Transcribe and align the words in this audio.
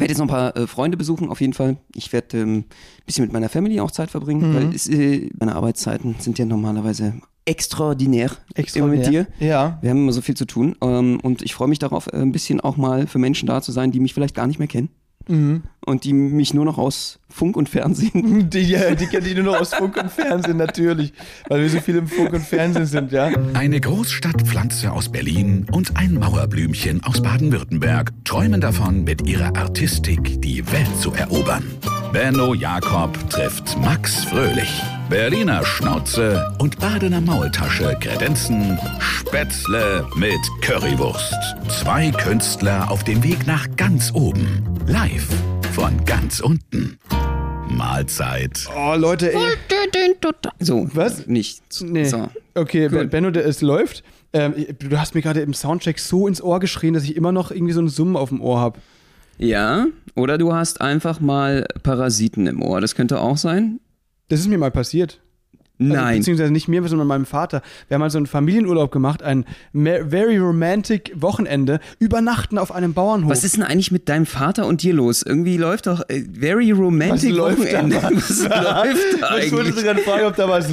werde 0.00 0.12
jetzt 0.12 0.18
noch 0.18 0.26
ein 0.26 0.28
paar 0.28 0.56
äh, 0.56 0.66
Freunde 0.66 0.96
besuchen, 0.96 1.28
auf 1.28 1.40
jeden 1.40 1.52
Fall. 1.52 1.76
Ich 1.94 2.12
werde 2.12 2.38
ähm, 2.40 2.56
ein 2.58 2.64
bisschen 3.06 3.24
mit 3.24 3.32
meiner 3.32 3.48
Family 3.48 3.80
auch 3.80 3.90
Zeit 3.90 4.10
verbringen, 4.10 4.50
Mhm. 4.50 4.54
weil 4.54 4.74
es, 4.74 4.88
äh, 4.88 5.28
meine 5.38 5.54
Arbeitszeiten 5.54 6.16
sind 6.18 6.38
ja 6.38 6.44
normalerweise 6.46 7.14
extraordinär, 7.44 8.30
Extraordinär. 8.54 9.08
immer 9.08 9.18
mit 9.18 9.28
dir. 9.40 9.46
Ja. 9.46 9.78
Wir 9.82 9.90
haben 9.90 9.98
immer 9.98 10.12
so 10.12 10.20
viel 10.20 10.36
zu 10.36 10.44
tun 10.46 10.76
ähm, 10.82 11.20
und 11.22 11.42
ich 11.42 11.54
freue 11.54 11.68
mich 11.68 11.78
darauf, 11.78 12.06
äh, 12.12 12.16
ein 12.16 12.32
bisschen 12.32 12.60
auch 12.60 12.76
mal 12.76 13.06
für 13.06 13.18
Menschen 13.18 13.46
da 13.46 13.60
zu 13.62 13.72
sein, 13.72 13.90
die 13.92 14.00
mich 14.00 14.14
vielleicht 14.14 14.34
gar 14.34 14.46
nicht 14.46 14.58
mehr 14.58 14.68
kennen 14.68 14.88
Mhm. 15.28 15.62
und 15.84 16.04
die 16.04 16.12
mich 16.12 16.54
nur 16.54 16.64
noch 16.64 16.78
aus 16.78 17.19
Funk 17.30 17.56
und 17.56 17.68
Fernsehen. 17.68 18.50
Die, 18.50 18.60
ja, 18.60 18.94
die 18.94 19.06
kennt 19.06 19.26
die 19.26 19.34
nur 19.34 19.44
noch 19.44 19.60
aus 19.60 19.74
Funk 19.74 19.96
und 19.96 20.10
Fernsehen, 20.10 20.56
natürlich. 20.56 21.12
Weil 21.48 21.62
wir 21.62 21.70
so 21.70 21.80
viel 21.80 21.96
im 21.96 22.06
Funk 22.08 22.32
und 22.32 22.42
Fernsehen 22.42 22.86
sind, 22.86 23.12
ja. 23.12 23.30
Eine 23.54 23.80
Großstadtpflanze 23.80 24.90
aus 24.90 25.10
Berlin 25.10 25.66
und 25.72 25.96
ein 25.96 26.14
Mauerblümchen 26.14 27.02
aus 27.04 27.22
Baden-Württemberg 27.22 28.12
träumen 28.24 28.60
davon, 28.60 29.04
mit 29.04 29.26
ihrer 29.26 29.56
Artistik 29.56 30.42
die 30.42 30.66
Welt 30.72 30.96
zu 31.00 31.12
erobern. 31.12 31.64
Benno 32.12 32.54
Jakob 32.54 33.16
trifft 33.30 33.78
Max 33.78 34.24
Fröhlich. 34.24 34.82
Berliner 35.08 35.64
Schnauze 35.64 36.52
und 36.58 36.78
Badener 36.78 37.20
Maultasche 37.20 37.96
kredenzen 38.00 38.78
Spätzle 38.98 40.06
mit 40.16 40.40
Currywurst. 40.62 41.34
Zwei 41.68 42.10
Künstler 42.10 42.90
auf 42.90 43.04
dem 43.04 43.22
Weg 43.22 43.46
nach 43.46 43.66
ganz 43.76 44.12
oben. 44.12 44.64
Live 44.86 45.28
von 45.72 46.04
ganz 46.04 46.40
unten. 46.40 46.98
Mahlzeit. 47.68 48.66
Oh, 48.76 48.94
Leute, 48.96 49.32
ey. 49.32 49.40
So, 50.58 50.88
Was? 50.94 51.26
Nicht. 51.26 51.62
Nee. 51.82 52.04
So. 52.04 52.28
Okay, 52.54 52.88
Gut. 52.88 53.10
Benno, 53.10 53.30
der- 53.30 53.46
es 53.46 53.60
läuft. 53.62 54.02
Ähm, 54.32 54.54
du 54.78 54.98
hast 54.98 55.14
mir 55.14 55.22
gerade 55.22 55.40
im 55.40 55.54
Soundcheck 55.54 55.98
so 55.98 56.26
ins 56.28 56.42
Ohr 56.42 56.60
geschrien, 56.60 56.94
dass 56.94 57.04
ich 57.04 57.16
immer 57.16 57.32
noch 57.32 57.50
irgendwie 57.50 57.72
so 57.72 57.80
einen 57.80 57.88
Summen 57.88 58.16
auf 58.16 58.28
dem 58.30 58.40
Ohr 58.40 58.58
habe. 58.60 58.78
Ja, 59.38 59.86
oder 60.14 60.38
du 60.38 60.52
hast 60.52 60.80
einfach 60.80 61.20
mal 61.20 61.66
Parasiten 61.82 62.46
im 62.46 62.62
Ohr. 62.62 62.80
Das 62.80 62.94
könnte 62.94 63.20
auch 63.20 63.36
sein. 63.36 63.80
Das 64.28 64.40
ist 64.40 64.48
mir 64.48 64.58
mal 64.58 64.70
passiert. 64.70 65.20
Also, 65.80 65.92
Nein. 65.94 66.18
beziehungsweise 66.18 66.52
nicht 66.52 66.68
mir, 66.68 66.86
sondern 66.86 67.08
meinem 67.08 67.24
Vater. 67.24 67.62
Wir 67.88 67.94
haben 67.94 68.00
mal 68.00 68.10
so 68.10 68.18
einen 68.18 68.26
Familienurlaub 68.26 68.92
gemacht, 68.92 69.22
ein 69.22 69.46
very 69.72 70.36
romantic 70.36 71.12
Wochenende, 71.14 71.80
übernachten 71.98 72.58
auf 72.58 72.70
einem 72.72 72.92
Bauernhof. 72.92 73.30
Was 73.30 73.44
ist 73.44 73.56
denn 73.56 73.62
eigentlich 73.62 73.90
mit 73.90 74.08
deinem 74.08 74.26
Vater 74.26 74.66
und 74.66 74.82
dir 74.82 74.92
los? 74.92 75.22
Irgendwie 75.22 75.56
läuft 75.56 75.86
doch 75.86 76.02
äh, 76.08 76.22
very 76.38 76.70
romantic 76.72 77.30
Was 77.30 77.36
läuft 77.38 77.58
da? 77.72 77.78
Wochenende. 77.82 77.96
Was 78.14 78.40
läuft 78.42 79.22
da 79.22 79.38
Ich 79.38 79.52
wollte 79.52 79.68
eigentlich? 79.70 79.84
gerade 79.84 80.00
fragen, 80.00 80.26
ob 80.26 80.36
da 80.36 80.48
was. 80.48 80.72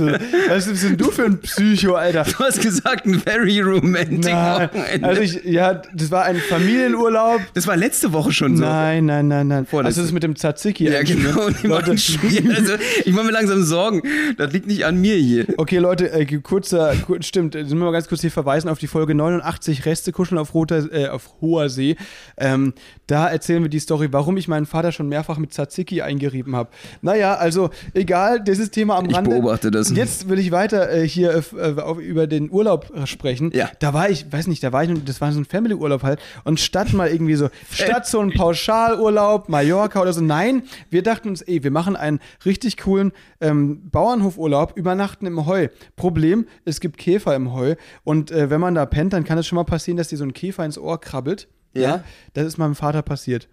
Was 0.49 0.67
bist 0.67 0.83
denn 0.83 0.97
du 0.97 1.09
für 1.11 1.23
ein 1.25 1.39
Psycho, 1.39 1.93
Alter? 1.95 2.23
Du 2.23 2.39
hast 2.39 2.61
gesagt, 2.61 3.05
ein 3.05 3.19
very 3.19 3.61
romantic 3.61 4.33
Nein. 4.33 4.69
Wochenende. 4.73 5.07
Also 5.07 5.21
ich, 5.21 5.43
ja, 5.45 5.81
das 5.93 6.11
war 6.11 6.25
ein 6.25 6.35
Familienurlaub. 6.37 7.41
das 7.53 7.65
war 7.67 7.77
letzte 7.77 8.11
Woche 8.13 8.31
schon 8.31 8.57
so. 8.57 8.63
Nein, 8.63 9.05
nein, 9.05 9.27
nein, 9.27 9.47
nein. 9.47 9.65
Vorletzte. 9.65 10.01
Also 10.01 10.01
das 10.01 10.11
mit 10.11 10.23
dem 10.23 10.35
Tzatziki. 10.35 10.85
Ja, 10.89 11.01
genau. 11.03 11.45
Also, 11.47 12.73
ich 13.05 13.13
mache 13.13 13.25
mir 13.25 13.31
langsam 13.31 13.63
Sorgen. 13.63 14.01
Das 14.37 14.51
liegt 14.51 14.67
nicht 14.67 14.85
an 14.85 14.96
mir 14.97 15.15
hier. 15.15 15.45
Okay, 15.57 15.77
Leute, 15.77 16.11
äh, 16.11 16.25
kurzer, 16.39 16.95
kur, 17.05 17.21
stimmt, 17.21 17.55
äh, 17.55 17.65
sind 17.65 17.77
wir 17.77 17.85
mal 17.85 17.91
ganz 17.91 18.07
kurz 18.07 18.21
hier 18.21 18.31
verweisen 18.31 18.69
auf 18.69 18.79
die 18.79 18.87
Folge 18.87 19.15
89 19.15 19.85
Reste 19.85 20.11
kuscheln 20.11 20.37
auf, 20.37 20.53
roter, 20.53 20.91
äh, 20.91 21.07
auf 21.07 21.29
hoher 21.41 21.69
See. 21.69 21.95
Ähm, 22.37 22.73
da 23.07 23.29
erzählen 23.29 23.63
wir 23.63 23.69
die 23.69 23.79
Story, 23.79 24.09
warum 24.11 24.37
ich 24.37 24.47
meinen 24.47 24.65
Vater 24.65 24.91
schon 24.91 25.07
mehrfach 25.07 25.37
mit 25.37 25.53
Tzatziki 25.53 26.01
eingerieben 26.01 26.55
habe. 26.55 26.69
Naja, 27.01 27.35
also 27.35 27.69
egal, 27.93 28.43
dieses 28.43 28.71
Thema 28.71 28.97
am 28.97 29.05
Ich 29.09 29.15
Rande. 29.15 29.31
beobachte 29.31 29.71
das. 29.71 29.89
Jetzt 29.95 30.27
will 30.29 30.39
ich 30.39 30.51
weiter 30.51 30.91
äh, 30.91 31.07
hier 31.07 31.31
äh, 31.31 31.71
äh, 31.71 31.79
auf, 31.81 31.99
über 31.99 32.27
den 32.27 32.51
Urlaub 32.51 32.91
sprechen. 33.05 33.51
Ja. 33.53 33.69
Da 33.79 33.93
war 33.93 34.09
ich, 34.09 34.31
weiß 34.31 34.47
nicht, 34.47 34.63
da 34.63 34.73
war 34.73 34.83
ich, 34.83 34.91
das 35.05 35.21
war 35.21 35.31
so 35.31 35.39
ein 35.39 35.45
Family-Urlaub 35.45 36.03
halt. 36.03 36.19
Und 36.43 36.59
statt 36.59 36.93
mal 36.93 37.09
irgendwie 37.09 37.35
so, 37.35 37.49
statt 37.71 38.07
so 38.07 38.19
ein 38.19 38.33
Pauschalurlaub, 38.33 39.49
Mallorca 39.49 40.01
oder 40.01 40.13
so, 40.13 40.21
nein, 40.21 40.63
wir 40.89 41.03
dachten 41.03 41.29
uns, 41.29 41.41
ey, 41.41 41.63
wir 41.63 41.71
machen 41.71 41.95
einen 41.95 42.19
richtig 42.45 42.77
coolen 42.77 43.11
ähm, 43.39 43.89
Bauernhofurlaub, 43.89 44.73
übernachten 44.87 45.25
im 45.25 45.45
Heu. 45.45 45.67
Problem, 45.95 46.47
es 46.65 46.79
gibt 46.79 46.97
Käfer 46.97 47.35
im 47.35 47.53
Heu. 47.53 47.75
Und 48.03 48.31
äh, 48.31 48.49
wenn 48.49 48.61
man 48.61 48.75
da 48.75 48.85
pennt, 48.85 49.13
dann 49.13 49.23
kann 49.23 49.37
es 49.37 49.45
schon 49.47 49.57
mal 49.57 49.63
passieren, 49.63 49.97
dass 49.97 50.07
dir 50.07 50.17
so 50.17 50.23
ein 50.23 50.33
Käfer 50.33 50.65
ins 50.65 50.77
Ohr 50.77 50.99
krabbelt. 50.99 51.47
Ja. 51.73 52.03
Das 52.33 52.45
ist 52.45 52.57
meinem 52.57 52.75
Vater 52.75 53.01
passiert. 53.01 53.47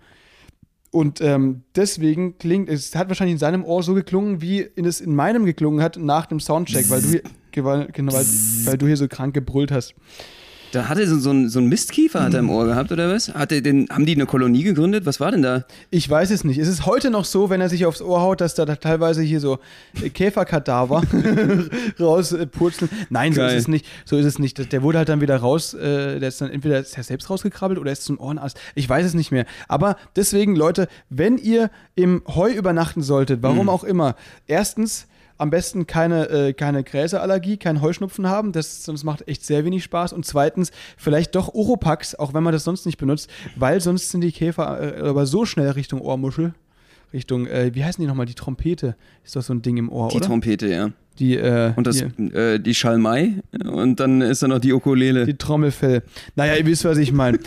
Und 0.91 1.21
ähm, 1.21 1.65
deswegen 1.75 2.39
klingt, 2.39 2.69
es 2.69 2.95
hat 2.95 3.09
wahrscheinlich 3.09 3.33
in 3.33 3.39
seinem 3.39 3.65
Ohr 3.65 3.83
so 3.83 3.95
geklungen, 3.95 4.41
wie 4.41 4.71
es 4.77 5.00
in 5.00 5.15
meinem 5.15 5.45
geklungen 5.45 5.83
hat 5.83 5.97
nach 5.97 6.27
dem 6.27 6.39
Soundcheck, 6.39 6.89
weil 6.89 7.03
du 7.03 7.09
hier, 7.09 7.22
weil, 7.65 7.89
genau, 7.93 8.12
weil, 8.12 8.25
weil 8.65 8.78
du 8.78 8.87
hier 8.87 8.97
so 8.97 9.09
krank 9.09 9.34
gebrüllt 9.34 9.72
hast. 9.72 9.95
Da 10.75 10.89
hatte 10.89 11.07
so, 11.07 11.19
so, 11.21 11.31
ein, 11.31 11.49
so 11.49 11.61
ein 11.61 11.69
Mistkiefer 11.69 12.21
hat 12.21 12.35
er 12.35 12.41
im 12.41 12.51
Ohr 12.51 12.65
gehabt, 12.67 12.91
oder 12.91 13.09
was? 13.09 13.33
Hatte 13.33 13.62
den, 13.62 13.87
haben 13.91 14.07
die 14.07 14.15
eine 14.15 14.27
Kolonie 14.27 14.65
gegründet? 14.65 15.07
Was 15.07 15.21
war 15.21 15.31
denn 15.31 15.43
da? 15.43 15.65
Ich 15.91 16.11
weiß 16.11 16.33
es 16.33 16.43
nicht. 16.43 16.59
Es 16.59 16.67
ist 16.67 16.85
heute 16.85 17.11
noch 17.11 17.25
so, 17.25 17.49
wenn 17.49 17.61
er 17.61 17.69
sich 17.69 17.87
aufs 17.87 18.03
Ohr 18.03 18.21
haut, 18.21 18.41
dass 18.41 18.57
da, 18.57 18.67
teilweise 18.67 19.23
hier 19.23 19.39
so 19.39 19.61
äh, 20.03 20.11
Käferkadaver 20.11 21.03
rauspurzeln. 22.01 22.91
Nein, 23.09 23.33
so 23.33 23.41
Geil. 23.41 23.51
ist 23.51 23.63
es 23.63 23.69
nicht. 23.69 23.87
So 24.05 24.17
ist 24.17 24.27
es 24.27 24.41
nicht. 24.41 24.73
Der 24.73 24.83
wurde 24.83 24.99
halt 24.99 25.09
dann 25.09 25.21
wieder 25.21 25.37
raus, 25.37 25.75
äh, 25.75 26.19
der 26.19 26.29
ist 26.29 26.41
dann 26.41 26.51
entweder 26.51 26.81
ist 26.81 26.97
er 26.97 27.05
selbst 27.05 27.31
rausgekrabbelt 27.31 27.79
oder 27.79 27.93
ist 27.93 28.03
zum 28.03 28.19
Ohrenarzt. 28.19 28.59
Ich 28.75 28.89
weiß 28.89 29.07
es 29.07 29.15
nicht 29.15 29.31
mehr. 29.31 29.47
Aber 29.69 29.97
deswegen, 30.17 30.57
Leute, 30.57 30.89
wenn 31.09 31.39
ihr 31.39 31.71
im 31.95 32.23
Heu 32.27 32.51
übernachten 32.51 33.03
solltet, 33.03 33.45
warum 33.45 33.69
auch 33.69 33.84
immer, 33.84 34.17
erstens 34.49 35.07
am 35.44 35.50
besten 35.50 35.87
keine, 35.87 36.31
äh, 36.31 36.53
keine 36.55 36.82
Gräserallergie, 36.82 37.59
keinen 37.59 37.82
Heuschnupfen 37.82 38.27
haben, 38.27 38.53
das 38.53 38.82
sonst 38.82 39.05
macht 39.05 39.28
echt 39.28 39.44
sehr 39.44 39.62
wenig 39.66 39.84
Spaß. 39.84 40.15
Und 40.15 40.25
zweitens, 40.25 40.72
vielleicht 40.97 41.34
doch 41.34 41.53
Oropax, 41.53 42.15
auch 42.15 42.32
wenn 42.32 42.43
man 42.43 42.55
das 42.55 42.65
sonst 42.65 42.87
nicht 42.87 42.97
benutzt, 42.97 43.28
weil 43.54 43.78
sonst 43.83 44.10
sind 44.10 44.22
die 44.22 44.33
Käfer 44.33 44.97
äh, 44.97 45.06
aber 45.06 45.27
so 45.27 45.44
schnell 45.44 45.69
Richtung 45.71 46.00
Ohrmuschel, 46.00 46.54
Richtung, 47.12 47.47
äh, 47.47 47.75
wie 47.75 47.84
heißen 47.84 48.00
die 48.00 48.09
nochmal, 48.09 48.25
die 48.25 48.34
Trompete, 48.34 48.97
ist 49.22 49.37
doch 49.37 49.43
so 49.43 49.53
ein 49.53 49.60
Ding 49.60 49.77
im 49.77 49.93
Ohr, 49.93 50.09
Die 50.09 50.16
oder? 50.16 50.27
Trompete, 50.27 50.66
ja. 50.66 50.91
Die, 51.21 51.37
äh, 51.37 51.73
Und 51.77 51.87
das, 51.87 52.03
äh, 52.03 52.59
die 52.59 52.75
Schalmei 52.75 53.35
und 53.65 54.01
dann 54.01 54.21
ist 54.21 54.43
da 54.43 54.49
noch 54.49 54.59
die 54.59 54.73
Ukulele. 54.73 55.27
die 55.27 55.35
Trommelfell. 55.35 56.03
Naja, 56.35 56.57
ihr 56.57 56.67
wisst, 56.67 56.85
was 56.85 56.99
ich 56.99 57.13
meine. 57.13 57.39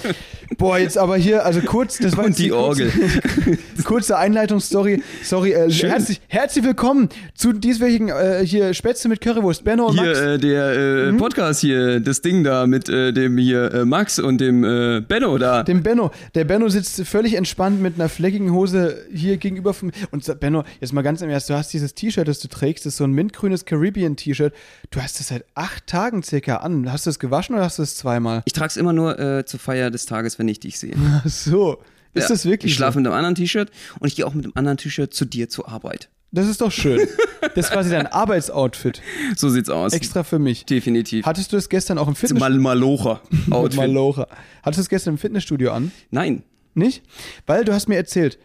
Boah, 0.57 0.77
jetzt 0.79 0.97
aber 0.97 1.17
hier, 1.17 1.45
also 1.45 1.59
kurz, 1.61 1.97
das 1.97 2.15
war 2.15 2.25
Und 2.25 2.37
die 2.39 2.47
kurze, 2.49 2.89
kurze 3.83 4.17
Einleitungsstory. 4.17 5.03
Sorry, 5.23 5.51
äh, 5.51 5.69
herzlich, 5.69 6.21
herzlich 6.27 6.63
willkommen 6.63 7.09
zu 7.35 7.51
dieswöchigen 7.51 8.07
äh, 8.09 8.45
hier 8.45 8.73
Spätzle 8.73 9.09
mit 9.09 9.19
Currywurst. 9.19 9.65
Benno 9.65 9.87
und 9.87 9.99
Hier, 9.99 10.05
Max. 10.07 10.19
äh, 10.21 10.37
der 10.37 10.71
äh, 10.73 11.11
Mhm. 11.11 11.17
Podcast 11.17 11.59
hier, 11.61 11.99
das 11.99 12.21
Ding 12.21 12.43
da 12.43 12.65
mit 12.67 12.87
dem 12.87 13.37
hier 13.37 13.83
Max 13.85 14.17
und 14.19 14.39
dem 14.39 14.61
Benno 15.07 15.37
da. 15.37 15.63
Dem 15.63 15.83
Benno. 15.83 16.11
Der 16.35 16.43
Benno 16.45 16.69
sitzt 16.69 17.01
völlig 17.05 17.33
entspannt 17.35 17.81
mit 17.81 17.95
einer 17.95 18.09
fleckigen 18.09 18.51
Hose 18.51 18.97
hier 19.13 19.37
gegenüber 19.37 19.73
von 19.73 19.87
mir. 19.87 19.93
Und 20.11 20.39
Benno, 20.39 20.63
jetzt 20.79 20.93
mal 20.93 21.01
ganz 21.01 21.21
im 21.21 21.29
Ernst, 21.29 21.49
du 21.49 21.53
hast 21.53 21.73
dieses 21.73 21.93
T-Shirt, 21.93 22.27
das 22.27 22.39
du 22.39 22.47
trägst, 22.47 22.85
das 22.85 22.93
ist 22.93 22.97
so 22.97 23.03
ein 23.03 23.11
mintgrünes 23.11 23.56
Caribbean-T-Shirt. 23.65 24.53
Du 24.91 25.01
hast 25.01 25.19
das 25.19 25.27
seit 25.29 25.45
acht 25.55 25.87
Tagen 25.87 26.23
circa 26.23 26.57
an. 26.57 26.91
Hast 26.91 27.05
du 27.05 27.09
es 27.09 27.19
gewaschen 27.19 27.55
oder 27.55 27.63
hast 27.65 27.77
du 27.79 27.83
es 27.83 27.95
zweimal? 27.97 28.41
Ich 28.45 28.53
trage 28.53 28.67
es 28.69 28.77
immer 28.77 28.93
nur 28.93 29.17
äh, 29.19 29.45
zur 29.45 29.59
Feier 29.59 29.89
des 29.91 30.05
Tages, 30.05 30.39
wenn 30.39 30.47
ich 30.47 30.59
dich 30.59 30.79
sehe. 30.79 30.95
Ach 31.25 31.27
so. 31.29 31.77
Ist 32.13 32.23
Ja. 32.23 32.29
das 32.29 32.45
wirklich 32.45 32.71
Ich 32.71 32.75
schlafe 32.77 32.93
so? 32.93 32.99
mit 32.99 33.07
einem 33.07 33.15
anderen 33.15 33.35
T-Shirt 33.35 33.69
und 33.99 34.07
ich 34.07 34.15
gehe 34.15 34.25
auch 34.25 34.33
mit 34.33 34.45
einem 34.45 34.53
anderen 34.55 34.77
T-Shirt 34.77 35.13
zu 35.13 35.25
dir 35.25 35.49
zur 35.49 35.67
Arbeit. 35.69 36.09
Das 36.31 36.47
ist 36.47 36.61
doch 36.61 36.71
schön. 36.71 37.07
Das 37.55 37.67
ist 37.67 37.71
quasi 37.71 37.89
dein 37.91 38.07
Arbeitsoutfit. 38.07 39.01
So 39.35 39.49
sieht's 39.49 39.69
aus. 39.69 39.93
Extra 39.93 40.23
für 40.23 40.37
mich. 40.37 40.65
Definitiv. 40.65 41.25
Hattest 41.25 41.51
du 41.51 41.55
das 41.55 41.69
gestern 41.69 41.97
auch 41.97 42.07
im 42.07 42.15
Fitnessstudio? 42.15 42.49
Mal 42.49 42.59
Malocha. 42.59 43.21
Outfit. 43.51 43.77
Malocha. 43.77 44.27
Hattest 44.63 44.77
du 44.77 44.81
das 44.81 44.89
gestern 44.89 45.13
im 45.13 45.17
Fitnessstudio 45.17 45.71
an? 45.71 45.91
Nein. 46.11 46.43
Nicht? 46.73 47.03
Weil 47.47 47.63
du 47.63 47.73
hast 47.73 47.87
mir 47.89 47.95
erzählt, 47.95 48.37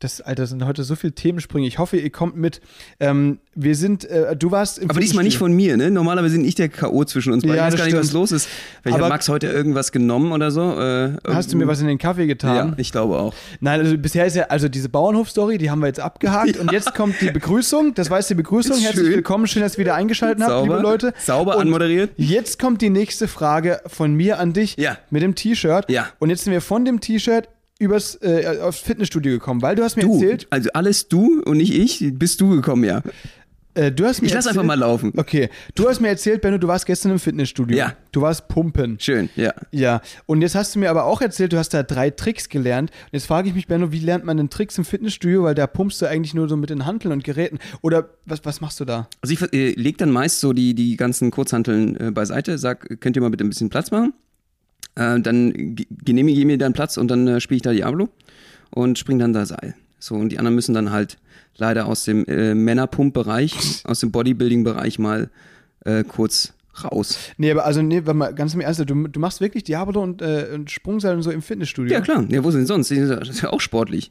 das, 0.00 0.22
Alter, 0.22 0.46
sind 0.46 0.64
heute 0.64 0.82
so 0.82 0.96
viele 0.96 1.12
Themensprünge. 1.12 1.66
Ich 1.66 1.78
hoffe, 1.78 1.98
ihr 1.98 2.10
kommt 2.10 2.34
mit. 2.34 2.60
Ähm, 3.00 3.38
wir 3.54 3.74
sind, 3.76 4.04
äh, 4.06 4.34
du 4.34 4.50
warst 4.50 4.78
im 4.78 4.88
Aber 4.90 4.98
diesmal 4.98 5.24
nicht 5.24 5.36
von 5.36 5.52
mir, 5.52 5.76
ne? 5.76 5.90
Normalerweise 5.90 6.36
bin 6.36 6.46
ich 6.46 6.54
der 6.54 6.70
K.O. 6.70 7.04
zwischen 7.04 7.34
uns 7.34 7.42
beiden. 7.42 7.56
Ja, 7.56 7.66
ich 7.68 7.74
weiß 7.74 7.78
gar 7.80 7.84
nicht, 7.86 7.96
was 7.98 8.12
los 8.12 8.32
ist. 8.32 8.48
Vielleicht 8.82 8.96
Aber- 8.96 9.04
hat 9.06 9.12
Max 9.12 9.28
heute 9.28 9.48
irgendwas 9.48 9.92
genommen 9.92 10.32
oder 10.32 10.50
so. 10.50 10.62
Äh, 10.80 11.12
Hast 11.28 11.52
du 11.52 11.58
mir 11.58 11.66
was 11.66 11.80
in 11.82 11.86
den 11.86 11.98
Kaffee 11.98 12.26
getan? 12.26 12.68
Ja, 12.70 12.74
ich 12.78 12.92
glaube 12.92 13.18
auch. 13.18 13.34
Nein, 13.60 13.80
also 13.80 13.98
bisher 13.98 14.24
ist 14.24 14.36
ja, 14.36 14.44
also 14.44 14.68
diese 14.70 14.88
Bauernhof-Story, 14.88 15.58
die 15.58 15.70
haben 15.70 15.80
wir 15.80 15.88
jetzt 15.88 16.00
abgehakt. 16.00 16.56
Und 16.56 16.72
jetzt 16.72 16.94
kommt 16.94 17.20
die 17.20 17.30
Begrüßung. 17.30 17.92
Das 17.94 18.08
war 18.08 18.18
jetzt 18.18 18.30
die 18.30 18.34
Begrüßung. 18.34 18.76
Ist 18.76 18.84
Herzlich 18.84 19.04
schön. 19.06 19.14
willkommen. 19.16 19.46
Schön, 19.48 19.60
dass 19.62 19.74
ihr 19.74 19.78
wieder 19.80 19.94
eingeschaltet 19.96 20.42
habt, 20.42 20.62
liebe 20.62 20.78
Leute. 20.80 21.12
Sauber 21.22 21.56
Und 21.56 21.62
anmoderiert. 21.62 22.12
Jetzt 22.16 22.58
kommt 22.58 22.80
die 22.80 22.88
nächste 22.90 23.28
Frage 23.28 23.80
von 23.86 24.14
mir 24.14 24.38
an 24.38 24.54
dich. 24.54 24.76
Ja. 24.78 24.96
Mit 25.10 25.22
dem 25.22 25.34
T-Shirt. 25.34 25.90
Ja. 25.90 26.08
Und 26.18 26.30
jetzt 26.30 26.44
sind 26.44 26.54
wir 26.54 26.62
von 26.62 26.86
dem 26.86 27.00
T-Shirt 27.00 27.48
übers 27.80 28.16
äh, 28.22 28.58
aufs 28.62 28.78
Fitnessstudio 28.78 29.32
gekommen, 29.32 29.62
weil 29.62 29.74
du 29.74 29.82
hast 29.82 29.96
mir 29.96 30.02
Du, 30.02 30.14
erzählt, 30.14 30.46
also 30.50 30.70
alles 30.74 31.08
du 31.08 31.42
und 31.42 31.56
nicht 31.56 31.74
ich, 31.74 32.12
bist 32.16 32.40
du 32.40 32.50
gekommen, 32.50 32.84
ja. 32.84 33.02
äh, 33.74 33.90
du 33.90 34.04
hast 34.04 34.20
mir 34.20 34.26
Ich 34.26 34.34
lass 34.34 34.44
erzählt, 34.44 34.58
einfach 34.60 34.66
mal 34.66 34.78
laufen. 34.78 35.12
Okay, 35.16 35.48
du 35.74 35.88
hast 35.88 36.00
mir 36.00 36.08
erzählt, 36.08 36.42
Benno, 36.42 36.58
du 36.58 36.68
warst 36.68 36.84
gestern 36.84 37.12
im 37.12 37.18
Fitnessstudio. 37.18 37.78
Ja. 37.78 37.96
Du 38.12 38.20
warst 38.20 38.48
pumpen. 38.48 38.98
Schön, 39.00 39.30
ja. 39.34 39.54
Ja, 39.70 40.02
und 40.26 40.42
jetzt 40.42 40.54
hast 40.54 40.74
du 40.74 40.78
mir 40.78 40.90
aber 40.90 41.04
auch 41.04 41.22
erzählt, 41.22 41.52
du 41.54 41.56
hast 41.56 41.70
da 41.70 41.82
drei 41.82 42.10
Tricks 42.10 42.48
gelernt. 42.50 42.90
Und 42.90 43.08
jetzt 43.12 43.26
frage 43.26 43.48
ich 43.48 43.54
mich, 43.54 43.66
Benno, 43.66 43.92
wie 43.92 44.00
lernt 44.00 44.24
man 44.24 44.36
denn 44.36 44.50
Tricks 44.50 44.76
im 44.76 44.84
Fitnessstudio? 44.84 45.44
Weil 45.44 45.54
da 45.54 45.66
pumpst 45.66 46.02
du 46.02 46.06
eigentlich 46.06 46.34
nur 46.34 46.48
so 46.50 46.56
mit 46.56 46.68
den 46.68 46.84
Hanteln 46.84 47.12
und 47.12 47.24
Geräten. 47.24 47.58
Oder 47.80 48.10
was, 48.26 48.44
was 48.44 48.60
machst 48.60 48.78
du 48.80 48.84
da? 48.84 49.08
Also 49.22 49.32
ich 49.32 49.52
äh, 49.54 49.72
leg 49.72 49.96
dann 49.98 50.10
meist 50.10 50.40
so 50.40 50.52
die, 50.52 50.74
die 50.74 50.96
ganzen 50.96 51.30
Kurzhanteln 51.30 51.96
äh, 51.98 52.10
beiseite, 52.10 52.58
sag, 52.58 53.00
könnt 53.00 53.16
ihr 53.16 53.22
mal 53.22 53.30
bitte 53.30 53.44
ein 53.44 53.48
bisschen 53.48 53.70
Platz 53.70 53.90
machen? 53.90 54.12
Äh, 54.94 55.20
dann 55.20 55.74
ge- 55.74 55.86
genehmige 56.04 56.38
ich 56.40 56.46
mir 56.46 56.58
dann 56.58 56.72
Platz 56.72 56.96
und 56.96 57.08
dann 57.08 57.26
äh, 57.28 57.40
spiele 57.40 57.56
ich 57.56 57.62
da 57.62 57.72
Diablo. 57.72 58.08
und 58.70 58.98
springe 58.98 59.20
dann 59.20 59.32
da 59.32 59.46
Seil. 59.46 59.74
So, 59.98 60.14
und 60.14 60.30
die 60.30 60.38
anderen 60.38 60.54
müssen 60.54 60.74
dann 60.74 60.90
halt 60.92 61.18
leider 61.56 61.86
aus 61.86 62.04
dem 62.04 62.24
äh, 62.26 62.54
Männerpump-Bereich, 62.54 63.82
aus 63.84 64.00
dem 64.00 64.10
Bodybuilding-Bereich 64.12 64.98
mal 64.98 65.28
äh, 65.84 66.04
kurz 66.04 66.54
raus. 66.84 67.18
Nee, 67.36 67.50
aber 67.50 67.64
also, 67.64 67.82
nee, 67.82 68.02
warte 68.04 68.14
mal, 68.14 68.34
ganz 68.34 68.54
im 68.54 68.60
Ernst, 68.60 68.80
du, 68.80 68.84
du 69.08 69.20
machst 69.20 69.40
wirklich 69.40 69.64
Diabolo 69.64 70.02
und, 70.02 70.22
äh, 70.22 70.48
und 70.54 70.70
Sprungseil 70.70 71.16
und 71.16 71.22
so 71.22 71.30
im 71.30 71.42
Fitnessstudio? 71.42 71.92
Ja, 71.92 72.00
klar. 72.00 72.24
Ja, 72.28 72.42
wo 72.44 72.50
sind 72.50 72.66
sonst? 72.66 72.90
Das 72.90 73.28
ist 73.28 73.42
ja 73.42 73.50
auch 73.50 73.60
sportlich. 73.60 74.10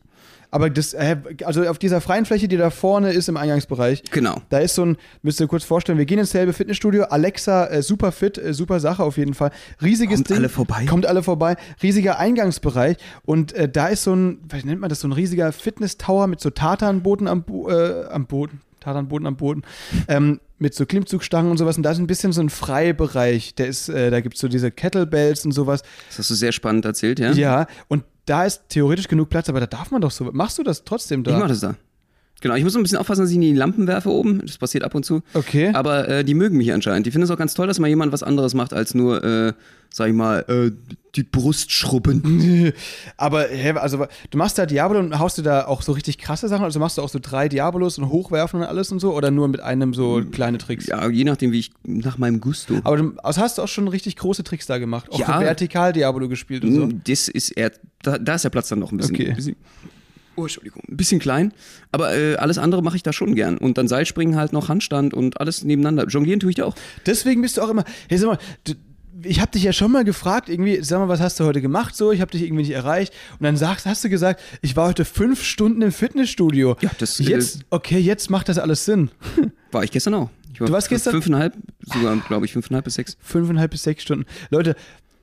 Aber 0.52 0.72
das, 0.72 0.96
also 0.96 1.64
auf 1.68 1.78
dieser 1.78 2.02
freien 2.02 2.26
Fläche, 2.26 2.48
die 2.48 2.58
da 2.58 2.72
vorne 2.72 3.12
ist 3.14 3.30
im 3.30 3.38
Eingangsbereich, 3.38 4.02
Genau. 4.10 4.42
da 4.50 4.58
ist 4.58 4.74
so 4.74 4.84
ein, 4.84 4.98
müsst 5.22 5.40
ihr 5.40 5.46
kurz 5.46 5.64
vorstellen, 5.64 6.00
wir 6.00 6.06
gehen 6.06 6.18
ins 6.18 6.32
selbe 6.32 6.54
Fitnessstudio, 6.54 7.04
Alexa, 7.04 7.68
äh, 7.68 7.84
super 7.84 8.12
fit, 8.12 8.40
äh, 8.40 8.52
super 8.52 8.80
Sache 8.80 9.04
auf 9.04 9.18
jeden 9.18 9.36
Fall. 9.36 9.52
Riesiges 9.80 10.16
Kommt 10.18 10.30
Ding. 10.32 10.38
alle 10.38 10.50
vorbei. 10.50 10.86
Kommt 10.90 11.06
alle 11.06 11.22
vorbei. 11.22 11.56
Riesiger 11.84 12.18
Eingangsbereich 12.18 12.98
und 13.26 13.54
äh, 13.54 13.70
da 13.70 13.90
ist 13.90 14.04
so 14.04 14.16
ein, 14.16 14.40
was 14.50 14.66
nennt 14.66 14.82
man 14.82 14.90
das, 14.90 15.02
so 15.02 15.08
ein 15.08 15.12
riesiger 15.12 15.52
Fitness-Tower 15.52 16.26
mit 16.26 16.40
so 16.40 16.50
Tatanboden 16.50 17.28
am, 17.28 17.46
äh, 17.68 18.06
am 18.06 18.26
Boden. 18.26 18.62
Tatanboden 18.80 19.28
am 19.28 19.36
Boden. 19.38 19.64
Ähm, 20.08 20.40
mit 20.58 20.74
so 20.74 20.86
Klimmzugstangen 20.86 21.52
und 21.52 21.58
sowas. 21.58 21.78
Und 21.78 21.84
da 21.84 21.92
ist 21.92 22.00
ein 22.00 22.08
bisschen 22.08 22.34
so 22.34 22.42
ein 22.42 22.50
Freibereich. 22.50 23.56
Der 23.56 23.68
ist, 23.68 23.90
äh, 23.90 24.12
da 24.12 24.20
gibt 24.22 24.36
es 24.36 24.42
so 24.42 24.48
diese 24.48 24.72
Kettlebells 24.72 25.46
und 25.46 25.52
sowas. 25.52 25.84
Das 26.10 26.20
hast 26.20 26.30
du 26.30 26.36
sehr 26.36 26.52
spannend 26.52 26.86
erzählt, 26.86 27.20
ja? 27.20 27.32
Ja, 27.32 27.68
und 27.88 28.04
da 28.26 28.46
ist 28.46 28.64
theoretisch 28.70 29.08
genug 29.08 29.30
Platz, 29.30 29.50
aber 29.50 29.60
da 29.60 29.68
darf 29.68 29.92
man 29.92 30.02
doch 30.02 30.12
so. 30.12 30.26
Machst 30.32 30.58
du 30.58 30.64
das 30.64 30.84
trotzdem 30.84 31.24
da? 31.24 31.32
Ich 31.32 31.38
mach 31.38 31.48
das 31.48 31.62
da. 31.62 31.76
Genau, 32.42 32.56
ich 32.56 32.64
muss 32.64 32.76
ein 32.76 32.82
bisschen 32.84 32.98
aufpassen, 32.98 33.22
dass 33.22 33.30
ich 33.30 33.36
in 33.36 33.42
die 33.42 33.54
Lampen 33.54 33.86
werfe 33.88 34.10
oben. 34.10 34.40
Das 34.46 34.58
passiert 34.58 34.84
ab 34.84 34.96
und 34.96 35.06
zu. 35.06 35.22
Okay. 35.34 35.72
Aber 35.74 36.08
äh, 36.08 36.24
die 36.24 36.34
mögen 36.34 36.58
mich 36.58 36.72
anscheinend. 36.72 37.06
Die 37.06 37.12
finden 37.12 37.24
es 37.26 37.32
auch 37.32 37.38
ganz 37.38 37.54
toll, 37.54 37.68
dass 37.68 37.80
mal 37.80 37.88
jemand 37.88 38.12
was 38.14 38.24
anderes 38.24 38.54
macht, 38.54 38.74
als 38.74 38.94
nur, 38.96 39.24
äh, 39.24 39.54
sag 39.90 40.08
ich 40.08 40.14
mal, 40.14 40.46
äh, 40.48 40.72
die 41.16 41.24
Brust 41.24 41.72
schrubben. 41.72 42.72
Aber 43.18 43.44
hä, 43.48 43.72
also 43.74 44.06
du 44.30 44.38
machst 44.38 44.58
da 44.58 44.66
Diabolo 44.66 45.00
und 45.00 45.18
haust 45.20 45.38
du 45.38 45.42
da 45.42 45.66
auch 45.66 45.82
so 45.82 45.92
richtig 45.92 46.18
krasse 46.18 46.48
Sachen? 46.48 46.64
Also 46.64 46.80
machst 46.80 46.98
du 46.98 47.02
auch 47.02 47.10
so 47.10 47.20
drei 47.22 47.50
Diabolos 47.50 47.98
und 47.98 48.10
hochwerfen 48.10 48.62
und 48.62 48.66
alles 48.68 48.92
und 48.92 49.00
so? 49.00 49.14
Oder 49.14 49.32
nur 49.32 49.48
mit 49.48 49.60
einem 49.60 49.94
so 49.94 50.22
kleine 50.32 50.60
Tricks? 50.60 50.86
Ja, 50.88 51.10
je 51.10 51.24
nachdem, 51.24 51.52
wie 51.52 51.60
ich, 51.60 51.72
nach 51.84 52.18
meinem 52.18 52.40
Gusto. 52.40 52.76
Aber 52.84 52.98
du 52.98 53.14
also 53.24 53.42
hast 53.42 53.58
du 53.58 53.64
auch 53.64 53.68
schon 53.68 53.88
richtig 53.88 54.16
große 54.16 54.44
Tricks 54.44 54.66
da 54.68 54.78
gemacht. 54.78 55.12
Auch 55.12 55.20
Ja. 55.20 55.26
so 55.40 55.46
vertikal 55.46 55.94
Diabolo 55.94 56.30
gespielt 56.30 56.64
und 56.64 56.74
so. 56.74 56.86
Mm, 56.88 57.02
Das 57.06 57.28
ist 57.28 57.50
eher, 57.52 57.72
da, 58.04 58.18
da 58.18 58.36
ist 58.36 58.44
der 58.44 58.50
Platz 58.50 58.70
dann 58.70 58.80
noch 58.80 58.92
ein 58.92 58.98
bisschen, 58.98 59.16
Okay. 59.16 59.30
ein 59.32 59.36
bisschen 59.36 59.56
oh, 60.40 60.44
Entschuldigung, 60.44 60.82
ein 60.90 60.98
bisschen 60.98 61.20
klein. 61.20 61.54
Aber 61.92 62.16
äh, 62.16 62.36
alles 62.36 62.58
andere 62.58 62.82
mache 62.82 62.96
ich 62.96 63.04
da 63.04 63.14
schon 63.14 63.36
gern. 63.36 63.58
Und 63.58 63.78
dann 63.78 63.88
Seilspringen 63.88 64.36
halt 64.36 64.54
noch 64.54 64.70
Handstand 64.70 65.14
und 65.14 65.40
alles 65.40 65.64
nebeneinander. 65.64 66.06
Jonglieren 66.08 66.40
tue 66.40 66.50
ich 66.52 66.56
da 66.56 66.66
auch. 66.66 66.76
Deswegen 67.06 67.42
bist 67.42 67.58
du 67.58 67.62
auch 67.62 67.70
immer. 67.70 67.84
Hey, 68.08 68.18
sag 68.18 68.28
mal, 68.28 68.38
du, 68.64 68.74
ich 69.24 69.42
habe 69.42 69.52
dich 69.52 69.64
ja 69.64 69.74
schon 69.74 69.92
mal 69.92 70.06
gefragt, 70.06 70.48
irgendwie, 70.48 70.82
sag 70.82 71.00
mal, 71.00 71.10
was 71.10 71.20
hast 71.20 71.40
du 71.40 71.44
heute 71.44 71.62
gemacht? 71.62 71.96
So, 71.96 72.12
ich 72.14 72.22
habe 72.22 72.32
dich 72.32 72.42
irgendwie 72.44 72.64
nicht 72.64 72.72
erreicht. 72.72 73.14
Und 73.38 73.44
dann 73.44 73.58
sagst, 73.58 73.86
hast 73.86 74.04
du 74.04 74.10
gesagt, 74.10 74.42
ich 74.62 74.76
war 74.78 74.88
heute 74.88 75.04
fünf 75.06 75.44
Stunden 75.44 75.82
im 75.82 75.92
Fitnessstudio. 75.92 76.78
Ja, 76.82 76.90
das, 77.00 77.20
äh, 77.20 77.24
Jetzt, 77.24 77.66
okay, 77.70 78.00
jetzt 78.00 78.30
macht 78.30 78.48
das 78.50 78.58
alles 78.58 78.86
Sinn. 78.86 79.10
War 79.72 79.84
ich 79.84 79.92
gestern 79.92 80.14
auch. 80.16 80.30
Ich 80.54 80.62
war 80.62 80.68
Du 80.68 80.74
warst 80.74 80.90
gestern- 80.90 81.12
Fünfeinhalb, 81.12 81.54
sogar, 81.86 82.16
glaube 82.28 82.46
ich, 82.46 82.54
fünfeinhalb 82.54 82.86
bis 82.86 82.96
sechs. 82.96 83.18
Fünfeinhalb 83.22 83.72
bis 83.72 83.84
sechs 83.84 84.04
Stunden. 84.04 84.26
Leute, 84.50 84.76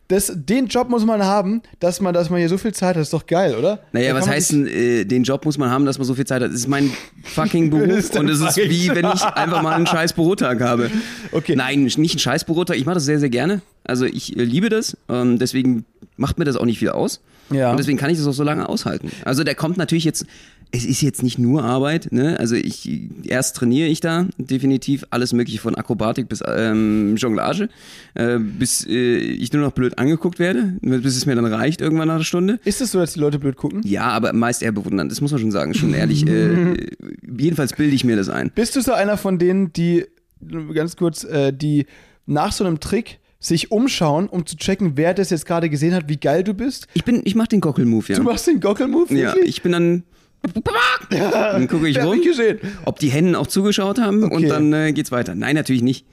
das, 0.08 0.32
den 0.34 0.66
Job 0.66 0.88
muss 0.88 1.04
man 1.04 1.24
haben, 1.24 1.62
dass 1.80 2.00
man, 2.00 2.14
dass 2.14 2.30
man 2.30 2.38
hier 2.38 2.48
so 2.48 2.58
viel 2.58 2.72
Zeit 2.72 2.90
hat. 2.90 2.96
Das 2.96 3.08
ist 3.08 3.12
doch 3.12 3.26
geil, 3.26 3.54
oder? 3.56 3.80
Naja, 3.92 4.14
was 4.14 4.28
heißt 4.28 4.52
denn, 4.52 4.66
äh, 4.66 5.04
den 5.04 5.24
Job 5.24 5.44
muss 5.44 5.58
man 5.58 5.70
haben, 5.70 5.84
dass 5.84 5.98
man 5.98 6.06
so 6.06 6.14
viel 6.14 6.26
Zeit 6.26 6.42
hat? 6.42 6.50
Das 6.50 6.56
ist 6.56 6.68
mein 6.68 6.92
fucking 7.24 7.70
Beruf 7.70 8.14
und 8.14 8.28
es 8.28 8.40
ist 8.40 8.56
wie, 8.56 8.88
wenn 8.88 9.06
ich 9.06 9.22
einfach 9.22 9.62
mal 9.62 9.74
einen 9.74 9.86
scheiß 9.86 10.12
Bürotag 10.12 10.60
habe. 10.60 10.90
Okay. 11.32 11.56
Nein, 11.56 11.84
nicht 11.84 11.98
einen 11.98 12.18
scheiß 12.18 12.44
Bürotag. 12.44 12.76
Ich 12.76 12.86
mache 12.86 12.94
das 12.94 13.04
sehr, 13.04 13.18
sehr 13.18 13.30
gerne. 13.30 13.62
Also 13.84 14.04
ich 14.04 14.36
äh, 14.36 14.44
liebe 14.44 14.68
das. 14.68 14.96
Ähm, 15.08 15.38
deswegen 15.38 15.84
macht 16.16 16.38
mir 16.38 16.44
das 16.44 16.56
auch 16.56 16.64
nicht 16.64 16.78
viel 16.78 16.90
aus. 16.90 17.20
Ja. 17.50 17.70
Und 17.70 17.78
deswegen 17.78 17.98
kann 17.98 18.10
ich 18.10 18.18
das 18.18 18.26
auch 18.26 18.32
so 18.32 18.42
lange 18.42 18.68
aushalten. 18.68 19.10
Also 19.24 19.44
der 19.44 19.54
kommt 19.54 19.76
natürlich 19.76 20.04
jetzt, 20.04 20.26
es 20.72 20.84
ist 20.84 21.00
jetzt 21.00 21.22
nicht 21.22 21.38
nur 21.38 21.64
Arbeit, 21.64 22.08
ne? 22.10 22.38
Also 22.38 22.54
ich, 22.54 22.88
erst 23.24 23.56
trainiere 23.56 23.88
ich 23.88 24.00
da 24.00 24.26
definitiv 24.36 25.04
alles 25.10 25.32
mögliche 25.32 25.60
von 25.60 25.74
Akrobatik 25.74 26.28
bis 26.28 26.42
ähm, 26.46 27.16
Jonglage, 27.16 27.68
äh, 28.14 28.38
bis 28.38 28.86
äh, 28.86 29.16
ich 29.16 29.52
nur 29.52 29.62
noch 29.62 29.72
blöd 29.72 29.98
angeguckt 29.98 30.38
werde, 30.38 30.74
bis 30.82 31.16
es 31.16 31.26
mir 31.26 31.34
dann 31.34 31.46
reicht 31.46 31.80
irgendwann 31.80 32.08
nach 32.08 32.16
einer 32.16 32.24
Stunde. 32.24 32.58
Ist 32.64 32.80
es 32.80 32.92
so, 32.92 32.98
dass 32.98 33.14
die 33.14 33.20
Leute 33.20 33.38
blöd 33.38 33.56
gucken? 33.56 33.82
Ja, 33.84 34.08
aber 34.08 34.32
meist 34.32 34.62
eher 34.62 34.72
bewundernd, 34.72 35.10
das 35.10 35.20
muss 35.20 35.30
man 35.30 35.40
schon 35.40 35.52
sagen, 35.52 35.74
schon 35.74 35.94
ehrlich. 35.94 36.26
Äh, 36.26 36.76
jedenfalls 37.38 37.72
bilde 37.72 37.94
ich 37.94 38.04
mir 38.04 38.16
das 38.16 38.28
ein. 38.28 38.50
Bist 38.54 38.76
du 38.76 38.80
so 38.80 38.92
einer 38.92 39.16
von 39.16 39.38
denen, 39.38 39.72
die, 39.72 40.04
ganz 40.74 40.96
kurz, 40.96 41.24
äh, 41.24 41.52
die 41.52 41.86
nach 42.26 42.52
so 42.52 42.64
einem 42.64 42.80
Trick 42.80 43.20
sich 43.38 43.70
umschauen, 43.70 44.28
um 44.28 44.46
zu 44.46 44.56
checken, 44.56 44.96
wer 44.96 45.14
das 45.14 45.30
jetzt 45.30 45.46
gerade 45.46 45.70
gesehen 45.70 45.94
hat, 45.94 46.08
wie 46.08 46.16
geil 46.16 46.42
du 46.42 46.54
bist? 46.54 46.88
Ich 46.94 47.04
bin, 47.04 47.22
ich 47.24 47.34
mach 47.34 47.46
den 47.46 47.60
Gockel-Move, 47.60 48.04
ja. 48.08 48.16
Du 48.16 48.22
machst 48.22 48.46
den 48.46 48.60
Gockel-Move, 48.60 49.14
ja, 49.14 49.34
ich 49.36 49.62
bin 49.62 49.72
dann. 49.72 50.02
Dann 51.10 51.68
gucke 51.68 51.88
ich 51.88 52.02
rum, 52.02 52.20
ob 52.84 52.98
die 52.98 53.08
Hennen 53.08 53.34
auch 53.34 53.46
zugeschaut 53.46 53.98
haben 53.98 54.24
Okay. 54.24 54.34
und 54.34 54.48
dann 54.48 54.72
äh, 54.72 54.92
geht's 54.92 55.12
weiter. 55.12 55.34
Nein, 55.34 55.54
natürlich 55.54 55.82
nicht. 55.82 56.06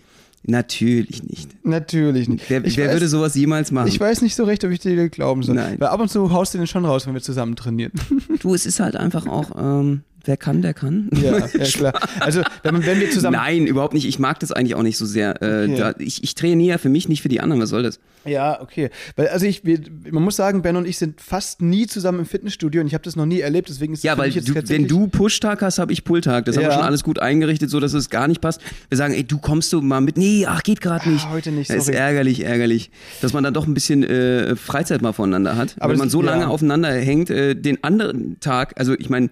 Natürlich 0.46 1.24
nicht. 1.24 1.66
Natürlich 1.66 2.28
nicht. 2.28 2.50
Wer, 2.50 2.66
ich 2.66 2.76
wer 2.76 2.88
weiß, 2.88 2.94
würde 2.96 3.08
sowas 3.08 3.34
jemals 3.34 3.72
machen? 3.72 3.88
Ich 3.88 3.98
weiß 4.00 4.22
nicht 4.22 4.36
so 4.36 4.44
recht, 4.44 4.66
ob 4.66 4.72
ich 4.72 4.80
dir 4.80 5.08
glauben 5.08 5.42
soll. 5.42 5.56
Nein. 5.56 5.80
Weil 5.80 5.88
ab 5.88 6.02
und 6.02 6.10
zu 6.10 6.34
haust 6.34 6.54
du 6.54 6.58
den 6.58 6.68
schon 6.68 6.84
raus, 6.84 7.08
wenn 7.08 7.14
wir 7.14 7.22
zusammen 7.22 7.56
trainieren. 7.56 7.94
du, 8.42 8.54
es 8.54 8.66
ist 8.66 8.82
halt 8.82 8.98
einfach 8.98 9.26
auch, 9.26 9.52
ähm, 9.58 10.02
wer 10.26 10.38
kann, 10.38 10.62
der 10.62 10.74
kann. 10.74 11.10
ja, 11.22 11.38
ja, 11.40 11.48
klar. 11.66 11.94
Also, 12.20 12.42
wenn, 12.64 12.86
wenn 12.86 13.00
wir 13.00 13.10
zusammen. 13.12 13.38
Nein, 13.38 13.68
überhaupt 13.68 13.94
nicht. 13.94 14.06
Ich 14.08 14.20
mag 14.20 14.40
das 14.40 14.52
eigentlich 14.52 14.76
auch 14.76 14.84
nicht 14.84 14.98
so 14.98 15.06
sehr. 15.06 15.42
Äh, 15.42 15.64
Okay. 15.64 15.78
da, 15.78 15.94
ich, 16.00 16.24
ich 16.24 16.36
trainiere 16.36 16.72
ja 16.72 16.78
für 16.78 16.90
mich, 16.90 17.08
nicht 17.10 17.22
für 17.22 17.30
die 17.30 17.40
anderen. 17.40 17.62
Was 17.62 17.70
soll 17.70 17.84
das? 17.84 18.00
Ja, 18.26 18.62
okay. 18.62 18.90
Weil, 19.16 19.28
also 19.30 19.46
ich, 19.46 19.64
wir, 19.66 19.80
man 20.12 20.24
muss 20.24 20.36
sagen, 20.36 20.62
Ben 20.62 20.76
und 20.76 20.88
ich 20.88 20.98
sind 20.98 21.20
fast 21.22 21.62
nie 21.62 21.88
zusammen 21.88 22.20
im 22.20 22.26
Fitnessstudio 22.26 22.82
und 22.82 22.88
ich 22.88 22.94
habe 22.94 23.04
das 23.04 23.16
noch 23.16 23.26
nie 23.26 23.40
erlebt, 23.42 23.70
deswegen 23.70 23.94
ist 23.94 24.00
es 24.00 24.04
Ja, 24.04 24.18
weil 24.18 24.32
du, 24.32 24.54
wenn 24.70 24.88
du 24.88 25.08
Pushtag 25.08 25.62
hast, 25.62 25.80
habe 25.80 25.92
ich 25.94 26.04
Pulltag. 26.04 26.46
Das 26.46 26.56
haben 26.56 26.64
wir 26.64 26.70
Ja. 26.70 26.76
schon 26.76 26.84
alles 26.84 27.04
gut 27.04 27.20
eingerichtet, 27.20 27.70
so 27.70 27.80
dass 27.80 27.94
es 27.94 28.10
gar 28.10 28.28
nicht 28.28 28.42
passt. 28.42 28.62
Wir 28.90 28.98
sagen, 28.98 29.14
ey, 29.14 29.24
du 29.24 29.38
kommst 29.40 29.72
du 29.74 29.82
mal 29.82 30.02
mit. 30.02 30.18
Nee, 30.18 30.46
ach, 30.48 30.64
geht 30.64 30.82
gerade 30.82 31.10
nicht. 31.10 31.26
Ah, 31.26 31.32
heute 31.32 31.52
nicht, 31.52 31.70
Das 31.70 31.78
ist 31.78 31.86
sorry. 31.86 31.98
ärgerlich, 31.98 32.44
ärgerlich. 32.46 32.92
Dass 33.22 33.34
man 33.34 33.44
dann 33.44 33.54
doch 33.54 33.68
ein 33.68 33.74
bisschen 33.74 34.04
äh, 34.04 34.56
Freizeit 34.56 35.02
mal 35.02 35.14
voneinander 35.14 35.56
hat. 35.58 35.76
Aber 35.80 35.92
wenn 35.92 36.00
man 36.00 36.10
so 36.10 36.22
ja. 36.24 36.32
lange 36.32 36.48
aufeinander 36.50 36.92
hängt, 36.94 37.30
äh, 37.30 37.56
den 37.56 37.84
anderen 37.84 38.40
Tag, 38.40 38.74
also 38.78 38.94
ich 38.98 39.10
meine, 39.10 39.30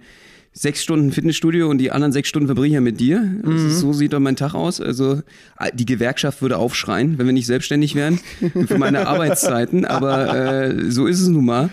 sechs 0.54 0.82
Stunden 0.82 1.12
Fitnessstudio 1.12 1.68
und 1.70 1.78
die 1.78 1.90
anderen 1.92 2.12
sechs 2.12 2.28
Stunden 2.28 2.46
verbringe 2.46 2.68
ich 2.68 2.74
ja 2.74 2.80
mit 2.80 3.00
dir. 3.00 3.22
Das 3.42 3.50
Mhm. 3.60 3.66
ist, 3.68 3.80
so 3.80 3.92
sieht 3.92 4.12
doch 4.12 4.20
mein 4.20 4.36
Tag 4.36 4.54
aus. 4.54 4.80
Also 4.80 5.22
äh, 5.58 5.70
die 5.74 5.86
Gewerkschaft 5.86 6.42
würde 6.42 6.58
aufschreien, 6.58 7.16
wenn 7.18 7.26
wir 7.26 7.32
nicht 7.32 7.46
selbstständig 7.46 7.94
wären 7.94 8.20
für 8.66 8.76
meine 8.78 9.06
Arbeitszeiten. 9.08 9.84
Aber 9.84 10.34
äh, 10.64 10.90
so 10.90 11.06
ist 11.06 11.20
es 11.20 11.28
nun 11.28 11.44
mal. 11.46 11.70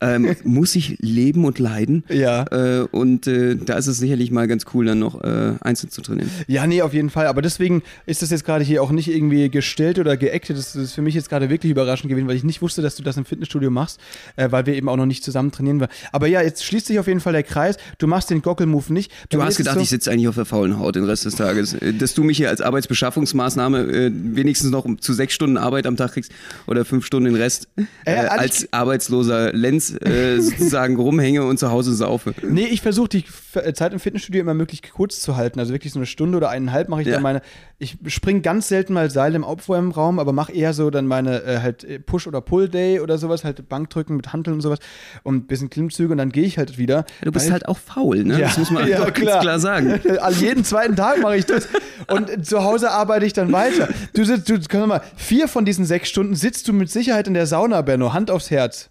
Ähm, 0.00 0.34
muss 0.44 0.74
ich 0.74 0.96
leben 1.00 1.44
und 1.44 1.58
leiden. 1.58 2.04
Ja. 2.08 2.44
Äh, 2.50 2.86
und 2.90 3.26
äh, 3.26 3.56
da 3.56 3.74
ist 3.74 3.86
es 3.86 3.98
sicherlich 3.98 4.30
mal 4.30 4.48
ganz 4.48 4.64
cool, 4.72 4.86
dann 4.86 4.98
noch 4.98 5.22
äh, 5.22 5.54
einzeln 5.60 5.90
zu 5.90 6.00
trainieren. 6.00 6.30
Ja, 6.46 6.66
nee, 6.66 6.82
auf 6.82 6.94
jeden 6.94 7.10
Fall. 7.10 7.26
Aber 7.26 7.42
deswegen 7.42 7.82
ist 8.06 8.22
das 8.22 8.30
jetzt 8.30 8.44
gerade 8.44 8.64
hier 8.64 8.82
auch 8.82 8.90
nicht 8.90 9.08
irgendwie 9.08 9.50
gestellt 9.50 9.98
oder 9.98 10.16
geactet. 10.16 10.56
Das 10.56 10.74
ist 10.74 10.94
für 10.94 11.02
mich 11.02 11.14
jetzt 11.14 11.28
gerade 11.28 11.50
wirklich 11.50 11.70
überraschend 11.70 12.08
gewesen, 12.08 12.28
weil 12.28 12.36
ich 12.36 12.44
nicht 12.44 12.62
wusste, 12.62 12.82
dass 12.82 12.96
du 12.96 13.02
das 13.02 13.16
im 13.16 13.24
Fitnessstudio 13.24 13.70
machst, 13.70 14.00
äh, 14.36 14.50
weil 14.50 14.66
wir 14.66 14.74
eben 14.74 14.88
auch 14.88 14.96
noch 14.96 15.06
nicht 15.06 15.22
zusammen 15.22 15.52
trainieren. 15.52 15.86
Aber 16.12 16.26
ja, 16.26 16.42
jetzt 16.42 16.64
schließt 16.64 16.86
sich 16.86 16.98
auf 16.98 17.06
jeden 17.06 17.20
Fall 17.20 17.32
der 17.32 17.42
Kreis. 17.42 17.76
Du 17.98 18.06
machst 18.06 18.30
den 18.30 18.42
Gockel-Move 18.42 18.92
nicht. 18.92 19.10
Bei 19.10 19.36
Du 19.36 19.42
hast 19.42 19.56
gedacht, 19.56 19.76
so, 19.76 19.80
ich 19.80 19.90
sitze 19.90 20.10
eigentlich 20.10 20.28
auf 20.28 20.34
der 20.34 20.44
faulen 20.46 20.78
Haut 20.78 20.96
den 20.96 21.04
Rest 21.04 21.24
des 21.26 21.36
Tages. 21.36 21.74
Äh, 21.74 21.92
Dass 21.94 22.14
du 22.14 22.24
mich 22.24 22.38
hier 22.38 22.48
als 22.48 22.60
Arbeitsbeschaffungsmaßnahme 22.60 23.80
äh, 23.80 24.10
wenigstens 24.12 24.70
noch 24.70 24.86
zu 25.00 25.12
sechs 25.12 25.34
Stunden 25.34 25.56
Arbeit 25.56 25.86
am 25.86 25.96
Tag 25.96 26.12
kriegst 26.12 26.32
oder 26.66 26.84
fünf 26.84 27.04
Stunden 27.04 27.26
den 27.32 27.36
Rest 27.36 27.68
als 28.04 28.72
arbeitsloser 28.72 29.52
Lenz 29.52 29.89
äh, 29.94 30.40
sozusagen 30.40 30.96
rumhänge 31.00 31.44
und 31.44 31.58
zu 31.58 31.70
Hause 31.70 31.94
saufe. 31.94 32.34
Nee, 32.42 32.66
ich 32.66 32.80
versuche 32.82 33.08
die 33.08 33.24
äh, 33.54 33.72
Zeit 33.72 33.92
im 33.92 34.00
Fitnessstudio 34.00 34.40
immer 34.40 34.54
möglichst 34.54 34.90
kurz 34.92 35.20
zu 35.20 35.36
halten. 35.36 35.58
Also 35.60 35.72
wirklich 35.72 35.92
so 35.92 35.98
eine 35.98 36.06
Stunde 36.06 36.36
oder 36.36 36.50
eineinhalb 36.50 36.88
mache 36.88 37.02
ich 37.02 37.06
Ja. 37.08 37.14
dann 37.14 37.22
meine. 37.22 37.42
Ich 37.82 37.96
springe 38.08 38.42
ganz 38.42 38.68
selten 38.68 38.92
mal 38.92 39.10
Seil 39.10 39.34
im 39.34 39.42
Aufwärmraum, 39.42 40.18
aber 40.18 40.32
mache 40.34 40.52
eher 40.52 40.74
so 40.74 40.90
dann 40.90 41.06
meine 41.06 41.42
äh, 41.44 41.60
halt 41.60 41.82
äh, 41.84 41.98
Push- 41.98 42.26
oder 42.26 42.40
Pull-Day 42.42 43.00
oder 43.00 43.16
sowas, 43.16 43.42
halt 43.44 43.68
Bankdrücken 43.70 44.16
mit 44.16 44.32
Hanteln 44.34 44.54
und 44.54 44.60
sowas 44.60 44.80
und 45.22 45.34
ein 45.36 45.46
bisschen 45.46 45.70
Klimmzüge 45.70 46.12
und 46.12 46.18
dann 46.18 46.30
gehe 46.30 46.44
ich 46.44 46.58
halt 46.58 46.76
wieder. 46.76 46.96
Ja, 47.20 47.24
du 47.24 47.32
bist 47.32 47.50
halt 47.50 47.66
auch 47.68 47.78
faul, 47.78 48.24
ne? 48.24 48.38
das 48.38 48.58
muss 48.58 48.70
man 48.70 48.86
ja, 48.88 48.98
einfach 48.98 49.14
ganz 49.14 49.40
klar 49.40 49.58
sagen. 49.58 49.98
All 50.20 50.34
jeden 50.34 50.62
zweiten 50.64 50.94
Tag 50.94 51.22
mache 51.22 51.38
ich 51.38 51.46
das. 51.46 51.68
Und 52.06 52.44
zu 52.44 52.62
Hause 52.64 52.90
arbeite 52.90 53.24
ich 53.24 53.32
dann 53.32 53.50
weiter. 53.52 53.88
Du 54.12 54.24
sitzt, 54.24 54.48
du, 54.50 54.58
können 54.60 54.82
wir 54.82 54.86
mal, 54.86 55.02
vier 55.16 55.48
von 55.48 55.64
diesen 55.64 55.86
sechs 55.86 56.10
Stunden 56.10 56.34
sitzt 56.34 56.68
du 56.68 56.74
mit 56.74 56.90
Sicherheit 56.90 57.28
in 57.28 57.34
der 57.34 57.46
Sauna, 57.46 57.80
Benno. 57.80 58.12
Hand 58.12 58.30
aufs 58.30 58.50
Herz. 58.50 58.89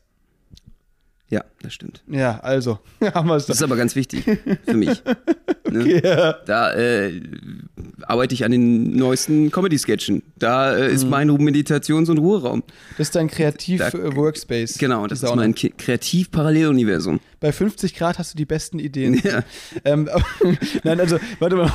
Ja, 1.29 1.43
das 1.61 1.73
stimmt. 1.73 2.03
Ja, 2.07 2.39
also. 2.39 2.79
haben 3.13 3.27
wir 3.27 3.35
es 3.35 3.45
Das 3.45 3.57
ist 3.57 3.63
aber 3.63 3.75
ganz 3.75 3.95
wichtig 3.95 4.23
für 4.65 4.73
mich. 4.73 5.01
Ne? 5.71 6.01
Ja. 6.03 6.33
Da 6.47 6.73
äh, 6.73 7.21
arbeite 8.01 8.33
ich 8.33 8.43
an 8.43 8.49
den 8.49 8.95
neuesten 8.95 9.51
Comedy-Sketchen. 9.51 10.23
Da 10.39 10.75
äh, 10.75 10.87
Mhm. 10.87 10.95
ist 10.95 11.07
mein 11.07 11.29
Meditations- 11.29 12.09
und 12.09 12.17
Ruheraum. 12.17 12.63
Das 12.97 13.09
ist 13.09 13.15
dein 13.15 13.27
Kreativ-Workspace. 13.27 14.79
Genau, 14.79 15.05
das 15.05 15.21
ist 15.21 15.35
mein 15.35 15.53
Kreativ-Paralleluniversum. 15.53 17.19
Bei 17.39 17.51
50 17.51 17.95
Grad 17.95 18.19
hast 18.19 18.33
du 18.33 18.37
die 18.37 18.45
besten 18.45 18.79
Ideen. 18.79 19.21
Ja. 19.23 19.43
Ähm, 19.85 20.09
nein, 20.83 20.99
also, 20.99 21.19
warte 21.39 21.55
mal, 21.55 21.71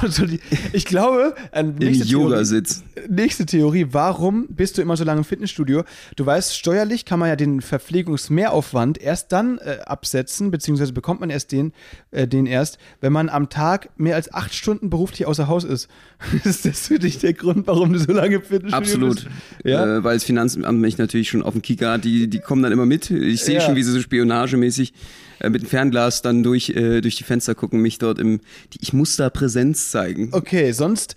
ich 0.73 0.85
glaube, 0.85 1.35
ähm, 1.53 1.71
Im 1.79 1.87
nächste 1.87 2.05
Theorie- 2.07 2.25
Yogasitz. 2.33 2.85
Nächste 3.09 3.47
Theorie, 3.47 3.87
warum 3.91 4.47
bist 4.49 4.79
du 4.79 4.83
immer 4.83 4.97
so 4.97 5.05
lange 5.05 5.19
im 5.19 5.25
Fitnessstudio? 5.25 5.85
Du 6.17 6.27
weißt, 6.27 6.57
steuerlich 6.57 7.05
kann 7.05 7.19
man 7.19 7.29
ja 7.29 7.37
den 7.37 7.61
Verpflegungsmehraufwand 7.61 8.99
erst 9.01 9.33
dann 9.33 9.59
äh, 9.59 9.79
absetzen, 9.85 10.51
beziehungsweise 10.51 10.93
bekommt 10.93 11.21
man 11.21 11.31
erst 11.31 11.53
den, 11.53 11.73
äh, 12.11 12.27
den 12.27 12.47
erst, 12.47 12.79
wenn 13.01 13.13
man 13.13 13.29
am 13.29 13.49
Tag 13.49 13.91
mehr 13.97 14.17
als 14.17 14.33
acht 14.33 14.55
Stunden 14.55 14.91
beruflich 14.91 15.27
außer 15.27 15.49
Haus 15.49 15.65
ist. 15.65 15.89
ist 16.45 16.65
das 16.65 16.89
für 16.89 16.99
dich 16.99 17.19
der 17.19 17.33
Grund, 17.33 17.67
warum 17.67 17.93
du 17.93 17.99
so 17.99 18.13
lange 18.13 18.37
im 18.37 18.43
Fitnessstudio 18.43 18.77
Absolut. 18.77 19.15
bist? 19.17 19.29
Ja? 19.65 19.99
Äh, 19.99 20.05
weil 20.05 20.15
das 20.15 20.25
Finanzamt 20.25 20.79
mich 20.79 20.99
natürlich 20.99 21.29
schon 21.29 21.43
auf 21.43 21.53
dem 21.53 21.63
Kicker 21.63 21.93
hat. 21.93 22.05
Die, 22.05 22.29
die 22.29 22.39
kommen 22.41 22.63
dann 22.63 22.73
immer 22.73 22.87
mit. 22.87 23.11
Ich 23.11 23.43
sehe 23.43 23.57
Ja. 23.57 23.61
schon, 23.61 23.77
wie 23.77 23.83
sie 23.83 23.93
so 23.93 24.01
spionagemäßig 24.01 24.93
äh, 25.41 25.51
mit 25.51 25.63
dem 25.63 25.69
Fernglas 25.69 26.23
dann 26.23 26.43
durch, 26.43 26.71
äh, 26.71 27.01
durch 27.01 27.17
die 27.17 27.25
Fenster 27.25 27.55
gucken, 27.55 27.81
mich 27.81 27.99
dort 27.99 28.19
im. 28.19 28.41
Die, 28.73 28.79
ich 28.81 28.93
muss 28.93 29.17
da 29.17 29.31
Präsenz 29.31 29.91
zeigen. 29.91 30.31
Okay, 30.33 30.73
sonst 30.73 31.17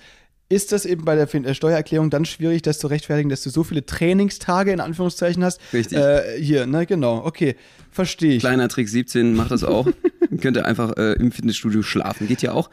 ist 0.49 0.71
das 0.71 0.85
eben 0.85 1.03
bei 1.03 1.15
der 1.15 1.33
äh, 1.33 1.53
Steuererklärung 1.53 2.09
dann 2.09 2.25
schwierig, 2.25 2.61
das 2.61 2.79
zu 2.79 2.87
rechtfertigen, 2.87 3.29
dass 3.29 3.41
du 3.41 3.49
so 3.49 3.63
viele 3.63 3.85
Trainingstage 3.85 4.71
in 4.71 4.79
Anführungszeichen 4.79 5.43
hast. 5.43 5.59
Richtig. 5.73 5.97
Äh, 5.97 6.41
hier, 6.41 6.65
ne, 6.65 6.85
genau. 6.85 7.25
Okay, 7.25 7.55
verstehe 7.91 8.35
ich. 8.35 8.39
Kleiner 8.39 8.69
Trick 8.69 8.87
17 8.87 9.35
macht 9.35 9.51
das 9.51 9.63
auch. 9.63 9.87
Könnt 10.41 10.57
ihr 10.57 10.65
einfach 10.65 10.95
äh, 10.97 11.13
im 11.13 11.31
Fitnessstudio 11.31 11.81
schlafen. 11.81 12.27
Geht 12.27 12.41
ja 12.41 12.53
auch. 12.53 12.69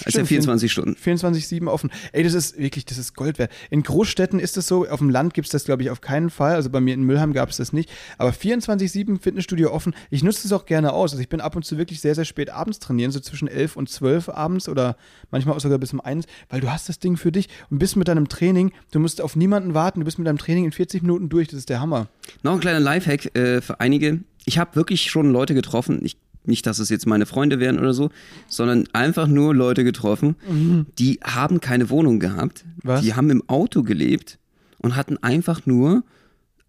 Also 0.00 0.10
Stimmt, 0.10 0.28
24 0.28 0.72
Stunden. 0.72 0.96
24-7 0.96 1.66
offen. 1.68 1.90
Ey, 2.12 2.22
das 2.22 2.34
ist 2.34 2.58
wirklich, 2.58 2.84
das 2.84 2.98
ist 2.98 3.14
Gold 3.14 3.38
wert. 3.38 3.52
In 3.70 3.82
Großstädten 3.82 4.38
ist 4.40 4.56
das 4.56 4.66
so, 4.66 4.86
auf 4.88 4.98
dem 4.98 5.10
Land 5.10 5.34
gibt 5.34 5.46
es 5.46 5.52
das, 5.52 5.64
glaube 5.64 5.82
ich, 5.82 5.90
auf 5.90 6.00
keinen 6.00 6.30
Fall. 6.30 6.54
Also 6.54 6.70
bei 6.70 6.80
mir 6.80 6.94
in 6.94 7.02
Müllheim 7.02 7.32
gab 7.32 7.50
es 7.50 7.58
das 7.58 7.72
nicht. 7.72 7.90
Aber 8.18 8.30
24-7 8.30 9.20
Fitnessstudio 9.20 9.72
offen. 9.72 9.94
Ich 10.10 10.22
nutze 10.22 10.42
das 10.42 10.52
auch 10.52 10.66
gerne 10.66 10.92
aus. 10.92 11.12
Also 11.12 11.22
ich 11.22 11.28
bin 11.28 11.40
ab 11.40 11.56
und 11.56 11.64
zu 11.64 11.78
wirklich 11.78 12.00
sehr, 12.00 12.14
sehr 12.14 12.24
spät 12.24 12.50
abends 12.50 12.78
trainieren, 12.78 13.10
so 13.10 13.20
zwischen 13.20 13.48
11 13.48 13.76
und 13.76 13.88
12 13.88 14.28
abends 14.28 14.68
oder 14.68 14.96
manchmal 15.30 15.56
auch 15.56 15.60
sogar 15.60 15.78
bis 15.78 15.92
um 15.92 16.00
1, 16.00 16.26
weil 16.48 16.60
du 16.60 16.70
hast 16.70 16.88
das 16.88 16.98
Ding 16.98 17.16
für 17.16 17.32
dich 17.32 17.48
und 17.70 17.78
bist 17.78 17.96
mit 17.96 18.08
deinem 18.08 18.28
Training, 18.28 18.72
du 18.92 19.00
musst 19.00 19.20
auf 19.20 19.36
niemanden 19.36 19.74
warten, 19.74 20.00
du 20.00 20.04
bist 20.04 20.18
mit 20.18 20.26
deinem 20.26 20.38
Training 20.38 20.64
in 20.64 20.72
40 20.72 21.02
Minuten 21.02 21.28
durch. 21.28 21.48
Das 21.48 21.58
ist 21.58 21.68
der 21.68 21.80
Hammer. 21.80 22.08
Noch 22.42 22.52
ein 22.52 22.60
kleiner 22.60 22.80
Lifehack 22.80 23.36
äh, 23.36 23.60
für 23.60 23.80
einige. 23.80 24.20
Ich 24.46 24.58
habe 24.58 24.76
wirklich 24.76 25.10
schon 25.10 25.30
Leute 25.30 25.54
getroffen. 25.54 26.00
Ich, 26.04 26.16
nicht, 26.46 26.66
dass 26.66 26.78
es 26.78 26.88
jetzt 26.88 27.06
meine 27.06 27.26
Freunde 27.26 27.60
wären 27.60 27.78
oder 27.78 27.94
so, 27.94 28.10
sondern 28.48 28.86
einfach 28.92 29.26
nur 29.26 29.54
Leute 29.54 29.84
getroffen, 29.84 30.36
die 30.98 31.20
haben 31.22 31.60
keine 31.60 31.90
Wohnung 31.90 32.20
gehabt. 32.20 32.64
Was? 32.82 33.02
Die 33.02 33.14
haben 33.14 33.30
im 33.30 33.48
Auto 33.48 33.82
gelebt 33.82 34.38
und 34.78 34.96
hatten 34.96 35.16
einfach 35.22 35.66
nur 35.66 36.04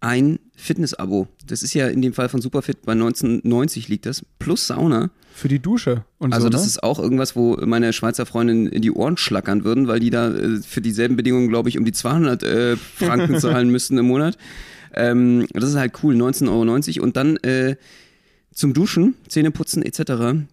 ein 0.00 0.38
Fitness-Abo. 0.54 1.28
Das 1.46 1.62
ist 1.62 1.74
ja 1.74 1.88
in 1.88 2.02
dem 2.02 2.12
Fall 2.12 2.28
von 2.28 2.40
Superfit 2.40 2.82
bei 2.84 2.92
1990 2.92 3.88
liegt 3.88 4.06
das, 4.06 4.24
plus 4.38 4.66
Sauna. 4.66 5.10
Für 5.34 5.48
die 5.48 5.58
Dusche 5.58 6.04
und 6.18 6.32
Also 6.32 6.46
so. 6.46 6.50
das 6.50 6.62
ne? 6.62 6.66
ist 6.68 6.82
auch 6.82 6.98
irgendwas, 6.98 7.36
wo 7.36 7.56
meine 7.66 7.92
Schweizer 7.92 8.24
Freundin 8.24 8.66
in 8.66 8.82
die 8.82 8.90
Ohren 8.90 9.16
schlackern 9.16 9.64
würden, 9.64 9.86
weil 9.88 10.00
die 10.00 10.10
da 10.10 10.32
äh, 10.32 10.58
für 10.62 10.80
dieselben 10.80 11.16
Bedingungen, 11.16 11.48
glaube 11.48 11.68
ich, 11.68 11.78
um 11.78 11.84
die 11.84 11.92
200 11.92 12.42
äh, 12.42 12.76
Franken 12.76 13.36
zahlen 13.40 13.70
müssten 13.70 13.98
im 13.98 14.06
Monat. 14.06 14.38
Ähm, 14.94 15.46
das 15.52 15.70
ist 15.70 15.76
halt 15.76 15.92
cool, 16.02 16.14
19,90 16.14 16.48
Euro. 16.96 17.04
Und 17.04 17.16
dann 17.16 17.36
äh, 17.38 17.76
zum 18.56 18.72
Duschen, 18.72 19.14
Zähneputzen 19.28 19.82
etc. 19.82 20.00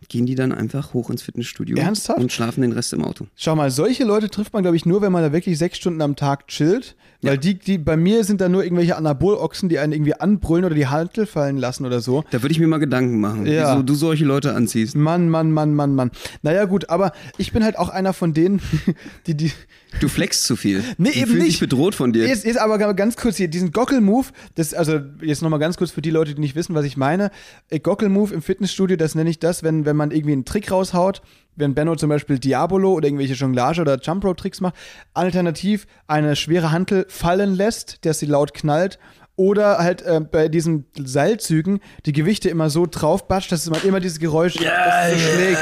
gehen 0.09 0.25
die 0.25 0.35
dann 0.35 0.51
einfach 0.51 0.93
hoch 0.93 1.09
ins 1.09 1.21
Fitnessstudio 1.21 1.77
Ernsthaft? 1.77 2.19
und 2.19 2.33
schlafen 2.33 2.61
den 2.61 2.73
Rest 2.73 2.91
im 2.91 3.01
Auto. 3.03 3.27
Schau 3.37 3.55
mal, 3.55 3.71
solche 3.71 4.03
Leute 4.03 4.29
trifft 4.29 4.51
man, 4.51 4.61
glaube 4.61 4.75
ich, 4.75 4.85
nur, 4.85 5.01
wenn 5.01 5.13
man 5.13 5.23
da 5.23 5.31
wirklich 5.31 5.57
sechs 5.57 5.77
Stunden 5.77 6.01
am 6.01 6.17
Tag 6.17 6.47
chillt. 6.49 6.95
Weil 7.25 7.37
die, 7.37 7.53
die, 7.57 7.77
bei 7.77 7.95
mir 7.95 8.25
sind 8.25 8.41
da 8.41 8.49
nur 8.49 8.65
irgendwelche 8.65 8.97
Anabolochsen, 8.97 9.69
die 9.69 9.79
einen 9.79 9.93
irgendwie 9.93 10.13
anbrüllen 10.13 10.65
oder 10.65 10.75
die 10.75 10.87
Hantel 10.87 11.25
fallen 11.25 11.55
lassen 11.55 11.85
oder 11.85 12.01
so. 12.01 12.25
Da 12.31 12.41
würde 12.41 12.51
ich 12.51 12.59
mir 12.59 12.67
mal 12.67 12.79
Gedanken 12.79 13.21
machen, 13.21 13.45
Ja. 13.45 13.71
wieso 13.71 13.83
du 13.83 13.95
solche 13.95 14.25
Leute 14.25 14.53
anziehst. 14.53 14.97
Mann, 14.97 15.29
Mann, 15.29 15.53
Mann, 15.53 15.73
Mann, 15.73 15.95
Mann. 15.95 16.11
Naja, 16.41 16.65
gut, 16.65 16.89
aber 16.89 17.13
ich 17.37 17.53
bin 17.53 17.63
halt 17.63 17.79
auch 17.79 17.87
einer 17.87 18.11
von 18.11 18.33
denen, 18.33 18.61
die, 19.27 19.35
die. 19.37 19.53
Du 20.01 20.09
flexst 20.09 20.43
zu 20.45 20.55
viel. 20.57 20.83
Nee, 20.97 21.11
die 21.11 21.19
eben 21.19 21.35
nicht. 21.35 21.45
sich 21.45 21.59
bedroht 21.61 21.95
von 21.95 22.11
dir. 22.11 22.29
Ist, 22.29 22.43
ist 22.45 22.57
aber 22.57 22.77
ganz 22.93 23.15
kurz 23.15 23.37
hier, 23.37 23.47
diesen 23.47 23.71
Gockel-Move, 23.71 24.27
das, 24.55 24.73
also 24.73 24.99
jetzt 25.21 25.41
nochmal 25.43 25.59
ganz 25.59 25.77
kurz 25.77 25.91
für 25.91 26.01
die 26.01 26.09
Leute, 26.09 26.33
die 26.35 26.41
nicht 26.41 26.55
wissen, 26.55 26.73
was 26.75 26.83
ich 26.83 26.97
meine. 26.97 27.31
Äh, 27.69 27.79
Gockel-Move 27.93 28.33
im 28.33 28.41
Fitnessstudio, 28.41 28.97
das 28.97 29.13
nenne 29.13 29.29
ich 29.29 29.37
das, 29.37 29.61
wenn, 29.61 29.85
wenn 29.85 29.95
man 29.95 30.09
irgendwie 30.09 30.31
einen 30.31 30.45
Trick 30.45 30.71
raushaut, 30.71 31.21
wenn 31.55 31.75
Benno 31.75 31.95
zum 31.95 32.09
Beispiel 32.09 32.39
Diabolo 32.39 32.93
oder 32.93 33.07
irgendwelche 33.07 33.35
Jonglage 33.35 33.81
oder 33.81 33.99
Jump 34.01 34.25
Rope 34.25 34.41
Tricks 34.41 34.61
macht, 34.61 34.73
alternativ 35.13 35.85
eine 36.07 36.35
schwere 36.35 36.71
Hantel 36.71 37.05
fallen 37.07 37.53
lässt, 37.53 38.03
dass 38.05 38.17
sie 38.17 38.25
laut 38.25 38.55
knallt. 38.55 38.97
Oder 39.35 39.77
halt 39.79 40.01
äh, 40.03 40.21
bei 40.21 40.47
diesen 40.47 40.85
Seilzügen 40.97 41.81
die 42.07 42.13
Gewichte 42.13 42.49
immer 42.49 42.69
so 42.69 42.87
draufbatscht, 42.89 43.51
dass 43.51 43.69
man 43.69 43.81
immer 43.83 43.99
dieses 43.99 44.19
Geräusch 44.19 44.55
dass 44.55 45.11
es 45.11 45.23
so 45.23 45.29
schlägt. 45.29 45.59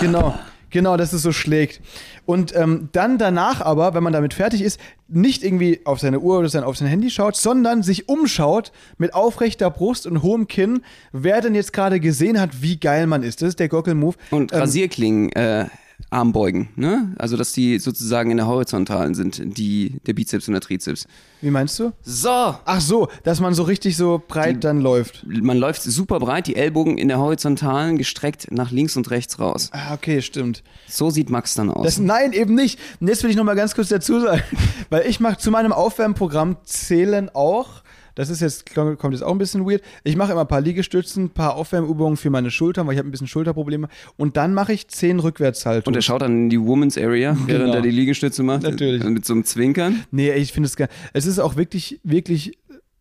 Genau. 0.00 0.38
Genau, 0.70 0.96
dass 0.96 1.12
es 1.12 1.22
so 1.22 1.32
schlägt. 1.32 1.80
Und 2.26 2.54
ähm, 2.54 2.88
dann 2.92 3.18
danach 3.18 3.60
aber, 3.60 3.94
wenn 3.94 4.02
man 4.02 4.12
damit 4.12 4.34
fertig 4.34 4.62
ist, 4.62 4.80
nicht 5.08 5.42
irgendwie 5.42 5.80
auf 5.84 5.98
seine 5.98 6.20
Uhr 6.20 6.38
oder 6.38 6.48
sein, 6.48 6.62
auf 6.62 6.76
sein 6.76 6.88
Handy 6.88 7.10
schaut, 7.10 7.36
sondern 7.36 7.82
sich 7.82 8.08
umschaut 8.08 8.72
mit 8.98 9.14
aufrechter 9.14 9.70
Brust 9.70 10.06
und 10.06 10.22
hohem 10.22 10.46
Kinn, 10.46 10.82
wer 11.12 11.40
denn 11.40 11.54
jetzt 11.54 11.72
gerade 11.72 11.98
gesehen 12.00 12.40
hat, 12.40 12.62
wie 12.62 12.78
geil 12.78 13.06
man 13.06 13.22
ist. 13.22 13.42
Das 13.42 13.48
ist 13.50 13.58
der 13.60 13.68
Gockel-Move. 13.68 14.16
Und 14.30 14.52
Ähm, 14.52 14.58
Rasierklingen, 14.60 15.32
äh, 15.32 15.66
Armbeugen, 16.10 16.68
ne? 16.76 17.14
Also, 17.18 17.36
dass 17.36 17.52
die 17.52 17.78
sozusagen 17.78 18.30
in 18.30 18.36
der 18.38 18.46
Horizontalen 18.46 19.14
sind, 19.14 19.58
die, 19.58 20.00
der 20.06 20.14
Bizeps 20.14 20.48
und 20.48 20.52
der 20.52 20.60
Trizeps. 20.60 21.06
Wie 21.40 21.50
meinst 21.50 21.78
du? 21.78 21.92
So! 22.02 22.30
Ach 22.64 22.80
so, 22.80 23.08
dass 23.22 23.40
man 23.40 23.54
so 23.54 23.62
richtig 23.62 23.96
so 23.96 24.22
breit 24.26 24.64
dann 24.64 24.80
läuft. 24.80 25.24
Man 25.26 25.58
läuft 25.58 25.82
super 25.82 26.18
breit, 26.18 26.46
die 26.46 26.56
Ellbogen 26.56 26.98
in 26.98 27.08
der 27.08 27.18
Horizontalen 27.18 27.98
gestreckt 27.98 28.48
nach 28.50 28.70
links 28.70 28.96
und 28.96 29.10
rechts 29.10 29.38
raus. 29.38 29.70
Ah, 29.72 29.94
okay, 29.94 30.22
stimmt. 30.22 30.62
So 30.88 31.10
sieht 31.10 31.30
Max 31.30 31.54
dann 31.54 31.70
aus. 31.70 31.84
Das, 31.84 31.98
nein, 31.98 32.32
eben 32.32 32.54
nicht. 32.54 32.78
Und 33.00 33.08
jetzt 33.08 33.22
will 33.22 33.30
ich 33.30 33.36
noch 33.36 33.44
mal 33.44 33.56
ganz 33.56 33.74
kurz 33.74 33.88
dazu 33.88 34.20
sagen, 34.20 34.42
weil 34.90 35.06
ich 35.06 35.20
mache 35.20 35.38
zu 35.38 35.50
meinem 35.50 35.72
Aufwärmprogramm 35.72 36.56
zählen 36.64 37.30
auch. 37.30 37.82
Das 38.20 38.28
ist 38.28 38.40
jetzt 38.40 38.74
kommt 38.74 39.14
jetzt 39.14 39.22
auch 39.22 39.32
ein 39.32 39.38
bisschen 39.38 39.64
weird. 39.66 39.80
Ich 40.04 40.14
mache 40.14 40.32
immer 40.32 40.42
ein 40.42 40.46
paar 40.46 40.60
Liegestützen, 40.60 41.24
ein 41.24 41.30
paar 41.30 41.54
Aufwärmübungen 41.56 42.18
für 42.18 42.28
meine 42.28 42.50
Schultern, 42.50 42.86
weil 42.86 42.92
ich 42.92 42.98
habe 42.98 43.08
ein 43.08 43.12
bisschen 43.12 43.28
Schulterprobleme. 43.28 43.88
Und 44.18 44.36
dann 44.36 44.52
mache 44.52 44.74
ich 44.74 44.88
zehn 44.88 45.20
Rückwärtshaltungen. 45.20 45.86
und 45.88 45.96
er 45.98 46.02
schaut 46.02 46.20
dann 46.20 46.32
in 46.32 46.50
die 46.50 46.60
Woman's 46.60 46.98
Area, 46.98 47.34
während 47.46 47.64
Genau. 47.64 47.74
er 47.76 47.80
die 47.80 47.90
Liegestütze 47.90 48.42
macht. 48.42 48.62
Natürlich. 48.64 49.02
Mit 49.04 49.24
so 49.24 49.32
einem 49.32 49.44
Zwinkern. 49.44 50.04
Nee, 50.10 50.32
ich 50.34 50.52
finde 50.52 50.66
es 50.66 50.76
geil. 50.76 50.88
Es 51.14 51.24
ist 51.24 51.38
auch 51.38 51.56
wirklich, 51.56 51.98
wirklich 52.04 52.58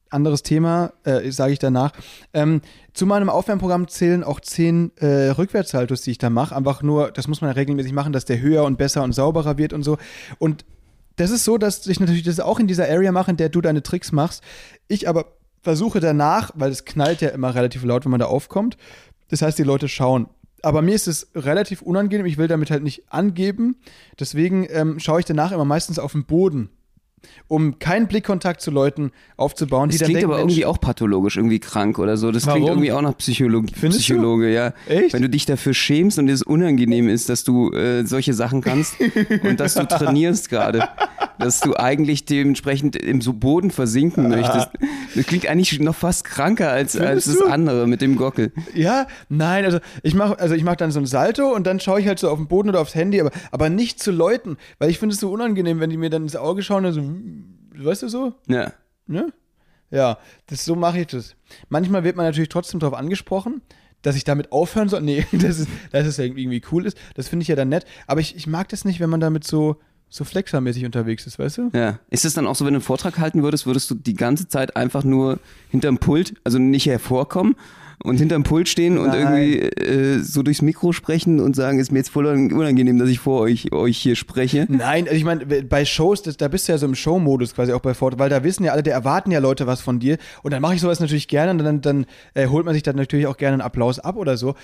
anderes 0.10 0.42
Thema, 0.42 0.94
äh, 1.04 1.30
sage 1.32 1.52
ich 1.52 1.60
danach. 1.60 1.92
Ähm, 2.34 2.62
zu 2.94 3.06
meinem 3.06 3.30
Aufwärmprogramm 3.30 3.90
zählen 3.90 4.24
auch 4.24 4.40
zehn 4.40 4.92
äh, 5.02 5.32
Rückwärtshaltos, 5.32 6.02
die 6.04 6.12
ich 6.12 6.18
da 6.18 6.30
mache. 6.30 6.56
Einfach 6.56 6.82
nur, 6.82 7.12
das 7.12 7.28
muss 7.28 7.42
man 7.42 7.50
ja 7.50 7.56
regelmäßig 7.56 7.92
machen, 7.92 8.14
dass 8.14 8.24
der 8.24 8.40
höher 8.40 8.64
und 8.64 8.78
besser 8.78 9.04
und 9.04 9.12
sauberer 9.12 9.58
wird 9.58 9.74
und 9.74 9.84
so. 9.84 9.98
Und 10.38 10.64
das 11.20 11.32
ist 11.32 11.44
so, 11.44 11.58
dass 11.58 11.86
ich 11.86 12.00
natürlich 12.00 12.24
das 12.24 12.40
auch 12.40 12.60
in 12.60 12.68
dieser 12.68 12.88
Area 12.88 13.12
mache, 13.12 13.32
in 13.32 13.38
der 13.38 13.50
du 13.50 13.60
deine 13.60 13.84
Tricks 13.84 14.14
machst. 14.14 14.42
Ich 14.88 15.10
aber 15.10 15.34
versuche 15.62 16.00
danach, 16.00 16.52
weil 16.56 16.72
es 16.72 16.86
knallt 16.86 17.20
ja 17.20 17.30
immer 17.30 17.54
relativ 17.54 17.84
laut, 17.84 18.06
wenn 18.06 18.12
man 18.12 18.22
da 18.22 18.28
aufkommt. 18.28 18.78
Das 19.28 19.42
heißt, 19.42 19.60
die 19.60 19.64
Leute 19.64 19.90
schauen. 19.90 20.28
Aber 20.62 20.82
mir 20.82 20.96
ist 20.96 21.08
es 21.08 21.30
relativ 21.36 21.82
unangenehm. 21.82 22.26
Ich 22.26 22.38
will 22.38 22.48
damit 22.48 22.72
halt 22.72 22.84
nicht 22.84 23.12
angeben. 23.12 23.78
Deswegen 24.18 24.66
ähm, 24.70 25.00
schaue 25.00 25.20
ich 25.20 25.26
danach 25.26 25.52
immer 25.52 25.66
meistens 25.66 26.00
auf 26.00 26.14
den 26.14 26.26
Boden, 26.26 26.70
um 27.48 27.80
keinen 27.80 28.08
Blickkontakt 28.08 28.62
zu 28.62 28.72
Leuten 28.72 29.12
aufzubauen, 29.38 29.90
die 29.90 29.98
Das 29.98 30.00
dann 30.00 30.06
klingt 30.08 30.22
denken, 30.22 30.32
aber 30.32 30.40
Mensch, 30.40 30.54
irgendwie 30.54 30.66
auch 30.66 30.80
pathologisch, 30.80 31.38
irgendwie 31.38 31.60
krank 31.60 32.00
oder 32.00 32.18
so. 32.18 32.32
Das 32.32 32.44
klingt 32.44 32.60
Warum? 32.60 32.70
irgendwie 32.70 32.92
auch 32.92 33.02
nach 33.02 33.18
Psycholo 33.18 33.64
Findest 33.74 33.82
du? 33.82 34.14
Psychologe, 34.14 34.52
ja. 34.52 34.74
Echt? 34.88 35.14
Wenn 35.14 35.22
du 35.22 35.30
dich 35.30 35.46
dafür 35.46 35.74
schämst 35.74 36.20
und 36.20 36.30
es 36.30 36.44
unangenehm 36.44 37.10
ist, 37.10 37.30
dass 37.30 37.44
du 37.44 37.72
äh, 37.72 38.06
solche 38.06 38.34
Sachen 38.34 38.62
kannst 38.62 38.96
und 39.44 39.60
dass 39.60 39.74
du 39.74 39.88
trainierst 39.88 40.50
gerade, 40.50 40.88
dass 41.40 41.62
du 41.62 41.76
eigentlich 41.76 42.26
dementsprechend 42.26 42.96
im 42.96 43.22
so 43.22 43.34
Boden 43.34 43.72
versinken 43.72 44.30
möchtest. 44.30 44.70
Das 45.16 45.26
klingt 45.26 45.48
eigentlich 45.48 45.80
noch 45.80 45.96
fast 45.96 46.26
kranker 46.26 46.70
als, 46.70 46.96
als 46.98 47.26
das 47.26 47.38
du? 47.38 47.46
andere 47.46 47.88
mit 47.88 48.02
dem 48.02 48.16
Gockel. 48.16 48.52
Ja, 48.74 49.08
nein, 49.30 49.66
also 49.66 49.80
ich 50.04 50.14
mache 50.14 50.38
also 50.40 50.56
ich 50.56 50.64
mach 50.64 50.76
dann 50.76 50.92
so 50.92 51.00
ein 51.00 51.06
Salto 51.06 51.54
und 51.54 51.66
dann 51.66 51.80
schaue 51.80 52.00
ich 52.00 52.08
halt 52.08 52.20
so 52.20 52.30
auf 52.30 52.38
den 52.38 52.48
Boden 52.48 52.70
oder 52.70 52.82
aufs 52.82 52.96
Handy, 52.96 53.20
aber, 53.20 53.32
aber 53.52 53.70
nicht 53.70 54.02
zu 54.02 54.12
Leuten, 54.12 54.58
weil 54.78 54.90
ich 54.90 55.00
finde 55.00 55.14
es 55.14 55.20
so 55.20 55.32
unangenehm, 55.32 55.80
wenn 55.80 55.90
die 55.90 55.98
mir 55.98 56.10
dann 56.10 56.24
ins 56.24 56.36
Auge 56.36 56.62
schauen 56.62 56.86
und 56.86 56.94
so, 56.94 57.02
weißt 57.76 58.04
du 58.04 58.10
so? 58.10 58.34
Ja. 58.48 58.74
Ne? 59.08 59.34
Ja, 59.92 60.20
das, 60.48 60.66
so 60.66 60.76
mache 60.76 61.00
ich 61.00 61.08
das. 61.08 61.36
Manchmal 61.70 62.04
wird 62.04 62.16
man 62.16 62.26
natürlich 62.26 62.50
trotzdem 62.50 62.80
darauf 62.80 62.98
angesprochen, 62.98 63.62
dass 64.02 64.16
ich 64.16 64.24
damit 64.24 64.52
aufhören 64.52 64.90
soll. 64.90 65.02
Nee, 65.04 65.26
das 65.32 65.60
ist, 65.60 65.70
dass 65.92 66.06
es 66.06 66.18
ja 66.18 66.26
irgendwie 66.26 66.62
cool 66.72 66.86
ist. 66.86 66.98
Das 67.16 67.28
finde 67.28 67.44
ich 67.44 67.48
ja 67.48 67.56
dann 67.56 67.70
nett. 67.70 67.86
Aber 68.08 68.22
ich, 68.22 68.36
ich 68.36 68.48
mag 68.48 68.70
das 68.70 68.86
nicht, 68.86 69.00
wenn 69.00 69.10
man 69.10 69.20
damit 69.20 69.44
so, 69.44 69.78
so 70.10 70.24
flexermäßig 70.24 70.86
unterwegs 70.86 71.26
ist, 71.26 71.40
weißt 71.40 71.58
du? 71.58 71.70
Ja. 71.74 72.00
Ist 72.10 72.26
es 72.26 72.34
dann 72.34 72.48
auch 72.48 72.56
so, 72.56 72.66
wenn 72.66 72.74
du 72.74 72.78
einen 72.80 72.84
Vortrag 72.84 73.18
halten 73.20 73.44
würdest, 73.44 73.66
würdest 73.66 73.90
du 73.90 73.96
die 73.96 74.16
ganze 74.16 74.48
Zeit 74.48 74.76
einfach 74.76 75.04
nur 75.04 75.40
hinterm 75.70 75.98
Pult, 75.98 76.36
also 76.44 76.60
nicht 76.60 76.86
hervorkommen 76.86 77.56
und 78.04 78.18
hinterm 78.18 78.44
Pult 78.44 78.70
stehen 78.70 78.98
und 78.98 79.08
Nein. 79.08 79.20
irgendwie 79.20 79.60
äh, 79.60 80.20
so 80.20 80.42
durchs 80.42 80.62
Mikro 80.62 80.94
sprechen 80.94 81.40
und 81.40 81.56
sagen, 81.56 81.80
ist 81.80 81.92
mir 81.92 82.00
jetzt 82.00 82.10
voll 82.10 82.26
unangenehm, 82.26 82.98
dass 82.98 83.10
ich 83.10 83.20
vor 83.20 83.42
euch, 83.42 83.72
euch 83.74 83.98
hier 83.98 84.16
spreche. 84.16 84.66
Nein, 84.70 85.06
also 85.06 85.16
ich 85.16 85.26
meine, 85.26 85.46
bei 85.46 85.84
Shows, 85.86 86.22
das, 86.24 86.38
da 86.38 86.48
bist 86.48 86.68
du 86.68 86.72
ja 86.72 86.78
so 86.78 86.86
im 86.86 86.96
Show-Modus 86.96 87.56
quasi 87.56 87.74
auch 87.74 87.82
bei 87.82 87.94
Ford, 87.94 88.18
weil 88.18 88.30
da 88.30 88.44
wissen 88.44 88.64
ja 88.64 88.72
alle, 88.72 88.84
da 88.84 88.92
erwarten 88.92 89.32
ja 89.32 89.40
Leute 89.40 89.68
was 89.68 89.82
von 89.82 90.00
dir. 90.00 90.18
Und 90.44 90.52
dann 90.52 90.62
mache 90.62 90.76
ich 90.76 90.82
sowas 90.82 91.00
natürlich 91.00 91.28
gerne 91.28 91.52
und 91.52 91.58
dann, 91.60 91.82
dann 91.82 92.06
äh, 92.36 92.48
holt 92.48 92.66
man 92.66 92.74
sich 92.74 92.84
dann 92.84 92.96
natürlich 92.96 93.28
auch 93.28 93.38
gerne 93.38 93.54
einen 93.56 93.62
Applaus 93.62 94.00
ab 94.00 94.16
oder 94.16 94.38
so. 94.38 94.56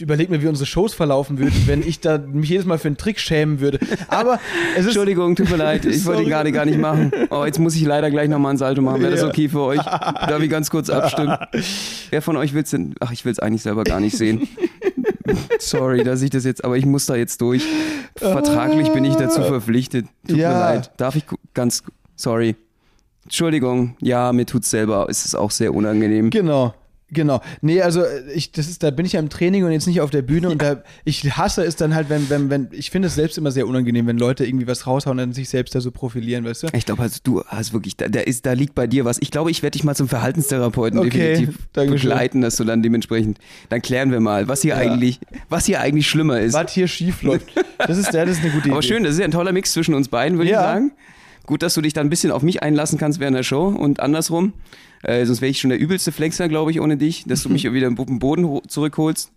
Überleg 0.00 0.30
mir, 0.30 0.42
wie 0.42 0.48
unsere 0.48 0.66
Shows 0.66 0.94
verlaufen 0.94 1.38
würden, 1.38 1.54
wenn 1.66 1.82
ich 1.82 2.00
da 2.00 2.18
mich 2.18 2.50
jedes 2.50 2.66
Mal 2.66 2.78
für 2.78 2.88
einen 2.88 2.96
Trick 2.96 3.20
schämen 3.20 3.60
würde. 3.60 3.78
Aber 4.08 4.40
es 4.74 4.80
ist. 4.80 4.86
Entschuldigung, 4.86 5.36
tut 5.36 5.50
mir 5.50 5.56
leid, 5.56 5.84
ich 5.84 6.04
wollte 6.06 6.22
ihn 6.22 6.28
gerade 6.28 6.50
gar 6.52 6.64
nicht 6.64 6.78
machen. 6.78 7.12
Oh, 7.30 7.44
jetzt 7.44 7.58
muss 7.58 7.74
ich 7.76 7.84
leider 7.84 8.10
gleich 8.10 8.28
nochmal 8.28 8.54
ein 8.54 8.56
Salto 8.56 8.82
machen. 8.82 9.00
Wäre 9.00 9.12
das 9.12 9.22
okay 9.22 9.48
für 9.48 9.60
euch? 9.60 9.82
Darf 9.84 10.40
ich 10.40 10.50
ganz 10.50 10.70
kurz 10.70 10.90
abstimmen? 10.90 11.36
Wer 12.10 12.22
von 12.22 12.36
euch 12.36 12.54
will's 12.64 12.70
denn? 12.70 12.94
Ach, 13.00 13.12
ich 13.12 13.24
will 13.24 13.32
es 13.32 13.38
eigentlich 13.38 13.62
selber 13.62 13.84
gar 13.84 14.00
nicht 14.00 14.16
sehen. 14.16 14.48
Sorry, 15.58 16.04
dass 16.04 16.22
ich 16.22 16.30
das 16.30 16.44
jetzt, 16.44 16.64
aber 16.64 16.76
ich 16.76 16.86
muss 16.86 17.06
da 17.06 17.16
jetzt 17.16 17.40
durch. 17.40 17.64
Vertraglich 18.16 18.90
bin 18.92 19.04
ich 19.04 19.14
dazu 19.14 19.42
verpflichtet. 19.42 20.06
Tut 20.28 20.36
Ja. 20.36 20.50
mir 20.50 20.58
leid. 20.58 20.90
Darf 20.96 21.16
ich 21.16 21.24
ganz, 21.54 21.82
sorry. 22.16 22.56
Entschuldigung, 23.24 23.96
ja, 24.00 24.32
mir 24.32 24.44
tut's 24.44 24.70
selber, 24.70 25.06
es 25.08 25.24
ist 25.24 25.34
auch 25.34 25.50
sehr 25.50 25.72
unangenehm. 25.74 26.28
Genau. 26.30 26.74
Genau. 27.10 27.40
Nee, 27.60 27.82
also 27.82 28.02
äh, 28.02 28.32
ich, 28.32 28.50
das 28.52 28.68
ist, 28.68 28.82
da 28.82 28.90
bin 28.90 29.04
ich 29.06 29.12
ja 29.12 29.20
im 29.20 29.28
Training 29.28 29.64
und 29.64 29.72
jetzt 29.72 29.86
nicht 29.86 30.00
auf 30.00 30.10
der 30.10 30.22
Bühne 30.22 30.48
und 30.48 30.60
da, 30.62 30.82
ich 31.04 31.22
hasse 31.36 31.62
es 31.62 31.76
dann 31.76 31.94
halt, 31.94 32.08
wenn, 32.08 32.28
wenn, 32.30 32.50
wenn, 32.50 32.68
ich 32.72 32.90
finde 32.90 33.06
es 33.08 33.14
selbst 33.14 33.36
immer 33.38 33.50
sehr 33.52 33.66
unangenehm, 33.68 34.06
wenn 34.06 34.18
Leute 34.18 34.44
irgendwie 34.44 34.66
was 34.66 34.86
raushauen 34.86 35.18
und 35.20 35.32
sich 35.34 35.48
selbst 35.48 35.74
da 35.74 35.80
so 35.80 35.90
profilieren, 35.90 36.44
weißt 36.44 36.64
du? 36.64 36.66
Ich 36.72 36.86
glaube, 36.86 37.02
also 37.02 37.18
du 37.22 37.42
hast 37.46 37.72
wirklich, 37.72 37.96
da, 37.96 38.08
da, 38.08 38.20
ist, 38.20 38.46
da 38.46 38.52
liegt 38.54 38.74
bei 38.74 38.86
dir 38.86 39.04
was. 39.04 39.18
Ich 39.20 39.30
glaube, 39.30 39.50
ich 39.50 39.62
werde 39.62 39.72
dich 39.72 39.84
mal 39.84 39.94
zum 39.94 40.08
Verhaltenstherapeuten 40.08 40.98
Okay, 40.98 41.10
definitiv 41.34 41.58
Dankeschön. 41.74 42.08
begleiten, 42.10 42.40
dass 42.40 42.56
du 42.56 42.64
dann 42.64 42.82
dementsprechend, 42.82 43.38
dann 43.68 43.82
klären 43.82 44.10
wir 44.10 44.20
mal, 44.20 44.48
was 44.48 44.62
hier 44.62 44.76
eigentlich, 44.76 45.20
was 45.48 45.66
hier 45.66 45.80
eigentlich 45.80 46.08
schlimmer 46.08 46.40
ist. 46.40 46.54
Was 46.54 46.72
hier 46.72 46.88
schief 46.88 47.22
läuft. 47.22 47.46
Das 47.78 47.98
ist, 47.98 48.12
ja, 48.14 48.24
das 48.24 48.38
ist 48.38 48.42
eine 48.44 48.52
gute 48.52 48.70
Aber 48.70 48.78
Idee. 48.78 48.88
schön, 48.88 49.04
das 49.04 49.12
ist 49.12 49.18
ja 49.18 49.26
ein 49.26 49.30
toller 49.30 49.52
Mix 49.52 49.72
zwischen 49.72 49.94
uns 49.94 50.08
beiden, 50.08 50.38
würde 50.38 50.50
Ja. 50.50 50.58
ich 50.60 50.64
sagen. 50.64 50.92
Gut, 51.46 51.62
dass 51.62 51.74
du 51.74 51.80
dich 51.82 51.92
dann 51.92 52.06
ein 52.06 52.10
bisschen 52.10 52.30
auf 52.32 52.42
mich 52.42 52.62
einlassen 52.62 52.98
kannst 52.98 53.20
während 53.20 53.36
der 53.36 53.42
Show 53.42 53.66
und 53.68 54.00
andersrum. 54.00 54.52
Äh, 55.02 55.26
sonst 55.26 55.40
wäre 55.42 55.50
ich 55.50 55.60
schon 55.60 55.70
der 55.70 55.78
übelste 55.78 56.12
Flexer, 56.12 56.48
glaube 56.48 56.70
ich, 56.70 56.80
ohne 56.80 56.96
dich, 56.96 57.24
dass 57.26 57.42
du 57.42 57.50
mich 57.50 57.64
wieder 57.72 57.88
den 57.90 58.18
Boden 58.18 58.46
ho- 58.46 58.62
zurückholst. 58.66 59.30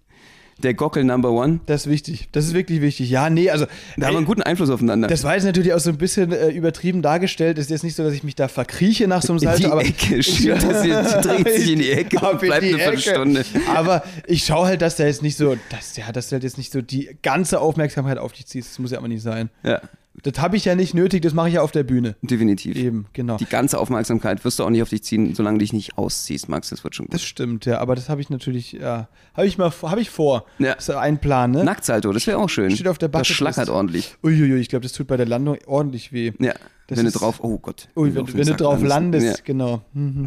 Der 0.64 0.74
Gockel 0.74 1.04
Number 1.04 1.30
One. 1.34 1.60
Das 1.68 1.82
ist 1.86 1.92
wichtig. 1.92 2.30
Das 2.32 2.46
ist 2.46 2.56
wirklich 2.56 2.82
wichtig. 2.82 3.12
Ja, 3.12 3.30
nee, 3.30 3.52
also. 3.52 3.68
Da 3.96 4.08
haben 4.08 4.14
wir 4.14 4.18
einen 4.18 4.26
guten 4.26 4.42
Einfluss 4.42 4.72
aufeinander. 4.72 5.08
Das 5.08 5.24
war 5.24 5.36
jetzt 5.36 5.44
natürlich 5.44 5.72
auch 5.74 5.80
so 5.80 5.92
ein 5.92 6.00
bisschen 6.00 6.32
äh, 6.32 6.50
übertrieben 6.50 7.04
dargestellt. 7.04 7.60
Es 7.60 7.66
ist 7.66 7.70
jetzt 7.70 7.84
nicht 7.84 7.96
so, 7.96 8.02
dass 8.04 8.14
ich 8.14 8.24
mich 8.24 8.34
da 8.34 8.48
verkrieche 8.48 9.08
nach 9.08 9.22
so 9.22 9.34
einem 9.34 9.38
in 9.44 9.48
Salto, 9.50 9.60
die 9.62 9.66
aber. 9.68 9.86
Ecke. 9.86 10.24
Schön, 10.24 10.58
dass 10.68 10.84
ihr 10.84 11.04
dreht 11.22 11.54
sich 11.54 11.74
in 11.74 11.78
die 11.80 11.92
Ecke 11.92 12.18
und 12.28 12.40
bleibt 12.40 12.64
eine. 12.64 12.74
Viertelstunde. 12.80 13.46
Aber 13.76 14.04
ich 14.26 14.46
schaue 14.46 14.66
halt, 14.66 14.82
dass 14.82 14.96
da 14.96 15.06
jetzt 15.06 15.22
nicht 15.22 15.38
so, 15.38 15.56
dass, 15.70 15.96
ja, 15.96 16.12
dass 16.12 16.30
du 16.30 16.34
halt 16.34 16.44
jetzt 16.44 16.58
nicht 16.58 16.72
so 16.72 16.82
die 16.82 17.10
ganze 17.22 17.60
Aufmerksamkeit 17.62 18.18
auf 18.18 18.32
dich 18.34 18.48
ziehst. 18.48 18.72
Das 18.72 18.80
muss 18.80 18.90
ja 18.90 18.98
aber 18.98 19.10
nicht 19.10 19.22
sein. 19.22 19.52
Ja, 19.64 19.80
Das 20.24 20.40
habe 20.42 20.58
ich 20.58 20.66
ja 20.66 20.74
nicht 20.76 20.94
nötig, 20.96 21.22
das 21.22 21.34
mache 21.34 21.48
ich 21.50 21.54
ja 21.56 21.62
auf 21.62 21.72
der 21.72 21.84
Bühne. 21.84 22.16
definitiv. 22.22 22.76
Eben, 22.76 23.06
genau. 23.14 23.38
Die 23.38 23.46
ganze 23.46 23.78
Aufmerksamkeit 23.80 24.44
wirst 24.44 24.58
du 24.60 24.64
auch 24.64 24.70
nicht 24.72 24.82
auf 24.82 24.90
dich 24.90 25.04
ziehen, 25.04 25.36
solange 25.36 25.58
du 25.58 25.64
dich 25.64 25.74
nicht 25.74 25.98
ausziehst, 25.98 26.50
Max. 26.50 26.70
Das 26.70 26.84
wird 26.84 26.96
schon 26.96 27.06
gut. 27.06 27.14
Das 27.14 27.24
stimmt, 27.24 27.66
ja, 27.66 27.78
aber 27.80 27.96
das 27.96 28.10
habe 28.10 28.20
ich 28.22 28.30
natürlich, 28.30 28.72
ja, 28.74 29.10
habe 29.36 29.46
ich 29.48 29.58
mal, 29.58 29.72
habe 29.84 30.02
ich 30.02 30.10
vor. 30.10 30.46
Ja. 30.60 30.74
Das 30.76 30.90
ist 30.90 30.96
ein 30.96 31.20
Plan, 31.20 31.52
ne? 31.52 31.64
Nacktsalto, 31.64 32.12
das 32.12 32.26
wäre 32.26 32.40
auch 32.40 32.50
schön. 32.50 32.72
Steht 32.72 32.88
auf 32.88 32.98
der 32.98 33.10
Das 33.10 33.20
Bucketlist. 33.20 33.38
schlackert 33.38 33.70
ordentlich. 33.70 34.16
Uiuiui, 34.24 34.60
ich 34.60 34.70
glaube, 34.70 34.84
das 34.84 34.94
tut 34.94 35.06
bei 35.08 35.18
der 35.18 35.28
Landung 35.28 35.58
ordentlich 35.68 36.12
weh. 36.12 36.32
Ja, 36.40 36.54
Das 36.88 36.98
wenn 36.98 37.06
du 37.06 37.12
drauf, 37.12 37.44
oh 37.44 37.58
Gott. 37.58 37.90
Du 37.96 38.04
wenn, 38.16 38.34
wenn 38.34 38.48
du 38.48 38.56
drauf 38.56 38.82
landest, 38.82 39.26
Ja, 39.26 39.34
genau. 39.44 39.82
Mhm. 39.92 40.26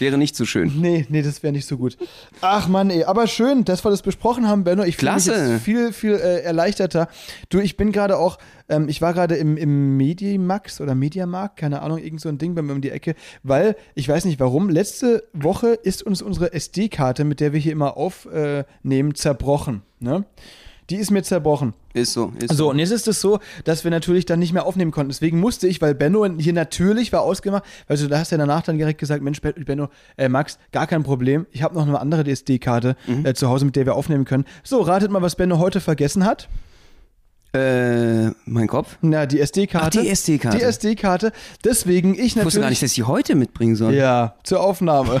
wäre 0.00 0.18
nicht 0.18 0.34
so 0.34 0.44
schön. 0.44 0.72
Nee, 0.80 1.06
nee, 1.08 1.22
das 1.22 1.44
wäre 1.44 1.52
nicht 1.52 1.66
so 1.66 1.78
gut. 1.78 1.96
Ach 2.40 2.66
Mann, 2.66 2.90
ey, 2.90 3.04
aber 3.04 3.28
schön, 3.28 3.64
dass 3.64 3.84
wir 3.84 3.90
das 3.90 4.02
besprochen 4.02 4.48
haben, 4.48 4.64
Benno. 4.64 4.82
Ich 4.82 4.96
fühle 4.96 5.14
mich 5.14 5.26
jetzt 5.26 5.62
viel, 5.62 5.92
viel 5.92 6.14
äh, 6.14 6.40
erleichterter. 6.42 7.06
Du, 7.50 7.60
ich 7.60 7.76
bin 7.76 7.92
gerade 7.92 8.18
auch, 8.18 8.38
ähm, 8.68 8.88
ich 8.88 9.00
war 9.00 9.14
gerade 9.14 9.36
im, 9.36 9.56
im 9.56 9.96
Medimax 9.96 10.80
oder 10.80 10.96
Mediamarkt, 10.96 11.56
keine 11.56 11.82
Ahnung, 11.82 11.98
irgend 11.98 12.20
so 12.20 12.28
ein 12.28 12.38
Ding 12.38 12.56
bei 12.56 12.62
mir 12.62 12.72
um 12.72 12.80
die 12.80 12.90
Ecke, 12.90 13.14
weil, 13.44 13.76
ich 13.94 14.08
weiß 14.08 14.24
nicht 14.24 14.40
warum, 14.40 14.70
letzte 14.70 15.22
Woche 15.32 15.68
ist 15.68 16.02
uns 16.02 16.20
unsere 16.20 16.52
SD-Karte, 16.52 17.22
mit 17.22 17.38
der 17.38 17.52
wir 17.52 17.60
hier 17.60 17.72
immer 17.72 17.96
aufnehmen, 17.96 19.14
zerbrochen. 19.14 19.82
Ne? 20.00 20.24
Die 20.90 20.96
ist 20.96 21.12
mir 21.12 21.22
zerbrochen. 21.22 21.74
Ist 21.94 22.12
so. 22.14 22.32
Ist 22.38 22.52
So, 22.54 22.70
und 22.70 22.78
jetzt 22.78 22.90
ist 22.90 23.06
es 23.08 23.20
so, 23.20 23.38
dass 23.64 23.84
wir 23.84 23.90
natürlich 23.90 24.24
dann 24.24 24.38
nicht 24.38 24.52
mehr 24.52 24.64
aufnehmen 24.66 24.90
konnten. 24.92 25.10
Deswegen 25.10 25.38
musste 25.40 25.68
ich, 25.68 25.80
weil 25.82 25.94
Benno 25.94 26.26
hier 26.38 26.52
natürlich 26.52 27.12
war 27.12 27.20
ausgemacht, 27.22 27.64
weil 27.86 27.96
du 27.98 28.08
da 28.08 28.18
hast 28.18 28.32
ja 28.32 28.38
danach 28.38 28.62
dann 28.62 28.78
direkt 28.78 28.98
gesagt, 28.98 29.22
Mensch, 29.22 29.40
Ben- 29.40 29.64
Benno, 29.64 29.88
äh, 30.16 30.28
Max, 30.28 30.58
gar 30.72 30.86
kein 30.86 31.02
Problem. 31.02 31.46
Ich 31.52 31.62
habe 31.62 31.74
noch 31.74 31.86
eine 31.86 32.00
andere 32.00 32.24
SD-Karte 32.30 32.96
äh, 33.24 33.34
zu 33.34 33.48
Hause, 33.48 33.64
mit 33.66 33.76
der 33.76 33.84
wir 33.86 33.94
aufnehmen 33.94 34.24
können. 34.24 34.44
So, 34.62 34.80
ratet 34.80 35.10
mal, 35.10 35.22
was 35.22 35.36
Benno 35.36 35.58
heute 35.58 35.80
vergessen 35.80 36.24
hat. 36.24 36.48
Äh, 37.54 38.30
mein 38.46 38.66
Kopf? 38.66 38.96
Na, 39.02 39.26
die 39.26 39.38
SD-Karte. 39.38 39.98
Ach, 39.98 40.02
die 40.02 40.08
SD-Karte. 40.08 40.56
Die 40.56 40.64
SD-Karte. 40.64 41.32
Deswegen 41.62 42.14
ich 42.14 42.20
Ich 42.36 42.44
wusste 42.44 42.60
gar 42.60 42.68
natürlich. 42.68 42.70
nicht, 42.70 42.82
dass 42.82 42.90
ich 42.92 42.96
die 42.96 43.02
heute 43.04 43.34
mitbringen 43.34 43.76
soll. 43.76 43.92
Ja, 43.94 44.36
zur 44.42 44.60
Aufnahme. 44.62 45.20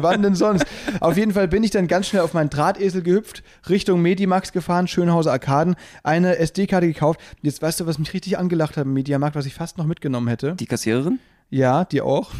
Wann 0.00 0.22
denn 0.22 0.36
sonst? 0.36 0.64
Auf 1.00 1.16
jeden 1.16 1.32
Fall 1.32 1.48
bin 1.48 1.64
ich 1.64 1.72
dann 1.72 1.88
ganz 1.88 2.06
schnell 2.06 2.22
auf 2.22 2.34
meinen 2.34 2.50
Drahtesel 2.50 3.02
gehüpft, 3.02 3.42
Richtung 3.68 4.00
Medimax 4.00 4.52
gefahren, 4.52 4.86
Schönhauser 4.86 5.32
Arkaden, 5.32 5.74
eine 6.04 6.36
SD-Karte 6.38 6.86
gekauft. 6.86 7.20
Jetzt 7.42 7.62
weißt 7.62 7.80
du, 7.80 7.86
was 7.86 7.98
mich 7.98 8.14
richtig 8.14 8.38
angelacht 8.38 8.76
hat 8.76 8.84
im 8.84 8.92
Mediamarkt, 8.92 9.34
was 9.34 9.46
ich 9.46 9.54
fast 9.54 9.76
noch 9.76 9.86
mitgenommen 9.86 10.28
hätte. 10.28 10.54
Die 10.54 10.66
Kassiererin? 10.66 11.18
Ja, 11.50 11.84
die 11.84 12.00
auch. 12.00 12.30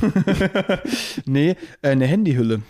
nee, 1.26 1.56
äh, 1.82 1.88
eine 1.90 2.06
Handyhülle. 2.06 2.62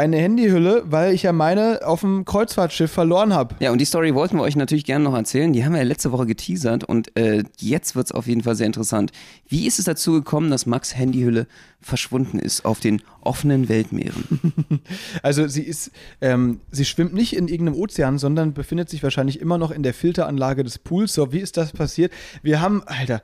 Eine 0.00 0.16
Handyhülle, 0.16 0.84
weil 0.86 1.12
ich 1.12 1.24
ja 1.24 1.32
meine 1.32 1.80
auf 1.84 2.00
dem 2.00 2.24
Kreuzfahrtschiff 2.24 2.90
verloren 2.90 3.34
habe. 3.34 3.54
Ja, 3.60 3.70
und 3.70 3.82
die 3.82 3.84
Story 3.84 4.14
wollten 4.14 4.38
wir 4.38 4.42
euch 4.42 4.56
natürlich 4.56 4.86
gerne 4.86 5.04
noch 5.04 5.14
erzählen. 5.14 5.52
Die 5.52 5.62
haben 5.62 5.72
wir 5.72 5.80
ja 5.80 5.84
letzte 5.84 6.10
Woche 6.10 6.24
geteasert 6.24 6.84
und 6.84 7.14
äh, 7.18 7.44
jetzt 7.58 7.94
wird's 7.96 8.10
auf 8.10 8.26
jeden 8.26 8.42
Fall 8.42 8.54
sehr 8.54 8.64
interessant. 8.64 9.12
Wie 9.46 9.66
ist 9.66 9.78
es 9.78 9.84
dazu 9.84 10.12
gekommen, 10.12 10.50
dass 10.50 10.64
Max 10.64 10.96
Handyhülle 10.96 11.46
verschwunden 11.82 12.38
ist 12.38 12.64
auf 12.64 12.80
den 12.80 13.02
offenen 13.20 13.68
Weltmeeren? 13.68 14.24
Also 15.22 15.46
sie 15.48 15.64
ist, 15.64 15.90
ähm, 16.22 16.60
sie 16.70 16.86
schwimmt 16.86 17.12
nicht 17.12 17.36
in 17.36 17.48
irgendeinem 17.48 17.78
Ozean, 17.78 18.16
sondern 18.16 18.54
befindet 18.54 18.88
sich 18.88 19.02
wahrscheinlich 19.02 19.38
immer 19.38 19.58
noch 19.58 19.70
in 19.70 19.82
der 19.82 19.92
Filteranlage 19.92 20.64
des 20.64 20.78
Pools. 20.78 21.12
So, 21.12 21.30
wie 21.30 21.40
ist 21.40 21.58
das 21.58 21.72
passiert? 21.72 22.10
Wir 22.42 22.62
haben, 22.62 22.82
Alter, 22.86 23.22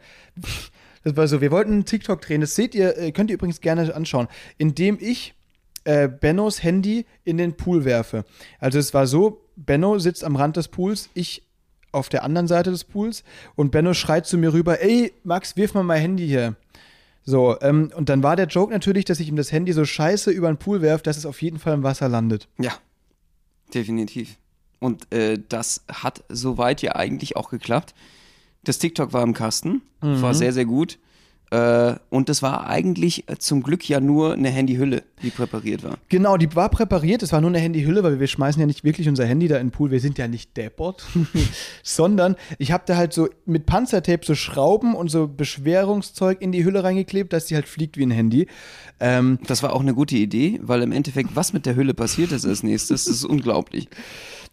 das 1.05 1.17
war 1.17 1.27
so, 1.27 1.41
wir 1.41 1.51
wollten 1.51 1.73
einen 1.73 1.85
TikTok 1.87 2.21
drehen. 2.21 2.43
Das 2.43 2.55
seht 2.55 2.75
ihr, 2.75 2.99
äh, 2.99 3.12
könnt 3.12 3.31
ihr 3.31 3.35
übrigens 3.35 3.62
gerne 3.62 3.95
anschauen, 3.95 4.29
indem 4.59 4.99
ich 5.01 5.33
äh, 5.87 6.09
Bennos 6.09 6.62
Handy 6.62 7.07
in 7.25 7.38
den 7.38 7.57
Pool 7.57 7.85
werfe. 7.85 8.25
Also 8.59 8.79
es 8.79 8.92
war 8.92 9.07
so, 9.07 9.40
Benno 9.57 9.99
sitzt 9.99 10.25
am 10.25 10.37
Rand 10.37 10.57
des 10.57 10.68
Pools, 10.68 11.09
ich 11.14 11.42
auf 11.92 12.09
der 12.09 12.25
anderen 12.25 12.46
Seite 12.46 12.70
des 12.70 12.85
Pools 12.85 13.25
und 13.55 13.70
Benno 13.70 13.94
schreit 13.94 14.27
zu 14.27 14.37
mir 14.37 14.53
rüber, 14.53 14.83
ey, 14.83 15.12
Max, 15.25 15.57
wirf 15.57 15.75
mal 15.75 15.85
mein 15.85 16.01
Handy 16.01 16.27
hier. 16.27 16.57
So, 17.25 17.59
ähm, 17.61 17.90
und 17.96 18.09
dann 18.09 18.22
war 18.22 18.37
der 18.37 18.46
Joke 18.46 18.72
natürlich, 18.72 19.05
dass 19.05 19.18
ich 19.18 19.29
ihm 19.29 19.37
das 19.37 19.51
Handy 19.51 19.72
so 19.72 19.85
scheiße 19.85 20.31
über 20.31 20.49
den 20.49 20.59
Pool 20.59 20.83
werfe, 20.83 21.05
dass 21.05 21.16
es 21.16 21.27
auf 21.27 21.40
jeden 21.40 21.59
Fall 21.59 21.75
im 21.75 21.83
Wasser 21.83 22.09
landet. 22.09 22.49
ja, 22.59 22.72
definitiv. 23.72 24.37
Und 24.79 25.12
äh, 25.12 25.38
das 25.49 25.85
hat 25.88 26.22
soweit 26.29 26.83
ja 26.83 26.96
eigentlich 26.96 27.37
auch 27.37 27.49
geklappt. 27.49 27.94
Das 28.62 28.79
TikTok 28.79 29.12
war 29.12 29.22
im 29.22 29.33
Kasten, 29.33 29.83
war 30.01 30.35
sehr, 30.35 30.53
sehr 30.53 30.66
gut. 30.66 30.99
Äh, 31.51 31.95
und 32.11 32.29
das 32.29 32.43
war 32.43 32.67
eigentlich 32.67 33.29
äh, 33.29 33.37
zum 33.39 33.63
Glück 33.63 33.89
ja 33.89 34.01
nur 34.01 34.33
eine 34.33 34.51
Handyhülle, 34.51 35.05
die 35.23 35.31
präpariert 35.31 35.85
war. 35.85 35.97
Genau, 36.09 36.37
die 36.37 36.55
war 36.57 36.69
präpariert, 36.71 37.23
es 37.23 37.33
war 37.33 37.41
nur 37.41 37.51
eine 37.51 37.61
Handyhülle, 37.61 38.03
weil 38.03 38.19
wir 38.19 38.27
schmeißen 38.27 38.59
ja 38.59 38.67
nicht 38.67 38.83
wirklich 38.83 39.09
unser 39.09 39.27
Handy 39.27 39.47
da 39.47 39.57
in 39.59 39.69
den 39.69 39.73
Pool, 39.73 39.93
wir 39.93 40.01
sind 40.01 40.19
ja 40.19 40.27
nicht 40.27 40.57
deppert, 40.57 41.05
sondern 41.85 42.35
ich 42.59 42.73
habe 42.73 42.83
da 42.87 42.97
halt 42.97 43.13
so 43.13 43.29
mit 43.45 43.65
Panzertape 43.67 44.27
so 44.27 44.35
Schrauben 44.35 44.95
und 44.95 45.09
so 45.09 45.29
Beschwerungszeug 45.29 46.43
in 46.43 46.51
die 46.51 46.65
Hülle 46.65 46.83
reingeklebt, 46.83 47.33
dass 47.33 47.47
die 47.47 47.55
halt 47.55 47.69
fliegt 47.69 47.97
wie 47.97 48.05
ein 48.05 48.11
Handy. 48.11 48.49
Ähm, 48.99 49.39
Das 49.47 49.63
war 49.63 49.73
auch 49.73 49.81
eine 49.83 49.95
gute 49.95 50.17
Idee, 50.17 50.59
weil 50.63 50.83
im 50.83 50.91
Endeffekt, 50.91 51.37
was 51.37 51.53
mit 51.53 51.65
der 51.65 51.77
Hülle 51.77 51.95
passiert 51.95 52.33
ist 52.33 52.45
als 52.45 52.65
nächstes, 52.65 53.05
das 53.05 53.15
ist 53.15 53.25
unglaublich. 53.25 53.89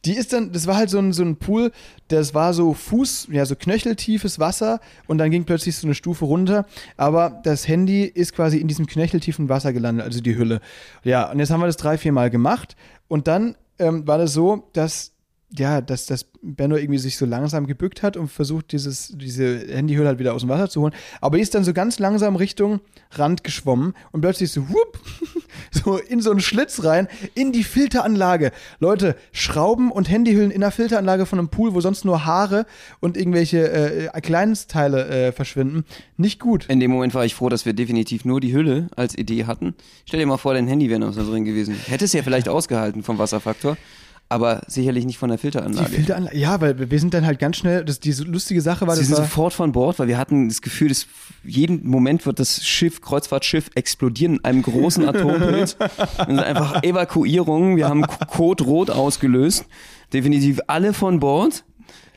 Die 0.05 0.13
ist 0.13 0.33
dann, 0.33 0.51
das 0.51 0.67
war 0.67 0.75
halt 0.75 0.89
so 0.89 0.99
ein, 0.99 1.13
so 1.13 1.23
ein 1.23 1.37
Pool, 1.37 1.71
das 2.09 2.33
war 2.33 2.53
so 2.53 2.73
Fuß, 2.73 3.29
ja, 3.31 3.45
so 3.45 3.55
knöcheltiefes 3.55 4.39
Wasser 4.39 4.81
und 5.07 5.17
dann 5.17 5.31
ging 5.31 5.45
plötzlich 5.45 5.77
so 5.77 5.87
eine 5.87 5.95
Stufe 5.95 6.25
runter, 6.25 6.65
aber 6.97 7.41
das 7.43 7.67
Handy 7.67 8.03
ist 8.03 8.35
quasi 8.35 8.57
in 8.57 8.67
diesem 8.67 8.85
knöcheltiefen 8.85 9.47
Wasser 9.47 9.71
gelandet, 9.71 10.05
also 10.05 10.19
die 10.19 10.37
Hülle. 10.37 10.59
Ja, 11.03 11.31
und 11.31 11.39
jetzt 11.39 11.51
haben 11.51 11.61
wir 11.61 11.67
das 11.67 11.77
drei, 11.77 11.97
vier 11.97 12.11
Mal 12.11 12.29
gemacht 12.29 12.75
und 13.07 13.27
dann 13.27 13.55
ähm, 13.79 14.05
war 14.05 14.17
das 14.17 14.33
so, 14.33 14.69
dass 14.73 15.13
ja, 15.57 15.81
dass, 15.81 16.05
dass 16.07 16.25
Benno 16.41 16.75
irgendwie 16.75 16.97
sich 16.97 17.17
so 17.17 17.25
langsam 17.25 17.67
gebückt 17.67 18.01
hat 18.01 18.17
und 18.17 18.29
versucht, 18.29 18.71
dieses, 18.71 19.13
diese 19.15 19.67
Handyhülle 19.67 20.07
halt 20.07 20.19
wieder 20.19 20.33
aus 20.33 20.41
dem 20.41 20.49
Wasser 20.49 20.69
zu 20.69 20.81
holen. 20.81 20.93
Aber 21.21 21.37
die 21.37 21.43
ist 21.43 21.53
dann 21.53 21.63
so 21.63 21.73
ganz 21.73 21.99
langsam 21.99 22.35
Richtung 22.35 22.81
Rand 23.11 23.43
geschwommen 23.43 23.93
und 24.11 24.21
plötzlich 24.21 24.51
so, 24.51 24.67
whoop, 24.69 24.99
so 25.71 25.97
in 25.97 26.21
so 26.21 26.31
einen 26.31 26.39
Schlitz 26.39 26.83
rein, 26.83 27.07
in 27.35 27.51
die 27.51 27.63
Filteranlage. 27.63 28.51
Leute, 28.79 29.15
Schrauben 29.31 29.91
und 29.91 30.09
Handyhüllen 30.09 30.51
in 30.51 30.61
der 30.61 30.71
Filteranlage 30.71 31.25
von 31.25 31.39
einem 31.39 31.49
Pool, 31.49 31.73
wo 31.73 31.81
sonst 31.81 32.05
nur 32.05 32.25
Haare 32.25 32.65
und 32.99 33.17
irgendwelche 33.17 33.71
äh, 34.13 34.21
Kleinsteile 34.21 35.07
äh, 35.07 35.31
verschwinden. 35.31 35.85
Nicht 36.17 36.39
gut. 36.39 36.65
In 36.69 36.79
dem 36.79 36.91
Moment 36.91 37.13
war 37.13 37.25
ich 37.25 37.35
froh, 37.35 37.49
dass 37.49 37.65
wir 37.65 37.73
definitiv 37.73 38.25
nur 38.25 38.39
die 38.39 38.53
Hülle 38.53 38.87
als 38.95 39.17
Idee 39.17 39.45
hatten. 39.45 39.75
Stell 40.05 40.19
dir 40.19 40.25
mal 40.25 40.37
vor, 40.37 40.53
dein 40.53 40.67
Handy 40.67 40.89
wäre 40.89 40.99
noch 40.99 41.13
so 41.13 41.29
drin 41.29 41.45
gewesen. 41.45 41.75
Hätte 41.87 42.05
es 42.05 42.13
ja 42.13 42.23
vielleicht 42.23 42.49
ausgehalten 42.49 43.03
vom 43.03 43.17
Wasserfaktor, 43.17 43.77
aber 44.29 44.61
sicherlich 44.67 45.05
nicht 45.05 45.17
von 45.17 45.29
der 45.29 45.37
Filteranlage. 45.37 45.89
Die 45.89 45.95
Filteranlage, 45.95 46.37
ja, 46.37 46.59
weil 46.59 46.89
wir 46.89 46.99
sind 46.99 47.13
dann 47.13 47.25
halt 47.25 47.39
ganz 47.39 47.57
schnell, 47.57 47.85
das, 47.85 47.99
diese 47.99 48.23
lustige 48.23 48.61
Sache 48.61 48.87
war, 48.87 48.95
Sie 48.95 49.01
das 49.01 49.07
sind 49.07 49.17
war, 49.17 49.25
sofort 49.25 49.53
von 49.53 49.71
Bord, 49.71 49.99
weil 49.99 50.07
wir 50.07 50.17
hatten 50.17 50.49
das 50.49 50.61
Gefühl, 50.61 50.89
dass 50.89 51.05
jeden 51.43 51.87
Moment 51.87 52.25
wird 52.25 52.39
das 52.39 52.65
Schiff, 52.65 53.01
Kreuzfahrtschiff 53.01 53.69
explodieren 53.75 54.35
in 54.35 54.45
einem 54.45 54.61
großen 54.63 55.07
Atompilz. 55.07 55.77
Und 56.19 56.27
sind 56.27 56.39
einfach 56.39 56.83
Evakuierungen. 56.83 57.77
Wir 57.77 57.89
haben 57.89 58.01
Code 58.03 58.63
Rot 58.63 58.89
ausgelöst. 58.89 59.65
Definitiv 60.13 60.59
alle 60.67 60.93
von 60.93 61.19
Bord, 61.19 61.63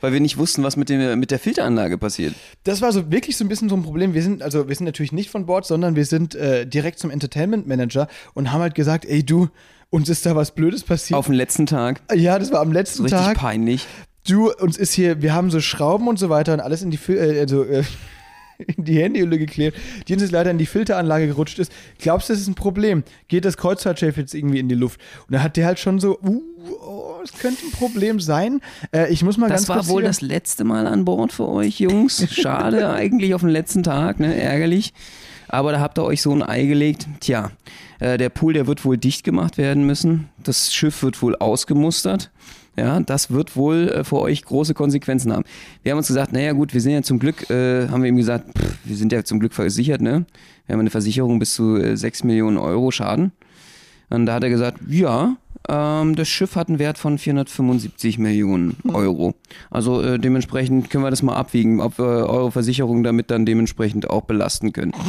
weil 0.01 0.13
wir 0.13 0.19
nicht 0.19 0.37
wussten, 0.37 0.63
was 0.63 0.77
mit, 0.77 0.89
dem, 0.89 1.19
mit 1.19 1.31
der 1.31 1.39
Filteranlage 1.39 1.97
passiert. 1.97 2.33
das 2.63 2.81
war 2.81 2.91
so 2.91 3.11
wirklich 3.11 3.37
so 3.37 3.45
ein 3.45 3.47
bisschen 3.47 3.69
so 3.69 3.75
ein 3.75 3.83
Problem. 3.83 4.13
Wir 4.13 4.23
sind, 4.23 4.41
also 4.41 4.67
wir 4.67 4.75
sind 4.75 4.85
natürlich 4.85 5.11
nicht 5.11 5.29
von 5.29 5.45
Bord, 5.45 5.65
sondern 5.65 5.95
wir 5.95 6.05
sind 6.05 6.35
äh, 6.35 6.65
direkt 6.65 6.99
zum 6.99 7.09
Entertainment 7.09 7.67
Manager 7.67 8.07
und 8.33 8.51
haben 8.51 8.61
halt 8.61 8.75
gesagt, 8.75 9.05
ey 9.05 9.23
du, 9.23 9.49
uns 9.89 10.09
ist 10.09 10.25
da 10.25 10.35
was 10.35 10.51
Blödes 10.51 10.83
passiert. 10.83 11.17
Auf 11.17 11.27
den 11.27 11.35
letzten 11.35 11.65
Tag. 11.65 12.01
ja, 12.13 12.39
das 12.39 12.51
war 12.51 12.61
am 12.61 12.71
letzten 12.71 13.03
Richtig 13.03 13.19
Tag. 13.19 13.37
peinlich. 13.37 13.85
Du, 14.27 14.51
uns 14.51 14.77
ist 14.77 14.93
hier, 14.93 15.21
wir 15.21 15.33
haben 15.33 15.49
so 15.49 15.61
Schrauben 15.61 16.07
und 16.07 16.19
so 16.19 16.29
weiter 16.29 16.53
und 16.53 16.59
alles 16.59 16.81
in 16.81 16.91
die, 16.91 16.99
äh, 17.11 17.39
also, 17.39 17.63
äh, 17.63 17.83
in 18.57 18.83
die 18.83 19.01
Handyhülle 19.01 19.37
geklebt, 19.37 19.77
die 20.07 20.13
uns 20.13 20.21
jetzt 20.21 20.31
leider 20.31 20.51
in 20.51 20.57
die 20.57 20.65
Filteranlage 20.65 21.27
gerutscht 21.27 21.59
ist. 21.59 21.71
Glaubst 21.99 22.29
du, 22.29 22.33
das 22.33 22.41
ist 22.41 22.47
ein 22.47 22.55
Problem? 22.55 23.03
Geht 23.27 23.45
das 23.45 23.57
Kreuzfahrtschiff 23.57 24.17
jetzt 24.17 24.33
irgendwie 24.33 24.59
in 24.59 24.67
die 24.67 24.75
Luft? 24.75 24.99
Und 25.27 25.33
da 25.33 25.43
hat 25.43 25.57
der 25.57 25.65
halt 25.65 25.79
schon 25.79 25.99
so, 25.99 26.19
uh, 26.19 26.41
oh, 26.81 27.16
es 27.33 27.39
könnte 27.39 27.65
ein 27.65 27.71
Problem 27.71 28.19
sein. 28.19 28.61
Äh, 28.93 29.11
ich 29.11 29.23
muss 29.23 29.37
mal 29.37 29.47
Das 29.49 29.61
ganz 29.61 29.69
war 29.69 29.75
kurz 29.77 29.87
wohl 29.89 30.01
hier- 30.01 30.09
das 30.09 30.21
letzte 30.21 30.63
Mal 30.63 30.87
an 30.87 31.05
Bord 31.05 31.31
für 31.31 31.47
euch, 31.47 31.79
Jungs. 31.79 32.25
Schade 32.31 32.89
eigentlich 32.89 33.33
auf 33.33 33.41
den 33.41 33.49
letzten 33.49 33.83
Tag, 33.83 34.19
ne? 34.19 34.35
Ärgerlich. 34.35 34.93
Aber 35.49 35.71
da 35.71 35.79
habt 35.79 35.97
ihr 35.97 36.03
euch 36.03 36.21
so 36.21 36.33
ein 36.33 36.43
Ei 36.43 36.65
gelegt. 36.65 37.07
Tja, 37.21 37.51
äh, 37.99 38.17
der 38.17 38.29
Pool, 38.29 38.53
der 38.53 38.67
wird 38.67 38.83
wohl 38.83 38.97
dicht 38.97 39.23
gemacht 39.23 39.57
werden 39.57 39.85
müssen. 39.85 40.27
Das 40.43 40.73
Schiff 40.73 41.03
wird 41.03 41.21
wohl 41.21 41.35
ausgemustert. 41.37 42.31
Ja, 42.79 42.99
das 42.99 43.31
wird 43.31 43.55
wohl 43.55 43.87
äh, 43.89 44.03
für 44.03 44.19
euch 44.19 44.43
große 44.43 44.73
Konsequenzen 44.75 45.33
haben. 45.33 45.45
Wir 45.83 45.93
haben 45.93 45.97
uns 45.97 46.07
gesagt, 46.07 46.31
naja 46.33 46.51
gut, 46.51 46.73
wir 46.75 46.81
sind 46.81 46.91
ja 46.91 47.01
zum 47.01 47.17
Glück, 47.17 47.49
äh, 47.49 47.87
haben 47.87 48.03
wir 48.03 48.09
ihm 48.09 48.17
gesagt, 48.17 48.45
pff, 48.57 48.77
wir 48.83 48.95
sind 48.95 49.11
ja 49.11 49.23
zum 49.23 49.39
Glück 49.39 49.53
versichert, 49.53 49.99
ne? 50.01 50.25
Wir 50.67 50.73
haben 50.73 50.81
eine 50.81 50.89
Versicherung 50.91 51.39
bis 51.39 51.53
zu 51.55 51.77
äh, 51.77 51.95
6 51.97 52.23
Millionen 52.25 52.57
Euro 52.57 52.91
Schaden. 52.91 53.31
Und 54.09 54.25
da 54.27 54.35
hat 54.35 54.43
er 54.43 54.49
gesagt, 54.49 54.79
ja, 54.89 55.37
ähm, 55.67 56.15
das 56.15 56.27
Schiff 56.27 56.55
hat 56.55 56.69
einen 56.69 56.79
Wert 56.79 56.97
von 56.97 57.17
475 57.17 58.17
Millionen 58.19 58.77
Euro. 58.93 59.35
Also 59.69 60.01
äh, 60.01 60.19
dementsprechend 60.19 60.89
können 60.89 61.03
wir 61.03 61.09
das 61.09 61.23
mal 61.23 61.35
abwiegen, 61.35 61.81
ob 61.81 61.97
wir 61.99 62.05
eure 62.05 62.51
Versicherung 62.51 63.03
damit 63.03 63.31
dann 63.31 63.45
dementsprechend 63.45 64.09
auch 64.09 64.21
belasten 64.21 64.73
können. 64.73 64.93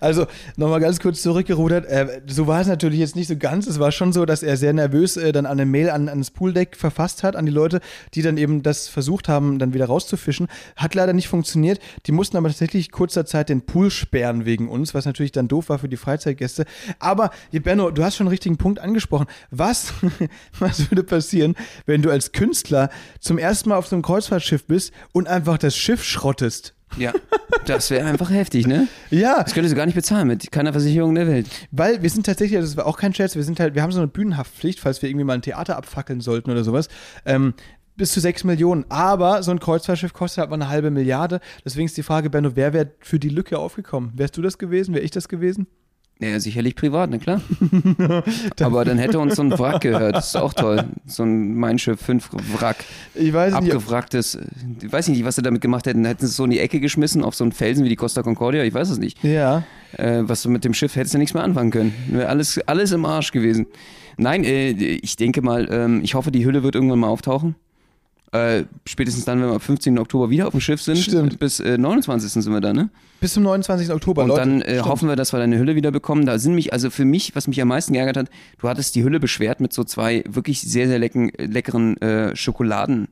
Also, 0.00 0.26
nochmal 0.56 0.80
ganz 0.80 1.00
kurz 1.00 1.22
zurückgerudert. 1.22 1.86
Äh, 1.86 2.22
so 2.26 2.46
war 2.46 2.60
es 2.60 2.66
natürlich 2.66 2.98
jetzt 2.98 3.14
nicht 3.14 3.28
so 3.28 3.36
ganz. 3.36 3.66
Es 3.66 3.78
war 3.78 3.92
schon 3.92 4.12
so, 4.12 4.24
dass 4.24 4.42
er 4.42 4.56
sehr 4.56 4.72
nervös 4.72 5.16
äh, 5.16 5.32
dann 5.32 5.46
eine 5.46 5.64
Mail 5.64 5.90
an, 5.90 6.08
an 6.08 6.18
das 6.18 6.30
Pooldeck 6.30 6.76
verfasst 6.76 7.22
hat, 7.22 7.36
an 7.36 7.46
die 7.46 7.52
Leute, 7.52 7.80
die 8.14 8.22
dann 8.22 8.36
eben 8.36 8.62
das 8.62 8.88
versucht 8.88 9.28
haben, 9.28 9.58
dann 9.58 9.74
wieder 9.74 9.86
rauszufischen. 9.86 10.48
Hat 10.76 10.94
leider 10.94 11.12
nicht 11.12 11.28
funktioniert. 11.28 11.78
Die 12.06 12.12
mussten 12.12 12.36
aber 12.36 12.48
tatsächlich 12.48 12.90
kurzer 12.90 13.26
Zeit 13.26 13.48
den 13.48 13.62
Pool 13.62 13.90
sperren 13.90 14.44
wegen 14.44 14.68
uns, 14.68 14.94
was 14.94 15.04
natürlich 15.04 15.32
dann 15.32 15.48
doof 15.48 15.68
war 15.68 15.78
für 15.78 15.88
die 15.88 15.96
Freizeitgäste. 15.96 16.64
Aber, 16.98 17.30
Benno, 17.52 17.90
du 17.90 18.02
hast 18.02 18.16
schon 18.16 18.26
einen 18.26 18.32
richtigen 18.32 18.56
Punkt 18.56 18.80
angesprochen. 18.80 19.26
Was, 19.50 19.92
was 20.58 20.90
würde 20.90 21.02
passieren, 21.02 21.54
wenn 21.86 22.02
du 22.02 22.10
als 22.10 22.32
Künstler 22.32 22.90
zum 23.20 23.38
ersten 23.38 23.68
Mal 23.68 23.76
auf 23.76 23.86
so 23.86 23.96
einem 23.96 24.02
Kreuzfahrtschiff 24.02 24.64
bist 24.66 24.92
und 25.12 25.28
einfach 25.28 25.58
das 25.58 25.76
Schiff 25.76 26.04
schrottest? 26.04 26.74
Ja, 26.98 27.12
das 27.66 27.90
wäre 27.90 28.06
einfach 28.06 28.30
heftig, 28.30 28.66
ne? 28.66 28.86
Ja, 29.10 29.42
Das 29.42 29.54
könntest 29.54 29.72
du 29.72 29.76
gar 29.76 29.86
nicht 29.86 29.94
bezahlen 29.94 30.28
mit 30.28 30.52
keiner 30.52 30.72
Versicherung 30.72 31.14
der 31.14 31.26
Welt. 31.26 31.46
Weil 31.70 32.02
wir 32.02 32.10
sind 32.10 32.26
tatsächlich, 32.26 32.58
also 32.58 32.68
das 32.68 32.76
war 32.76 32.86
auch 32.86 32.98
kein 32.98 33.14
Scherz, 33.14 33.34
wir 33.34 33.44
sind 33.44 33.60
halt, 33.60 33.74
wir 33.74 33.82
haben 33.82 33.92
so 33.92 33.98
eine 33.98 34.08
Bühnenhaftpflicht, 34.08 34.80
falls 34.80 35.00
wir 35.00 35.08
irgendwie 35.08 35.24
mal 35.24 35.34
ein 35.34 35.42
Theater 35.42 35.76
abfackeln 35.76 36.20
sollten 36.20 36.50
oder 36.50 36.64
sowas. 36.64 36.88
Ähm, 37.24 37.54
bis 37.96 38.12
zu 38.12 38.20
6 38.20 38.44
Millionen. 38.44 38.84
Aber 38.88 39.42
so 39.42 39.50
ein 39.50 39.60
Kreuzfahrtschiff 39.60 40.12
kostet 40.12 40.40
halt 40.40 40.50
mal 40.50 40.56
eine 40.56 40.68
halbe 40.68 40.90
Milliarde. 40.90 41.40
Deswegen 41.64 41.86
ist 41.86 41.96
die 41.96 42.02
Frage, 42.02 42.30
Benno, 42.30 42.56
wer 42.56 42.72
wäre 42.72 42.90
für 43.00 43.18
die 43.18 43.28
Lücke 43.28 43.58
aufgekommen? 43.58 44.12
Wärst 44.14 44.36
du 44.36 44.42
das 44.42 44.58
gewesen? 44.58 44.94
Wäre 44.94 45.04
ich 45.04 45.10
das 45.10 45.28
gewesen? 45.28 45.66
Ja, 46.22 46.38
sicherlich 46.38 46.76
privat, 46.76 47.10
ne 47.10 47.18
klar. 47.18 47.40
Aber 48.60 48.84
dann 48.84 48.96
hätte 48.96 49.18
uns 49.18 49.34
so 49.34 49.42
ein 49.42 49.58
Wrack 49.58 49.80
gehört. 49.80 50.14
Das 50.14 50.28
ist 50.28 50.36
auch 50.36 50.54
toll. 50.54 50.84
So 51.04 51.24
ein 51.24 51.56
Mein 51.56 51.80
Schiff 51.80 52.00
5 52.00 52.30
Wrack. 52.60 52.76
Ich 53.16 53.32
weiß 53.32 53.54
nicht. 53.60 53.72
Abgewracktes. 53.72 54.38
Ich 54.80 54.92
weiß 54.92 55.08
nicht, 55.08 55.24
was 55.24 55.34
sie 55.34 55.42
damit 55.42 55.62
gemacht 55.62 55.86
hätten. 55.86 56.04
Hätten 56.04 56.20
sie 56.20 56.26
es 56.26 56.36
so 56.36 56.44
in 56.44 56.52
die 56.52 56.60
Ecke 56.60 56.78
geschmissen 56.78 57.24
auf 57.24 57.34
so 57.34 57.42
einen 57.42 57.50
Felsen 57.50 57.84
wie 57.84 57.88
die 57.88 57.96
Costa 57.96 58.22
Concordia? 58.22 58.62
Ich 58.62 58.72
weiß 58.72 58.90
es 58.90 58.98
nicht. 58.98 59.22
Ja. 59.24 59.64
Äh, 59.96 60.20
was 60.22 60.42
du 60.42 60.48
mit 60.48 60.64
dem 60.64 60.74
Schiff 60.74 60.94
hättest 60.94 61.14
du 61.14 61.18
nichts 61.18 61.34
mehr 61.34 61.42
anfangen 61.42 61.72
können. 61.72 61.92
Wäre 62.08 62.28
alles, 62.28 62.60
alles 62.68 62.92
im 62.92 63.04
Arsch 63.04 63.32
gewesen. 63.32 63.66
Nein, 64.16 64.44
äh, 64.44 64.70
ich 64.70 65.16
denke 65.16 65.42
mal, 65.42 65.68
ähm, 65.72 66.02
ich 66.04 66.14
hoffe, 66.14 66.30
die 66.30 66.44
Hülle 66.44 66.62
wird 66.62 66.76
irgendwann 66.76 67.00
mal 67.00 67.08
auftauchen. 67.08 67.56
Äh, 68.32 68.64
spätestens 68.86 69.26
dann, 69.26 69.40
wenn 69.40 69.48
wir 69.48 69.54
am 69.54 69.60
15. 69.60 69.98
Oktober 69.98 70.30
wieder 70.30 70.46
auf 70.46 70.52
dem 70.52 70.60
Schiff 70.60 70.80
sind. 70.80 70.96
Stimmt. 70.96 71.38
Bis 71.38 71.60
äh, 71.60 71.76
29. 71.76 72.32
sind 72.32 72.52
wir 72.52 72.62
da, 72.62 72.72
ne? 72.72 72.88
Bis 73.20 73.34
zum 73.34 73.42
29. 73.42 73.90
Oktober, 73.92 74.22
Und 74.22 74.28
Leute. 74.28 74.40
dann 74.40 74.62
äh, 74.62 74.80
hoffen 74.80 75.06
wir, 75.08 75.16
dass 75.16 75.32
wir 75.34 75.38
deine 75.38 75.58
Hülle 75.58 75.76
wieder 75.76 75.90
bekommen. 75.90 76.24
Da 76.24 76.38
sind 76.38 76.54
mich, 76.54 76.72
also 76.72 76.88
für 76.88 77.04
mich, 77.04 77.36
was 77.36 77.46
mich 77.46 77.60
am 77.60 77.68
meisten 77.68 77.92
geärgert 77.92 78.16
hat, 78.16 78.30
du 78.58 78.68
hattest 78.68 78.94
die 78.94 79.04
Hülle 79.04 79.20
beschwert 79.20 79.60
mit 79.60 79.74
so 79.74 79.84
zwei 79.84 80.24
wirklich 80.26 80.62
sehr, 80.62 80.88
sehr 80.88 80.98
lecken, 80.98 81.30
leckeren 81.38 82.00
äh, 82.00 82.34
Schokoladen. 82.34 83.08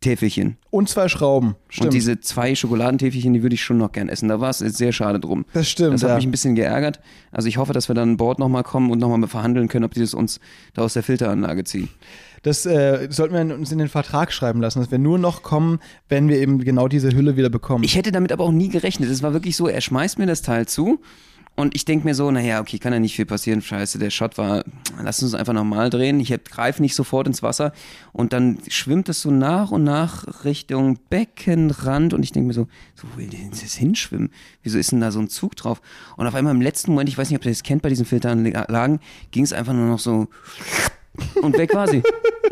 Täfelchen. 0.00 0.56
Und 0.70 0.88
zwei 0.88 1.08
Schrauben. 1.08 1.56
Stimmt. 1.68 1.86
Und 1.86 1.94
diese 1.94 2.20
zwei 2.20 2.54
Schokoladentäfelchen, 2.54 3.34
die 3.34 3.42
würde 3.42 3.54
ich 3.54 3.62
schon 3.62 3.78
noch 3.78 3.92
gern 3.92 4.08
essen. 4.08 4.28
Da 4.28 4.40
war 4.40 4.50
es 4.50 4.58
sehr 4.58 4.92
schade 4.92 5.18
drum. 5.18 5.44
das 5.52 5.68
stimmt. 5.68 5.94
Das 5.94 6.02
hat 6.02 6.10
ja. 6.10 6.16
mich 6.16 6.26
ein 6.26 6.30
bisschen 6.30 6.54
geärgert. 6.54 7.00
Also 7.32 7.48
ich 7.48 7.56
hoffe, 7.56 7.72
dass 7.72 7.88
wir 7.88 7.94
dann 7.94 8.10
an 8.10 8.16
Bord 8.16 8.38
nochmal 8.38 8.62
kommen 8.62 8.90
und 8.90 8.98
nochmal 8.98 9.28
verhandeln 9.28 9.68
können, 9.68 9.84
ob 9.84 9.94
die 9.94 10.00
das 10.00 10.14
uns 10.14 10.40
da 10.74 10.82
aus 10.82 10.92
der 10.92 11.02
Filteranlage 11.02 11.64
ziehen. 11.64 11.88
Das 12.42 12.66
äh, 12.66 13.08
sollten 13.10 13.34
wir 13.34 13.54
uns 13.54 13.72
in 13.72 13.78
den 13.78 13.88
Vertrag 13.88 14.32
schreiben 14.32 14.60
lassen, 14.60 14.78
dass 14.78 14.90
wir 14.90 14.98
nur 14.98 15.18
noch 15.18 15.42
kommen, 15.42 15.80
wenn 16.08 16.28
wir 16.28 16.38
eben 16.38 16.58
genau 16.60 16.86
diese 16.86 17.10
Hülle 17.10 17.36
wieder 17.36 17.50
bekommen. 17.50 17.82
Ich 17.82 17.96
hätte 17.96 18.12
damit 18.12 18.32
aber 18.32 18.44
auch 18.44 18.52
nie 18.52 18.68
gerechnet. 18.68 19.10
Es 19.10 19.22
war 19.22 19.32
wirklich 19.32 19.56
so, 19.56 19.66
er 19.66 19.80
schmeißt 19.80 20.18
mir 20.18 20.26
das 20.26 20.42
Teil 20.42 20.66
zu 20.66 21.00
und 21.58 21.74
ich 21.74 21.84
denke 21.84 22.06
mir 22.06 22.14
so, 22.14 22.30
naja, 22.30 22.60
okay, 22.60 22.78
kann 22.78 22.92
ja 22.92 23.00
nicht 23.00 23.16
viel 23.16 23.26
passieren. 23.26 23.60
Scheiße, 23.60 23.98
der 23.98 24.10
Shot 24.10 24.38
war, 24.38 24.62
lass 25.02 25.20
uns 25.24 25.34
einfach 25.34 25.52
nochmal 25.52 25.90
drehen. 25.90 26.20
Ich 26.20 26.32
greife 26.44 26.80
nicht 26.80 26.94
sofort 26.94 27.26
ins 27.26 27.42
Wasser 27.42 27.72
und 28.12 28.32
dann 28.32 28.58
schwimmt 28.68 29.08
es 29.08 29.22
so 29.22 29.32
nach 29.32 29.72
und 29.72 29.82
nach 29.82 30.44
Richtung 30.44 31.00
Beckenrand 31.10 32.14
und 32.14 32.22
ich 32.22 32.30
denke 32.30 32.46
mir 32.46 32.52
so, 32.52 32.68
so 32.94 33.08
wo 33.12 33.18
will 33.18 33.26
denn 33.26 33.50
das 33.50 33.74
hinschwimmen? 33.74 34.30
Wieso 34.62 34.78
ist 34.78 34.92
denn 34.92 35.00
da 35.00 35.10
so 35.10 35.18
ein 35.18 35.30
Zug 35.30 35.56
drauf? 35.56 35.82
Und 36.16 36.28
auf 36.28 36.34
einmal 36.36 36.54
im 36.54 36.60
letzten 36.60 36.92
Moment, 36.92 37.08
ich 37.08 37.18
weiß 37.18 37.28
nicht, 37.28 37.40
ob 37.40 37.44
ihr 37.44 37.50
das 37.50 37.64
kennt 37.64 37.82
bei 37.82 37.88
diesen 37.88 38.06
Filteranlagen, 38.06 39.00
ging 39.32 39.42
es 39.42 39.52
einfach 39.52 39.72
nur 39.72 39.88
noch 39.88 39.98
so 39.98 40.28
und 41.42 41.56
weg 41.58 41.74
war 41.74 41.88
sie. 41.88 42.02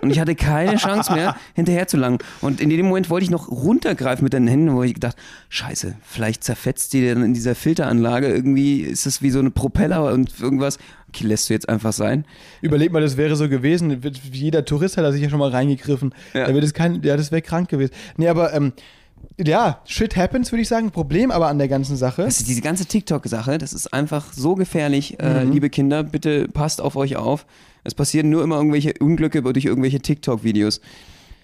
Und 0.02 0.10
ich 0.10 0.20
hatte 0.20 0.34
keine 0.34 0.76
Chance 0.76 1.12
mehr, 1.14 1.36
hinterher 1.54 1.88
zu 1.88 1.96
langen. 1.96 2.18
Und 2.42 2.60
in 2.60 2.68
dem 2.70 2.86
Moment 2.86 3.08
wollte 3.10 3.24
ich 3.24 3.30
noch 3.30 3.48
runtergreifen 3.48 4.22
mit 4.24 4.32
den 4.32 4.46
Händen, 4.46 4.74
wo 4.74 4.82
ich 4.82 4.94
gedacht, 4.94 5.16
scheiße, 5.48 5.96
vielleicht 6.02 6.44
zerfetzt 6.44 6.92
die 6.92 7.06
dann 7.08 7.22
in 7.24 7.34
dieser 7.34 7.54
Filteranlage. 7.54 8.28
Irgendwie 8.28 8.80
ist 8.82 9.06
das 9.06 9.22
wie 9.22 9.30
so 9.30 9.38
eine 9.38 9.50
Propeller 9.50 10.12
und 10.12 10.38
irgendwas. 10.40 10.78
Okay, 11.08 11.26
lässt 11.26 11.48
du 11.48 11.54
jetzt 11.54 11.68
einfach 11.68 11.92
sein. 11.94 12.24
Überleg 12.60 12.92
mal, 12.92 13.00
das 13.00 13.16
wäre 13.16 13.36
so 13.36 13.48
gewesen. 13.48 14.00
Jeder 14.32 14.64
Tourist 14.64 14.96
hat 14.98 15.04
da 15.04 15.12
sicher 15.12 15.30
schon 15.30 15.38
mal 15.38 15.50
reingegriffen. 15.50 16.14
Ja. 16.34 16.46
Da 16.46 16.54
wird 16.54 16.64
es 16.64 16.74
kein, 16.74 17.02
ja, 17.02 17.16
das 17.16 17.32
wäre 17.32 17.42
krank 17.42 17.68
gewesen. 17.70 17.92
Nee, 18.18 18.28
aber 18.28 18.52
ähm, 18.52 18.72
ja, 19.38 19.80
shit 19.86 20.14
happens, 20.16 20.52
würde 20.52 20.62
ich 20.62 20.68
sagen. 20.68 20.90
Problem 20.90 21.30
aber 21.30 21.48
an 21.48 21.58
der 21.58 21.68
ganzen 21.68 21.96
Sache. 21.96 22.22
Das 22.22 22.38
ist 22.38 22.48
diese 22.48 22.60
ganze 22.60 22.84
TikTok-Sache, 22.86 23.56
das 23.58 23.72
ist 23.72 23.92
einfach 23.92 24.32
so 24.32 24.54
gefährlich. 24.54 25.18
Äh, 25.20 25.44
Mhm. 25.44 25.52
liebe 25.52 25.70
Kinder, 25.70 26.02
bitte 26.02 26.48
passt 26.48 26.80
auf 26.80 26.96
euch 26.96 27.16
auf. 27.16 27.46
Es 27.86 27.94
passieren 27.94 28.30
nur 28.30 28.42
immer 28.42 28.56
irgendwelche 28.56 28.94
Unglücke 29.00 29.42
durch 29.42 29.64
irgendwelche 29.64 30.00
TikTok-Videos. 30.00 30.80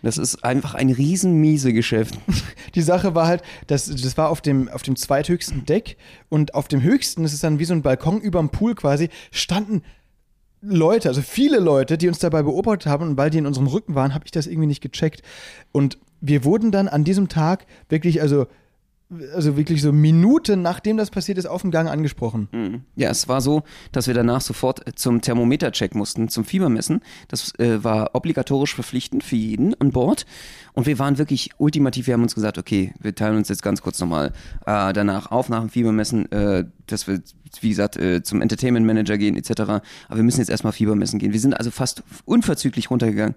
Das 0.03 0.19
ist 0.19 0.43
einfach 0.43 0.75
ein 0.75 0.91
riesen 0.91 1.41
miese 1.41 1.73
Geschäft. 1.73 2.19
Die 2.75 2.83
Sache 2.83 3.15
war 3.15 3.29
halt, 3.29 3.43
das, 3.69 3.87
das 3.87 4.17
war 4.19 4.29
auf 4.31 4.41
dem, 4.41 4.69
auf 4.69 4.83
dem 4.83 4.97
zweithöchsten 4.97 5.65
Deck 5.65 5.97
und 6.29 6.55
auf 6.55 6.67
dem 6.67 6.83
höchsten, 6.83 7.23
das 7.23 7.33
ist 7.33 7.45
dann 7.45 7.61
wie 7.61 7.65
so 7.65 7.75
ein 7.75 7.83
Balkon 7.83 8.21
über 8.21 8.41
dem 8.41 8.51
Pool 8.51 8.75
quasi, 8.75 9.11
standen 9.31 9.83
Leute, 10.61 11.09
also 11.09 11.23
viele 11.23 11.59
Leute, 11.59 11.99
die 11.99 12.09
uns 12.09 12.19
dabei 12.19 12.43
beobachtet 12.43 12.87
haben 12.87 13.11
und 13.11 13.17
weil 13.17 13.31
die 13.31 13.39
in 13.39 13.47
unserem 13.47 13.67
Rücken 13.69 13.95
waren, 13.95 14.15
habe 14.15 14.25
ich 14.25 14.31
das 14.33 14.47
irgendwie 14.47 14.69
nicht 14.69 14.81
gecheckt. 14.81 15.23
Und 15.71 15.99
wir 16.21 16.45
wurden 16.45 16.71
dann 16.73 16.89
an 16.89 17.05
diesem 17.05 17.29
Tag 17.29 17.67
wirklich, 17.89 18.21
also 18.21 18.47
also 19.35 19.57
wirklich 19.57 19.83
so 19.83 19.93
Minuten 19.93 20.63
nachdem 20.63 20.97
das 20.97 21.11
passiert 21.11 21.39
ist, 21.39 21.47
auf 21.47 21.63
dem 21.63 21.71
Gang 21.71 21.89
angesprochen. 21.89 22.49
Ja, 22.97 23.11
es 23.11 23.29
war 23.29 23.41
so, 23.41 23.63
dass 23.93 24.07
wir 24.07 24.15
danach 24.15 24.41
sofort 24.41 24.87
äh, 24.87 24.95
zum 24.95 25.21
Thermometercheck 25.21 25.95
mussten, 25.95 26.29
zum 26.29 26.45
Fiebermessen. 26.45 27.01
Das 27.29 27.59
äh, 27.59 27.83
war 27.85 28.15
obligatorisch 28.15 28.75
verpflichtend 28.75 29.25
für 29.25 29.37
jeden 29.37 29.79
an 29.81 29.91
Bord. 29.91 30.27
Und 30.73 30.87
wir 30.87 30.99
waren 30.99 31.19
wirklich 31.19 31.51
ultimativ, 31.59 32.07
wir 32.07 32.15
haben 32.15 32.23
uns 32.23 32.35
gesagt, 32.35 32.59
okay, 32.59 32.95
wir 33.01 33.15
teilen 33.15 33.37
uns 33.37 33.49
jetzt 33.49 33.63
ganz 33.63 33.83
kurz 33.83 34.01
nochmal 34.01 34.33
äh, 34.67 34.93
danach 34.93 35.31
auf 35.31 35.49
nach 35.49 35.61
dem 35.61 35.69
Fiebermessen, 35.69 36.31
äh, 36.33 36.65
dass 36.87 37.07
wir, 37.07 37.21
wie 37.61 37.69
gesagt, 37.69 37.97
äh, 37.97 38.23
zum 38.23 38.41
Entertainment 38.41 38.87
Manager 38.87 39.19
gehen 39.19 39.37
etc. 39.37 39.61
Aber 39.61 39.83
wir 40.17 40.23
müssen 40.23 40.41
jetzt 40.41 40.51
erstmal 40.51 40.73
Fiebermessen 40.73 41.19
gehen. 41.19 41.33
Wir 41.33 41.41
sind 41.41 41.55
also 41.55 41.71
fast 41.71 42.03
unverzüglich 42.25 42.91
runtergegangen. 42.91 43.35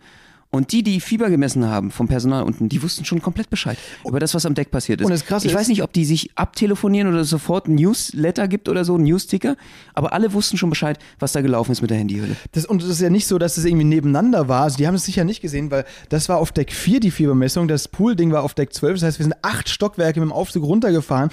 Und 0.55 0.71
die, 0.71 0.83
die 0.83 0.99
Fieber 1.01 1.29
gemessen 1.29 1.65
haben 1.65 1.91
vom 1.91 2.07
Personal 2.07 2.43
unten, 2.43 2.69
die 2.69 2.81
wussten 2.81 3.03
schon 3.03 3.21
komplett 3.21 3.49
Bescheid 3.49 3.77
über 4.05 4.19
das, 4.19 4.33
was 4.33 4.45
am 4.45 4.55
Deck 4.55 4.71
passiert 4.71 5.01
ist. 5.01 5.05
Und 5.05 5.11
das 5.11 5.25
Krasse 5.25 5.47
ich 5.47 5.53
weiß 5.53 5.67
nicht, 5.67 5.83
ob 5.83 5.91
die 5.91 6.05
sich 6.05 6.31
abtelefonieren 6.35 7.09
oder 7.09 7.23
sofort 7.25 7.67
ein 7.67 7.75
Newsletter 7.75 8.47
gibt 8.47 8.69
oder 8.69 8.85
so, 8.85 8.95
ein 8.95 9.03
Newsticker, 9.03 9.57
aber 9.93 10.13
alle 10.13 10.33
wussten 10.33 10.57
schon 10.57 10.69
Bescheid, 10.69 10.97
was 11.19 11.33
da 11.33 11.41
gelaufen 11.41 11.71
ist 11.71 11.81
mit 11.81 11.91
der 11.91 11.97
Handyhülle. 11.97 12.35
Das, 12.53 12.65
und 12.65 12.81
es 12.81 12.89
ist 12.89 13.01
ja 13.01 13.09
nicht 13.09 13.27
so, 13.27 13.37
dass 13.37 13.57
es 13.57 13.65
irgendwie 13.65 13.85
nebeneinander 13.85 14.47
war. 14.47 14.63
Also 14.63 14.77
die 14.77 14.87
haben 14.87 14.95
es 14.95 15.05
sicher 15.05 15.25
nicht 15.25 15.41
gesehen, 15.41 15.71
weil 15.71 15.85
das 16.09 16.29
war 16.29 16.37
auf 16.37 16.51
Deck 16.51 16.71
4 16.71 17.01
die 17.01 17.11
Fiebermessung, 17.11 17.67
das 17.67 17.87
Poolding 17.87 18.31
war 18.31 18.43
auf 18.43 18.53
Deck 18.53 18.73
12. 18.73 18.95
Das 18.95 19.03
heißt, 19.03 19.19
wir 19.19 19.25
sind 19.25 19.35
acht 19.41 19.69
Stockwerke 19.69 20.19
mit 20.19 20.29
dem 20.29 20.33
Aufzug 20.33 20.63
runtergefahren. 20.63 21.29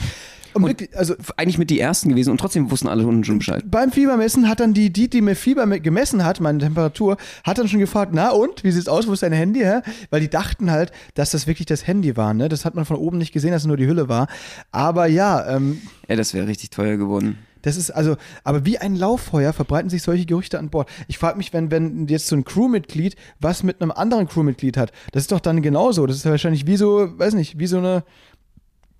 Und, 0.55 0.67
wirklich, 0.67 0.97
also 0.97 1.15
Eigentlich 1.37 1.59
mit 1.59 1.71
die 1.71 1.81
ersten 1.81 2.09
gewesen 2.09 2.31
und 2.31 2.39
trotzdem 2.39 2.71
wussten 2.71 2.89
alle 2.89 3.07
unten 3.07 3.25
schon 3.25 3.39
Bescheid. 3.39 3.63
beim 3.71 3.91
Fiebermessen 3.93 4.49
hat 4.49 4.61
dann 4.61 4.75
die, 4.75 4.93
die, 4.93 5.09
die 5.09 5.21
mir 5.21 5.35
Fieber 5.37 5.67
me- 5.67 5.81
gemessen 5.81 6.25
hat, 6.25 6.41
meine 6.41 6.59
Temperatur, 6.59 7.17
hat 7.45 7.59
dann 7.59 7.69
schon 7.69 7.81
gefragt, 7.81 8.13
na 8.15 8.31
und, 8.31 8.65
wie 8.65 8.71
sieht's 8.71 8.89
aus, 8.89 9.07
wo 9.09 9.13
ist 9.13 9.23
dein 9.23 9.33
Handy, 9.33 9.61
hä? 9.61 9.81
Weil 10.11 10.21
die 10.21 10.29
dachten 10.31 10.71
halt, 10.71 10.93
dass 11.15 11.31
das 11.31 11.47
wirklich 11.47 11.67
das 11.67 11.87
Handy 11.87 12.17
war, 12.17 12.35
ne? 12.35 12.49
Das 12.49 12.65
hat 12.65 12.75
man 12.75 12.85
von 12.85 12.97
oben 12.97 13.19
nicht 13.19 13.33
gesehen, 13.33 13.53
dass 13.53 13.63
es 13.63 13.67
nur 13.69 13.77
die 13.77 13.87
Hülle 13.87 14.09
war. 14.09 14.29
Aber 14.71 15.07
ja, 15.07 15.57
ähm, 15.57 15.81
Ja, 16.09 16.17
das 16.17 16.35
wäre 16.35 16.47
richtig 16.47 16.71
teuer 16.71 16.97
geworden. 16.97 17.39
das 17.63 17.77
ist 17.77 17.91
also, 17.93 18.17
aber 18.45 18.67
wie 18.67 18.79
ein 18.79 18.97
Lauffeuer 18.97 19.53
verbreiten 19.53 19.89
sich 19.89 20.03
solche 20.03 20.27
Gerüchte 20.27 20.59
an 20.59 20.69
Bord. 20.69 20.89
Ich 21.09 21.17
frage 21.19 21.39
mich, 21.39 21.53
wenn, 21.53 21.71
wenn 21.71 22.09
jetzt 22.09 22.27
so 22.27 22.35
ein 22.37 22.45
Crewmitglied 22.45 23.15
was 23.41 23.63
mit 23.63 23.81
einem 23.81 23.93
anderen 23.93 24.27
Crewmitglied 24.29 24.77
hat, 24.77 24.91
das 25.13 25.23
ist 25.25 25.33
doch 25.33 25.41
dann 25.41 25.63
genauso. 25.63 26.07
Das 26.07 26.17
ist 26.17 26.25
ja 26.25 26.33
wahrscheinlich 26.33 26.67
wie 26.67 26.77
so, 26.77 27.09
weiß 27.19 27.35
nicht, 27.35 27.59
wie 27.61 27.67
so 27.69 27.79
eine 27.79 28.03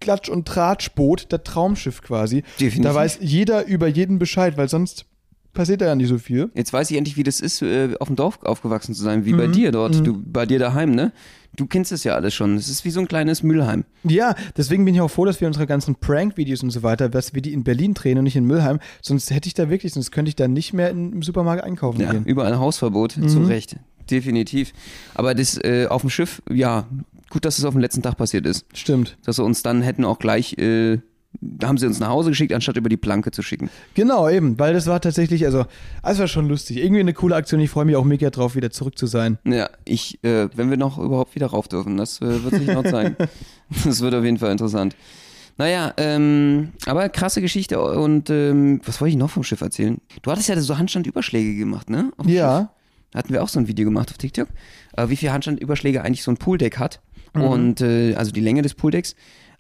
Klatsch- 0.03 0.29
und 0.31 0.47
Tratschboot, 0.47 1.27
das 1.31 1.41
Traumschiff 1.45 2.03
quasi. 2.03 2.43
Definitiv. 2.61 2.83
Da 2.83 2.95
weiß 2.95 3.19
jeder 3.21 3.67
über 3.67 3.87
jeden 3.89 4.19
Bescheid, 4.19 4.57
weil 4.57 4.69
sonst 4.69 5.07
passiert 5.53 5.81
da 5.83 5.87
ja 5.87 5.95
nicht 5.95 6.09
so 6.09 6.19
viel. 6.19 6.51
Jetzt 6.55 6.73
weiß 6.73 6.91
ich 6.91 6.97
endlich, 6.97 7.17
wie 7.17 7.23
das 7.25 7.41
ist, 7.41 7.61
äh, 7.63 7.91
auf 8.01 8.09
dem 8.09 8.17
Dorf 8.17 8.43
aufgewachsen 8.43 8.95
zu 8.95 9.03
sein, 9.03 9.25
wie 9.27 9.33
bei 9.35 9.47
dir 9.47 9.71
dort, 9.71 10.07
du, 10.07 10.19
bei 10.25 10.47
dir 10.47 10.59
daheim, 10.59 10.93
ne? 10.93 11.13
Du 11.55 11.67
kennst 11.67 11.93
es 11.93 12.03
ja 12.05 12.15
alles 12.15 12.33
schon. 12.33 12.57
Es 12.57 12.71
ist 12.71 12.87
wie 12.87 12.91
so 12.91 13.01
ein 13.01 13.07
kleines 13.09 13.43
Mülheim. 13.43 13.85
Ja, 14.05 14.35
deswegen 14.57 14.87
bin 14.87 14.95
ich 14.95 15.03
auch 15.03 15.11
froh, 15.11 15.27
dass 15.27 15.43
wir 15.43 15.47
unsere 15.49 15.67
ganzen 15.67 15.97
Prank-Videos 15.97 16.63
und 16.63 16.71
so 16.71 16.83
weiter, 16.83 17.11
dass 17.11 17.35
wir 17.35 17.43
die 17.43 17.53
in 17.53 17.63
Berlin 17.63 17.93
drehen 17.93 18.17
und 18.17 18.25
nicht 18.25 18.37
in 18.37 18.47
Mülheim. 18.47 18.79
Sonst 19.03 19.31
hätte 19.31 19.49
ich 19.49 19.53
da 19.53 19.69
wirklich, 19.69 19.93
sonst 19.93 20.11
könnte 20.13 20.31
ich 20.31 20.37
da 20.37 20.49
nicht 20.49 20.73
mehr 20.73 20.89
im 20.89 21.23
Supermarkt 21.23 21.63
einkaufen 21.63 22.01
Ja, 22.01 22.13
gehen. 22.13 22.25
überall 22.25 22.59
Hausverbot, 22.59 23.13
zu 23.27 23.43
Recht. 23.43 23.77
Definitiv. 24.11 24.73
Aber 25.15 25.35
das 25.35 25.59
äh, 25.63 25.87
auf 25.91 26.01
dem 26.01 26.09
Schiff, 26.11 26.41
ja, 26.51 26.87
gut, 27.33 27.45
dass 27.45 27.59
es 27.59 27.65
auf 27.65 27.75
dem 27.75 27.81
letzten 27.81 28.03
Tag 28.03 28.17
passiert 28.17 28.47
ist. 28.47 28.67
Stimmt. 28.75 29.17
Dass 29.25 29.37
sie 29.37 29.43
uns 29.43 29.63
dann 29.63 29.83
hätten 29.83 30.05
auch 30.05 30.19
gleich, 30.19 30.57
äh, 30.59 30.99
da 31.41 31.69
haben 31.69 31.79
sie 31.79 31.87
uns 31.87 31.99
nach 31.99 32.11
Hause 32.11 32.31
geschickt, 32.31 32.53
anstatt 32.53 32.77
über 32.77 32.91
die 32.91 32.99
Planke 32.99 33.31
zu 33.31 33.43
schicken. 33.43 33.71
Genau, 33.95 34.29
eben, 34.29 34.59
weil 34.59 34.75
das 34.75 34.87
war 34.87 35.01
tatsächlich, 35.01 35.47
also, 35.47 35.65
es 36.03 36.19
war 36.19 36.29
schon 36.29 36.47
lustig. 36.47 36.77
Irgendwie 36.77 37.01
eine 37.01 37.15
coole 37.15 37.35
Aktion. 37.35 37.61
Ich 37.61 37.71
freue 37.71 37.87
mich 37.87 37.97
auch 37.97 38.05
mega 38.05 38.29
drauf, 38.31 38.55
wieder 38.55 38.71
zurück 38.71 38.99
zu 38.99 39.07
sein. 39.07 39.39
Ja, 39.45 39.71
ich, 39.85 40.23
äh, 40.23 40.49
wenn 40.55 40.69
wir 40.69 40.77
noch 40.77 40.99
überhaupt 40.99 41.35
wieder 41.35 41.47
rauf 41.47 41.69
dürfen, 41.69 41.97
das 41.97 42.21
äh, 42.21 42.45
wird 42.45 42.55
sich 42.55 42.67
noch 42.67 42.85
zeigen. 42.85 43.17
das 43.85 44.01
wird 44.03 44.15
auf 44.15 44.25
jeden 44.25 44.39
Fall 44.39 44.53
interessant. 44.53 44.95
Naja, 45.59 45.93
ähm, 45.97 46.73
aber 46.87 47.09
krasse 47.09 47.41
Geschichte 47.41 47.81
und 47.81 48.31
ähm, 48.31 48.81
was 48.85 49.01
wollte 49.01 49.11
ich 49.11 49.17
noch 49.19 49.31
vom 49.31 49.45
Schiff 49.45 49.61
erzählen? 49.61 50.01
Du 50.23 50.31
hattest 50.31 50.49
ja 50.49 50.59
so 50.61 50.79
Handstandüberschläge 50.79 51.57
gemacht, 51.57 51.91
ne? 51.91 52.11
Schiff. 52.23 52.33
Ja, 52.33 52.73
Da 53.11 53.19
hatten 53.19 53.33
wir 53.33 53.43
auch 53.43 53.49
so 53.49 53.59
ein 53.59 53.69
Video 53.69 53.85
gemacht 53.85 54.11
auf 54.11 54.19
TikTok, 54.19 54.49
äh, 54.97 55.09
wie 55.09 55.17
viel 55.17 55.31
Handstandüberschläge 55.31 56.03
eigentlich 56.03 56.23
so 56.23 56.31
ein 56.31 56.39
Pooldeck 56.39 56.79
hat. 56.79 57.01
Und 57.35 57.81
äh, 57.81 58.15
also 58.15 58.31
die 58.33 58.41
Länge 58.41 58.63
des 58.63 58.75
Pooldecks. 58.75 59.15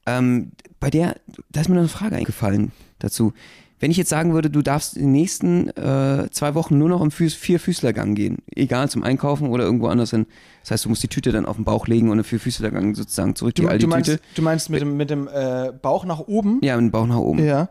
Ähm, 0.06 0.52
bei 0.80 0.90
der, 0.90 1.16
da 1.50 1.60
ist 1.60 1.68
mir 1.68 1.74
noch 1.76 1.82
eine 1.82 1.88
Frage 1.88 2.16
eingefallen 2.16 2.72
dazu. 2.98 3.32
Wenn 3.78 3.90
ich 3.90 3.96
jetzt 3.96 4.10
sagen 4.10 4.32
würde, 4.32 4.48
du 4.48 4.62
darfst 4.62 4.96
in 4.96 5.02
den 5.06 5.12
nächsten 5.12 5.68
äh, 5.70 6.28
zwei 6.30 6.54
Wochen 6.54 6.78
nur 6.78 6.88
noch 6.88 7.00
im 7.02 7.10
Füß 7.10 7.34
Vierfüßlergang 7.34 8.14
gehen, 8.14 8.38
egal 8.54 8.88
zum 8.88 9.02
Einkaufen 9.02 9.48
oder 9.48 9.64
irgendwo 9.64 9.88
anders 9.88 10.10
hin. 10.10 10.26
Das 10.60 10.70
heißt, 10.70 10.84
du 10.84 10.88
musst 10.88 11.02
die 11.02 11.08
Tüte 11.08 11.32
dann 11.32 11.46
auf 11.46 11.56
den 11.56 11.64
Bauch 11.64 11.88
legen 11.88 12.08
und 12.10 12.18
im 12.18 12.24
Vierfüßlergang 12.24 12.94
sozusagen 12.94 13.34
zurück 13.34 13.56
du, 13.56 13.62
die 13.62 13.68
alte 13.68 13.86
du, 13.86 13.88
meinst, 13.88 14.10
Tüte. 14.10 14.22
du 14.36 14.42
meinst 14.42 14.70
mit 14.70 14.80
dem, 14.82 14.96
mit 14.96 15.10
dem 15.10 15.26
äh, 15.26 15.72
Bauch 15.82 16.04
nach 16.04 16.20
oben? 16.20 16.60
Ja, 16.62 16.76
mit 16.76 16.84
dem 16.84 16.90
Bauch 16.92 17.06
nach 17.06 17.16
oben. 17.16 17.44
Ja. 17.44 17.70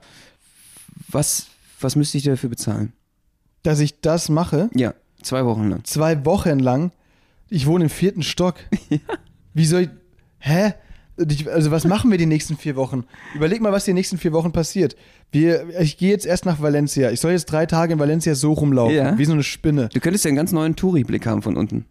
Was, 1.08 1.48
was 1.80 1.96
müsste 1.96 2.18
ich 2.18 2.24
dafür 2.26 2.50
bezahlen? 2.50 2.92
Dass 3.64 3.80
ich 3.80 4.02
das 4.02 4.28
mache, 4.28 4.70
Ja, 4.74 4.94
zwei 5.22 5.46
Wochen 5.46 5.70
lang. 5.70 5.84
zwei 5.86 6.26
Wochen 6.26 6.60
lang. 6.60 6.92
Ich 7.50 7.68
wohne 7.68 7.86
im 7.86 7.90
vierten 7.90 8.24
Stock. 8.24 8.56
Wie 9.54 9.66
soll 9.66 9.82
ich. 9.82 9.90
Hä? 10.40 10.74
Also, 11.54 11.70
was 11.70 11.86
machen 11.86 12.10
wir 12.10 12.18
die 12.18 12.26
nächsten 12.26 12.58
vier 12.58 12.76
Wochen? 12.76 13.04
Überleg 13.36 13.62
mal, 13.62 13.72
was 13.72 13.86
die 13.86 13.94
nächsten 13.94 14.18
vier 14.18 14.34
Wochen 14.34 14.52
passiert. 14.52 14.96
Wir, 15.32 15.80
ich 15.80 15.98
gehe 15.98 16.10
jetzt 16.10 16.26
erst 16.26 16.46
nach 16.46 16.62
Valencia. 16.62 17.12
Ich 17.12 17.20
soll 17.20 17.32
jetzt 17.32 17.46
drei 17.46 17.66
Tage 17.66 17.94
in 17.94 18.00
Valencia 18.00 18.34
so 18.34 18.54
rumlaufen. 18.54 18.96
Ja. 18.96 19.18
Wie 19.18 19.26
so 19.26 19.34
eine 19.34 19.44
Spinne. 19.44 19.90
Du 19.94 20.00
könntest 20.00 20.26
ja 20.26 20.30
einen 20.30 20.38
ganz 20.38 20.52
neuen 20.52 20.76
Touri-Blick 20.76 21.26
haben 21.28 21.42
von 21.42 21.58
unten. 21.58 21.86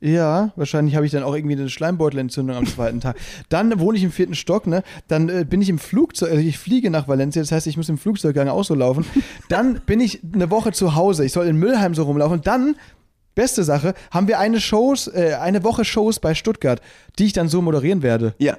Ja, 0.00 0.52
wahrscheinlich 0.56 0.96
habe 0.96 1.06
ich 1.06 1.12
dann 1.12 1.22
auch 1.22 1.34
irgendwie 1.34 1.56
eine 1.56 1.70
Schleimbeutelentzündung 1.70 2.56
am 2.56 2.66
zweiten 2.66 3.00
Tag. 3.00 3.16
Dann 3.48 3.80
wohne 3.80 3.96
ich 3.96 4.04
im 4.04 4.12
vierten 4.12 4.34
Stock, 4.34 4.66
ne? 4.66 4.82
Dann 5.08 5.30
äh, 5.30 5.46
bin 5.48 5.62
ich 5.62 5.70
im 5.70 5.78
Flugzeug, 5.78 6.30
also 6.30 6.42
ich 6.42 6.58
fliege 6.58 6.90
nach 6.90 7.08
Valencia, 7.08 7.40
das 7.40 7.52
heißt, 7.52 7.66
ich 7.68 7.78
muss 7.78 7.88
im 7.88 7.96
Flugzeuggang 7.96 8.48
auch 8.48 8.64
so 8.64 8.74
laufen. 8.74 9.06
Dann 9.48 9.80
bin 9.86 10.00
ich 10.00 10.20
eine 10.34 10.50
Woche 10.50 10.72
zu 10.72 10.94
Hause, 10.94 11.24
ich 11.24 11.32
soll 11.32 11.46
in 11.46 11.56
Müllheim 11.56 11.94
so 11.94 12.02
rumlaufen. 12.02 12.42
Dann, 12.42 12.76
beste 13.34 13.64
Sache, 13.64 13.94
haben 14.10 14.28
wir 14.28 14.38
eine 14.38 14.60
Shows, 14.60 15.08
äh, 15.08 15.36
eine 15.40 15.64
Woche 15.64 15.84
Shows 15.84 16.20
bei 16.20 16.34
Stuttgart, 16.34 16.80
die 17.18 17.26
ich 17.26 17.32
dann 17.32 17.48
so 17.48 17.62
moderieren 17.62 18.02
werde. 18.02 18.34
Ja. 18.38 18.58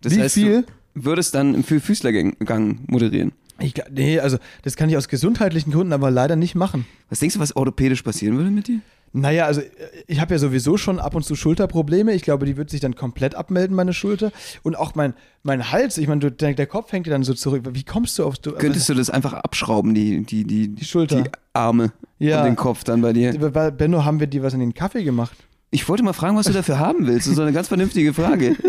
Das 0.00 0.14
Wie 0.16 0.20
heißt, 0.20 0.34
viel? 0.34 0.62
du 0.94 1.04
würdest 1.04 1.34
dann 1.34 1.54
im 1.54 1.64
Füßlergang 1.64 2.80
moderieren. 2.86 3.32
Ich, 3.58 3.74
nee, 3.90 4.18
also 4.18 4.38
das 4.62 4.76
kann 4.76 4.88
ich 4.88 4.96
aus 4.96 5.08
gesundheitlichen 5.08 5.70
Gründen 5.70 5.92
aber 5.92 6.10
leider 6.10 6.36
nicht 6.36 6.54
machen. 6.54 6.86
Was 7.10 7.18
denkst 7.20 7.34
du, 7.34 7.40
was 7.40 7.54
orthopädisch 7.54 8.02
passieren 8.02 8.36
würde 8.36 8.50
mit 8.50 8.68
dir? 8.68 8.80
Naja, 9.12 9.46
also 9.46 9.60
ich 10.06 10.20
habe 10.20 10.34
ja 10.34 10.38
sowieso 10.38 10.76
schon 10.76 11.00
ab 11.00 11.16
und 11.16 11.24
zu 11.24 11.34
Schulterprobleme. 11.34 12.14
Ich 12.14 12.22
glaube, 12.22 12.46
die 12.46 12.56
wird 12.56 12.70
sich 12.70 12.80
dann 12.80 12.94
komplett 12.94 13.34
abmelden, 13.34 13.74
meine 13.74 13.92
Schulter. 13.92 14.30
Und 14.62 14.76
auch 14.76 14.94
mein, 14.94 15.14
mein 15.42 15.72
Hals, 15.72 15.98
ich 15.98 16.06
meine, 16.06 16.30
der, 16.30 16.54
der 16.54 16.66
Kopf 16.66 16.92
hängt 16.92 17.06
dir 17.06 17.10
dann 17.10 17.24
so 17.24 17.34
zurück. 17.34 17.64
Wie 17.72 17.82
kommst 17.82 18.18
du 18.18 18.24
auf... 18.24 18.38
Du, 18.38 18.52
Könntest 18.52 18.88
du 18.88 18.94
das 18.94 19.10
einfach 19.10 19.32
abschrauben, 19.32 19.94
die, 19.94 20.22
die, 20.22 20.44
die, 20.44 20.68
Die 20.68 20.84
Schulter. 20.84 21.22
die 21.22 21.30
Arme 21.52 21.92
Ja. 22.20 22.38
und 22.40 22.44
den 22.46 22.56
Kopf 22.56 22.84
dann 22.84 23.00
bei 23.00 23.12
dir? 23.12 23.32
Bei 23.50 23.70
Benno 23.72 24.04
haben 24.04 24.20
wir 24.20 24.28
dir 24.28 24.42
was 24.44 24.54
in 24.54 24.60
den 24.60 24.74
Kaffee 24.74 25.02
gemacht. 25.02 25.36
Ich 25.72 25.88
wollte 25.88 26.02
mal 26.02 26.12
fragen, 26.12 26.36
was 26.36 26.46
du 26.46 26.52
dafür 26.52 26.78
haben 26.80 27.06
willst. 27.06 27.26
Das 27.26 27.28
ist 27.28 27.36
so 27.36 27.42
eine 27.42 27.52
ganz 27.52 27.68
vernünftige 27.68 28.14
Frage. 28.14 28.56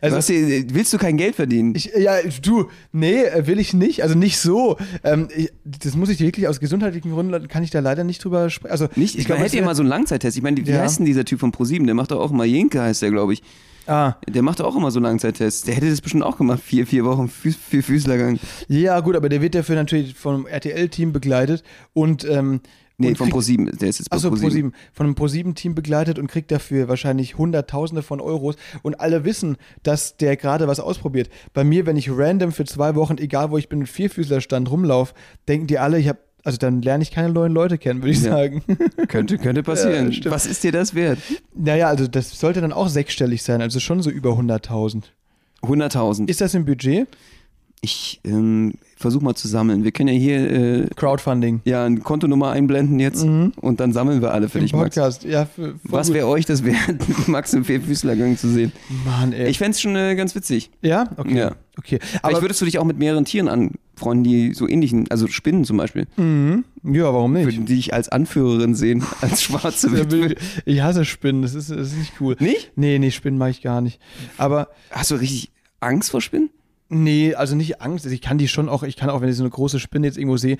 Also- 0.00 0.16
was, 0.16 0.28
willst 0.28 0.92
du 0.92 0.98
kein 0.98 1.16
Geld 1.16 1.36
verdienen? 1.36 1.76
Ich, 1.76 1.92
ja, 1.96 2.16
du, 2.42 2.68
nee, 2.90 3.22
will 3.42 3.60
ich 3.60 3.72
nicht. 3.72 4.02
Also 4.02 4.16
nicht 4.18 4.38
so. 4.40 4.76
Ähm, 5.04 5.28
ich, 5.32 5.52
das 5.64 5.94
muss 5.94 6.08
ich 6.08 6.16
dir 6.18 6.26
wirklich 6.26 6.48
aus 6.48 6.58
gesundheitlichen 6.58 7.12
Gründen, 7.12 7.46
kann 7.46 7.62
ich 7.62 7.70
da 7.70 7.78
leider 7.78 8.02
nicht 8.02 8.24
drüber 8.24 8.50
sprechen. 8.50 8.72
Also, 8.72 8.88
Nicht? 8.96 9.16
Ich, 9.16 9.26
glaub, 9.26 9.38
man 9.38 9.44
das 9.44 9.52
hätte 9.52 9.60
ja 9.60 9.66
mal 9.66 9.76
so 9.76 9.82
einen 9.82 9.88
Langzeittest. 9.90 10.36
Ich 10.36 10.42
meine, 10.42 10.56
wie 10.66 10.68
Ja. 10.68 10.80
heißt 10.80 10.98
denn 10.98 11.06
dieser 11.06 11.24
Typ 11.24 11.38
von 11.38 11.52
ProSieben? 11.52 11.86
Der 11.86 11.94
macht 11.94 12.10
doch 12.10 12.18
auch 12.18 12.32
immer 12.32 12.44
Jenke, 12.44 12.82
heißt 12.82 13.02
der, 13.02 13.12
glaube 13.12 13.32
ich. 13.34 13.44
Ah, 13.86 14.14
Der 14.28 14.42
macht 14.42 14.58
doch 14.58 14.66
auch 14.66 14.74
immer 14.76 14.90
so 14.90 14.98
Langzeittests. 14.98 15.62
Der 15.62 15.76
hätte 15.76 15.88
das 15.88 16.00
bestimmt 16.00 16.24
auch 16.24 16.36
gemacht. 16.36 16.60
Vier, 16.64 16.84
vier 16.84 17.04
Wochen 17.04 17.28
Füß, 17.28 17.54
vier 17.68 17.84
Füßlergang. 17.84 18.40
ja, 18.66 18.98
gut, 18.98 19.14
aber 19.14 19.28
der 19.28 19.40
wird 19.40 19.54
dafür 19.54 19.76
natürlich 19.76 20.14
vom 20.14 20.46
RTL-Team 20.48 21.12
begleitet 21.12 21.62
und. 21.92 22.24
Ähm, 22.28 22.60
Nee, 23.00 23.14
von 23.14 23.28
ProSieben. 23.30 23.66
Der 23.78 23.88
ist 23.88 23.98
jetzt 23.98 24.10
bei 24.10 24.16
Achso, 24.16 24.28
ProSieben. 24.30 24.70
Pro7. 24.72 24.74
Von 24.92 25.06
einem 25.06 25.14
Pro7-Team 25.14 25.74
begleitet 25.74 26.18
und 26.18 26.26
kriegt 26.28 26.50
dafür 26.50 26.88
wahrscheinlich 26.88 27.38
Hunderttausende 27.38 28.02
von 28.02 28.20
Euros. 28.20 28.56
Und 28.82 29.00
alle 29.00 29.24
wissen, 29.24 29.56
dass 29.82 30.16
der 30.16 30.36
gerade 30.36 30.68
was 30.68 30.80
ausprobiert. 30.80 31.30
Bei 31.54 31.64
mir, 31.64 31.86
wenn 31.86 31.96
ich 31.96 32.10
random 32.10 32.52
für 32.52 32.64
zwei 32.64 32.94
Wochen, 32.94 33.18
egal 33.18 33.50
wo 33.50 33.58
ich 33.58 33.68
bin, 33.68 33.80
mit 33.80 33.88
Vierfüßlerstand 33.88 34.70
rumlaufe, 34.70 35.14
denken 35.48 35.66
die 35.66 35.78
alle, 35.78 35.98
ich 35.98 36.08
habe. 36.08 36.18
Also 36.42 36.56
dann 36.56 36.80
lerne 36.80 37.02
ich 37.02 37.10
keine 37.10 37.30
neuen 37.30 37.52
Leute 37.52 37.76
kennen, 37.76 38.00
würde 38.00 38.12
ich 38.12 38.22
Ja. 38.22 38.30
sagen. 38.32 38.62
Könnte, 39.08 39.36
könnte 39.36 39.62
passieren. 39.62 40.06
Ja, 40.06 40.12
stimmt. 40.12 40.34
was 40.34 40.46
ist 40.46 40.64
dir 40.64 40.72
das 40.72 40.94
wert? 40.94 41.18
naja, 41.54 41.88
also 41.88 42.06
das 42.06 42.30
sollte 42.30 42.62
dann 42.62 42.72
auch 42.72 42.88
sechsstellig 42.88 43.42
sein, 43.42 43.60
also 43.60 43.78
schon 43.78 44.00
so 44.00 44.08
über 44.08 44.30
100.000. 44.30 45.02
100.000. 45.62 46.28
Ist 46.30 46.40
das 46.40 46.54
im 46.54 46.64
Budget? 46.64 47.06
Ich 47.82 48.20
ähm, 48.24 48.72
versuche 49.00 49.24
mal 49.24 49.34
zu 49.34 49.48
sammeln. 49.48 49.82
Wir 49.82 49.92
können 49.92 50.08
ja 50.10 50.14
hier 50.14 50.50
äh, 50.50 50.86
Crowdfunding. 50.94 51.62
ja 51.64 51.84
eine 51.84 52.00
Kontonummer 52.00 52.50
einblenden 52.50 53.00
jetzt 53.00 53.24
und 53.24 53.80
dann 53.80 53.92
sammeln 53.92 54.20
wir 54.20 54.32
alle 54.32 54.48
für 54.48 54.58
Im 54.58 54.64
dich, 54.64 54.72
Max. 54.74 54.94
Podcast. 54.94 55.24
Ja, 55.24 55.46
für, 55.46 55.70
voll 55.70 55.76
Was 55.84 56.12
wäre 56.12 56.26
euch 56.26 56.44
das 56.44 56.64
wert, 56.64 57.00
Max 57.26 57.54
im 57.54 57.64
Vierfüßlergang 57.64 58.36
zu 58.36 58.48
sehen? 58.48 58.72
Mann, 59.06 59.32
ey. 59.32 59.48
Ich 59.48 59.58
fände 59.58 59.72
es 59.72 59.80
schon 59.80 59.96
äh, 59.96 60.14
ganz 60.16 60.34
witzig. 60.34 60.70
ja? 60.82 61.08
Okay. 61.16 61.36
Ja. 61.36 61.52
Okay. 61.78 61.98
Vielleicht 62.02 62.24
Aber, 62.24 62.42
würdest 62.42 62.60
du 62.60 62.66
dich 62.66 62.78
auch 62.78 62.84
mit 62.84 62.98
mehreren 62.98 63.24
Tieren 63.24 63.48
anfreunden, 63.48 64.24
die 64.24 64.52
so 64.52 64.68
ähnlichen, 64.68 65.10
also 65.10 65.28
Spinnen 65.28 65.64
zum 65.64 65.78
Beispiel, 65.78 66.06
mhm. 66.18 66.64
ja, 66.82 67.04
warum 67.04 67.32
nicht? 67.32 67.46
würden 67.46 67.64
die 67.64 67.76
dich 67.76 67.94
als 67.94 68.10
Anführerin 68.10 68.74
sehen, 68.74 69.02
als 69.22 69.42
schwarze 69.42 69.90
Witwe. 69.92 70.34
Ich 70.66 70.82
hasse 70.82 71.06
Spinnen, 71.06 71.40
das 71.40 71.54
ist, 71.54 71.70
das 71.70 71.92
ist 71.92 71.96
nicht 71.98 72.12
cool. 72.20 72.36
Nicht? 72.38 72.72
Nee, 72.76 72.98
nee, 72.98 73.10
Spinnen 73.10 73.38
mag 73.38 73.50
ich 73.50 73.62
gar 73.62 73.80
nicht. 73.80 73.98
Aber 74.36 74.68
Hast 74.90 75.10
du 75.10 75.14
richtig 75.14 75.52
Angst 75.80 76.10
vor 76.10 76.20
Spinnen? 76.20 76.50
Nee, 76.90 77.34
also 77.34 77.56
nicht 77.56 77.80
Angst. 77.80 78.04
Also 78.04 78.14
ich 78.14 78.20
kann 78.20 78.36
die 78.36 78.48
schon 78.48 78.68
auch, 78.68 78.82
ich 78.82 78.96
kann 78.96 79.08
auch, 79.10 79.20
wenn 79.22 79.28
ich 79.30 79.36
so 79.36 79.42
eine 79.42 79.50
große 79.50 79.80
Spinne 79.80 80.06
jetzt 80.06 80.18
irgendwo 80.18 80.36
sehe 80.36 80.58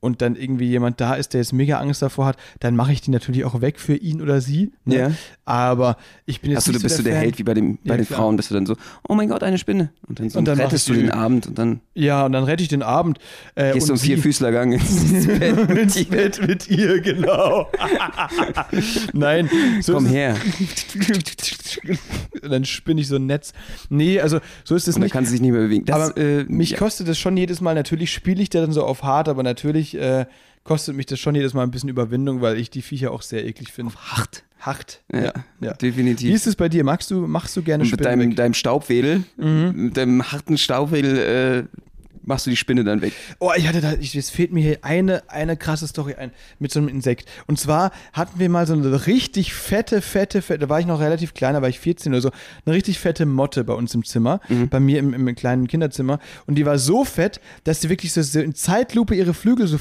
und 0.00 0.20
dann 0.20 0.34
irgendwie 0.34 0.64
jemand 0.66 1.00
da 1.00 1.14
ist, 1.14 1.32
der 1.32 1.42
jetzt 1.42 1.52
mega 1.52 1.78
Angst 1.78 2.02
davor 2.02 2.26
hat, 2.26 2.36
dann 2.58 2.74
mache 2.74 2.90
ich 2.92 3.02
die 3.02 3.12
natürlich 3.12 3.44
auch 3.44 3.60
weg 3.60 3.78
für 3.78 3.94
ihn 3.94 4.20
oder 4.20 4.40
sie. 4.40 4.72
Ne? 4.84 4.96
Ja. 4.96 5.10
Aber 5.44 5.96
ich 6.26 6.40
bin 6.40 6.50
jetzt 6.50 6.62
Achso, 6.66 6.72
du 6.72 6.80
bist 6.80 6.96
so 6.96 7.02
du 7.02 7.08
der 7.08 7.12
Fan. 7.18 7.22
Held 7.22 7.38
wie 7.38 7.44
bei, 7.44 7.54
dem, 7.54 7.76
bei 7.84 7.90
Ja, 7.90 7.96
den 7.98 8.06
klar. 8.06 8.18
Frauen, 8.18 8.34
bist 8.36 8.50
du 8.50 8.54
dann 8.54 8.66
so, 8.66 8.74
oh 9.08 9.14
mein 9.14 9.28
Gott, 9.28 9.44
eine 9.44 9.58
Spinne. 9.58 9.92
Und 10.08 10.18
dann, 10.18 10.28
so 10.28 10.40
Und 10.40 10.46
dann 10.46 10.58
rettest 10.58 10.88
du 10.88 10.94
den 10.94 11.10
Abend 11.12 11.46
und 11.46 11.56
dann 11.56 11.80
Ja, 11.94 12.26
und 12.26 12.32
dann 12.32 12.42
rette 12.42 12.64
ich 12.64 12.68
den 12.68 12.82
Abend. 12.82 13.18
Äh, 13.54 13.74
gehst 13.74 13.90
du 13.90 13.92
im 13.92 13.98
Vierfüßlergang 14.00 14.72
ins 14.72 15.26
Bett. 15.38 15.70
ins 15.70 16.04
Bett 16.06 16.48
mit 16.48 16.68
ihr, 16.68 17.00
genau. 17.00 17.70
Nein, 19.12 19.48
so 19.82 19.92
Komm 19.94 20.06
her. 20.06 20.34
dann 22.42 22.64
spinne 22.64 23.00
ich 23.00 23.08
so 23.08 23.16
ein 23.16 23.26
Netz. 23.26 23.52
Nee, 23.88 24.20
also 24.20 24.40
so 24.64 24.74
ist 24.74 24.88
es 24.88 24.94
Und 24.94 25.00
dann 25.00 25.06
nicht. 25.06 25.12
kann 25.12 25.24
sie 25.24 25.32
sich 25.32 25.40
nicht 25.40 25.52
mehr 25.52 25.60
bewegen. 25.62 25.84
Das, 25.84 26.10
aber 26.10 26.16
äh, 26.20 26.44
mich 26.44 26.70
ja. 26.72 26.78
kostet 26.78 27.08
das 27.08 27.18
schon 27.18 27.36
jedes 27.36 27.60
Mal, 27.60 27.74
natürlich 27.74 28.12
spiele 28.12 28.42
ich 28.42 28.50
da 28.50 28.60
dann 28.60 28.72
so 28.72 28.84
auf 28.84 29.02
hart, 29.02 29.28
aber 29.28 29.42
natürlich 29.42 29.94
äh, 29.96 30.26
kostet 30.64 30.94
mich 30.96 31.06
das 31.06 31.18
schon 31.18 31.34
jedes 31.34 31.54
Mal 31.54 31.62
ein 31.62 31.70
bisschen 31.70 31.88
Überwindung, 31.88 32.40
weil 32.40 32.56
ich 32.58 32.70
die 32.70 32.82
Viecher 32.82 33.10
auch 33.10 33.22
sehr 33.22 33.44
eklig 33.46 33.72
finde. 33.72 33.94
hart. 33.94 34.44
Hart. 34.60 35.02
Ja, 35.12 35.32
ja. 35.60 35.72
definitiv. 35.74 36.28
Wie 36.28 36.32
ist 36.34 36.46
es 36.46 36.54
bei 36.54 36.68
dir? 36.68 36.84
Magst 36.84 37.10
du, 37.10 37.26
machst 37.26 37.56
du 37.56 37.62
gerne 37.62 37.82
Und 37.82 37.90
mit 37.90 37.98
Spinnen 38.00 38.20
deinem, 38.20 38.34
deinem 38.36 38.54
Staubwedel, 38.54 39.24
Mhm. 39.36 39.72
mit 39.86 39.96
deinem 39.96 40.30
harten 40.30 40.56
Staubwedel 40.56 41.18
äh, 41.18 41.78
machst 42.24 42.46
du 42.46 42.50
die 42.50 42.56
Spinne 42.56 42.84
dann 42.84 43.00
weg. 43.02 43.12
Oh, 43.38 43.52
ich 43.56 43.66
hatte 43.66 43.80
da, 43.80 43.92
ich, 43.94 44.14
es 44.14 44.30
fehlt 44.30 44.52
mir 44.52 44.62
hier 44.62 44.78
eine, 44.82 45.28
eine 45.28 45.56
krasse 45.56 45.86
Story 45.86 46.14
ein 46.14 46.32
mit 46.58 46.72
so 46.72 46.80
einem 46.80 46.88
Insekt. 46.88 47.28
Und 47.46 47.58
zwar 47.58 47.92
hatten 48.12 48.38
wir 48.38 48.48
mal 48.48 48.66
so 48.66 48.74
eine 48.74 49.06
richtig 49.06 49.54
fette, 49.54 50.02
fette, 50.02 50.42
fette, 50.42 50.60
da 50.60 50.68
war 50.68 50.80
ich 50.80 50.86
noch 50.86 51.00
relativ 51.00 51.34
klein, 51.34 51.54
da 51.54 51.62
war 51.62 51.68
ich 51.68 51.80
14 51.80 52.12
oder 52.12 52.22
so, 52.22 52.30
eine 52.64 52.74
richtig 52.74 52.98
fette 52.98 53.26
Motte 53.26 53.64
bei 53.64 53.74
uns 53.74 53.94
im 53.94 54.04
Zimmer, 54.04 54.40
bei 54.70 54.80
mir 54.80 54.98
im, 54.98 55.14
im 55.14 55.34
kleinen 55.34 55.66
Kinderzimmer. 55.66 56.18
Und 56.46 56.56
die 56.56 56.66
war 56.66 56.78
so 56.78 57.04
fett, 57.04 57.40
dass 57.64 57.80
sie 57.80 57.88
wirklich 57.88 58.12
so, 58.12 58.40
in 58.40 58.54
Zeitlupe 58.54 59.14
ihre 59.14 59.34
Flügel 59.34 59.66
so 59.66 59.78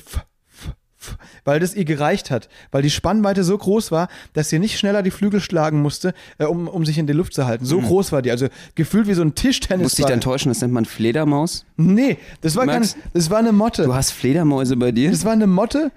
weil 1.46 1.60
das 1.60 1.76
ihr 1.76 1.86
gereicht 1.86 2.32
hat, 2.32 2.50
weil 2.72 2.82
die 2.82 2.90
Spannweite 2.90 3.44
so 3.44 3.58
groß 3.58 3.92
war, 3.92 4.08
dass 4.34 4.50
sie 4.50 4.60
nicht 4.60 4.78
schneller 4.78 5.04
die 5.04 5.12
Flügel 5.12 5.40
schlagen 5.40 5.82
musste, 5.82 6.14
äh, 6.38 6.46
um, 6.46 6.68
um 6.68 6.86
sich 6.86 6.98
in 6.98 7.08
die 7.08 7.14
Luft 7.14 7.34
zu 7.34 7.46
halten. 7.46 7.66
So 7.66 7.80
groß 7.80 8.12
war 8.12 8.22
die, 8.22 8.32
also 8.32 8.48
gefühlt 8.76 9.08
wie 9.08 9.14
so 9.14 9.22
ein 9.22 9.36
Tischtennis. 9.36 9.84
Musste 9.84 10.02
ich 10.04 10.08
dann 10.08 10.22
täuschen, 10.22 10.50
das 10.50 10.62
nennt 10.62 10.74
man 10.74 10.86
Fledermaus. 10.86 11.66
Nee, 11.78 12.18
das 12.42 12.56
war, 12.56 12.66
Max, 12.66 12.94
kein, 12.94 13.04
das 13.14 13.30
war 13.30 13.40
eine 13.40 13.52
Motte. 13.52 13.84
Du 13.84 13.94
hast 13.94 14.12
Fledermäuse 14.12 14.76
bei 14.78 14.92
dir? 14.92 15.12
Das 15.12 15.26
war 15.26 15.32
eine 15.34 15.48
Motte 15.48 15.92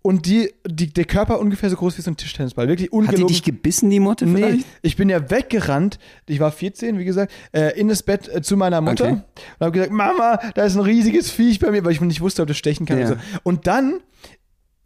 und 0.00 0.26
die, 0.26 0.52
die, 0.66 0.86
der 0.92 1.04
Körper 1.04 1.38
ungefähr 1.40 1.68
so 1.70 1.76
groß 1.76 1.98
wie 1.98 2.02
so 2.02 2.10
ein 2.10 2.16
Tischtennisball. 2.16 2.68
Wirklich 2.68 2.86
Hat 2.86 2.92
die 2.92 2.96
ungelogen. 2.96 3.26
dich 3.26 3.42
gebissen, 3.42 3.90
die 3.90 4.00
Motte 4.00 4.26
Nee, 4.26 4.36
vielleicht? 4.42 4.66
ich 4.82 4.96
bin 4.96 5.08
ja 5.08 5.28
weggerannt. 5.30 5.98
Ich 6.26 6.40
war 6.40 6.52
14, 6.52 6.98
wie 6.98 7.04
gesagt, 7.04 7.32
äh, 7.52 7.78
in 7.78 7.88
das 7.88 8.02
Bett 8.02 8.28
äh, 8.28 8.40
zu 8.40 8.56
meiner 8.56 8.80
Mutter 8.80 9.04
Okay. 9.04 9.12
und 9.58 9.60
habe 9.60 9.72
gesagt, 9.72 9.92
Mama, 9.92 10.38
da 10.54 10.64
ist 10.64 10.76
ein 10.76 10.82
riesiges 10.82 11.30
Viech 11.30 11.58
bei 11.58 11.70
mir, 11.72 11.84
weil 11.84 11.92
ich 11.92 12.00
nicht 12.00 12.20
wusste, 12.20 12.42
ob 12.42 12.48
das 12.48 12.56
stechen 12.56 12.86
kann. 12.86 12.98
Ja. 12.98 13.08
Und, 13.08 13.12
so. 13.12 13.40
und 13.42 13.66
dann 13.66 14.00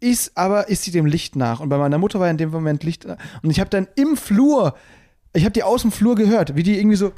ist 0.03 0.37
aber 0.37 0.69
ist 0.69 0.83
sie 0.83 0.91
dem 0.91 1.05
Licht 1.05 1.35
nach 1.35 1.59
und 1.59 1.69
bei 1.69 1.77
meiner 1.77 1.97
Mutter 1.97 2.19
war 2.19 2.29
in 2.29 2.37
dem 2.37 2.51
Moment 2.51 2.83
Licht 2.83 3.05
nach. 3.05 3.17
und 3.41 3.49
ich 3.49 3.59
habe 3.59 3.69
dann 3.69 3.87
im 3.95 4.17
Flur 4.17 4.75
ich 5.33 5.43
habe 5.43 5.51
die 5.51 5.63
aus 5.63 5.81
dem 5.81 5.91
Flur 5.91 6.15
gehört, 6.15 6.55
wie 6.55 6.63
die 6.63 6.77
irgendwie 6.77 6.95
so 6.95 7.11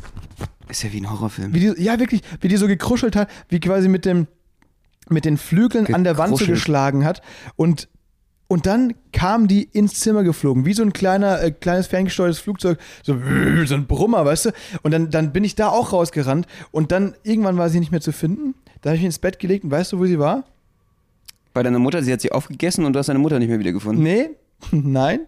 Ist 0.70 0.84
ja 0.84 0.92
wie 0.92 1.02
ein 1.02 1.12
Horrorfilm. 1.12 1.54
wie 1.54 1.60
die, 1.60 1.84
ja, 1.84 2.00
wirklich, 2.00 2.22
wie 2.42 2.48
die 2.48 2.58
so 2.58 2.68
gekruschelt 2.68 3.16
hat, 3.16 3.30
wie 3.50 3.60
quasi 3.60 3.90
mit 3.90 4.06
dem, 4.06 4.28
mit 5.10 5.26
den 5.26 5.38
Flügeln 5.38 5.94
an 5.94 6.04
der 6.04 6.18
Wand 6.18 6.38
so 6.38 6.46
geschlagen 6.46 7.04
hat. 7.04 7.22
Und, 7.58 7.90
und 8.48 8.66
dann 8.66 8.94
kam 9.12 9.48
die 9.48 9.64
ins 9.64 10.00
Zimmer 10.00 10.24
geflogen, 10.24 10.66
wie 10.66 10.74
so 10.74 10.82
ein 10.82 10.94
kleiner, 10.94 11.42
äh, 11.42 11.52
kleines 11.52 11.88
ferngesteuertes 11.88 12.40
Flugzeug, 12.40 12.80
so, 13.04 13.20
so 13.66 13.76
ein 13.76 13.86
Brummer, 13.86 14.26
weißt 14.26 14.46
du? 14.46 14.52
Und 14.82 14.92
dann, 14.92 15.12
dann 15.12 15.34
bin 15.34 15.44
ich 15.44 15.56
da 15.56 15.68
auch 15.68 15.92
rausgerannt 15.92 16.48
und 16.72 16.92
dann 16.92 17.16
irgendwann 17.24 17.58
war 17.58 17.70
sie 17.70 17.80
nicht 17.80 17.92
mehr 17.92 18.02
zu 18.02 18.14
finden. 18.14 18.56
Da 18.82 18.92
habe 18.92 18.96
ich 18.96 19.02
mich 19.02 19.08
ins 19.08 19.20
Bett 19.20 19.40
gelegt 19.40 19.66
und 19.66 19.72
weißt 19.72 19.92
du, 19.92 20.00
wo 20.00 20.06
sie 20.06 20.20
war? 20.20 20.46
Bei 21.56 21.64
deiner 21.64 21.80
Mutter, 21.80 22.04
sie 22.04 22.14
hat 22.14 22.22
sie 22.22 22.32
aufgegessen 22.32 22.86
und 22.86 22.94
du 22.94 23.00
hast 23.00 23.08
deine 23.08 23.18
Mutter 23.20 23.40
nicht 23.40 23.48
mehr 23.50 23.58
wiedergefunden. 23.60 24.04
Nee, 24.04 24.30
nein. 24.72 25.22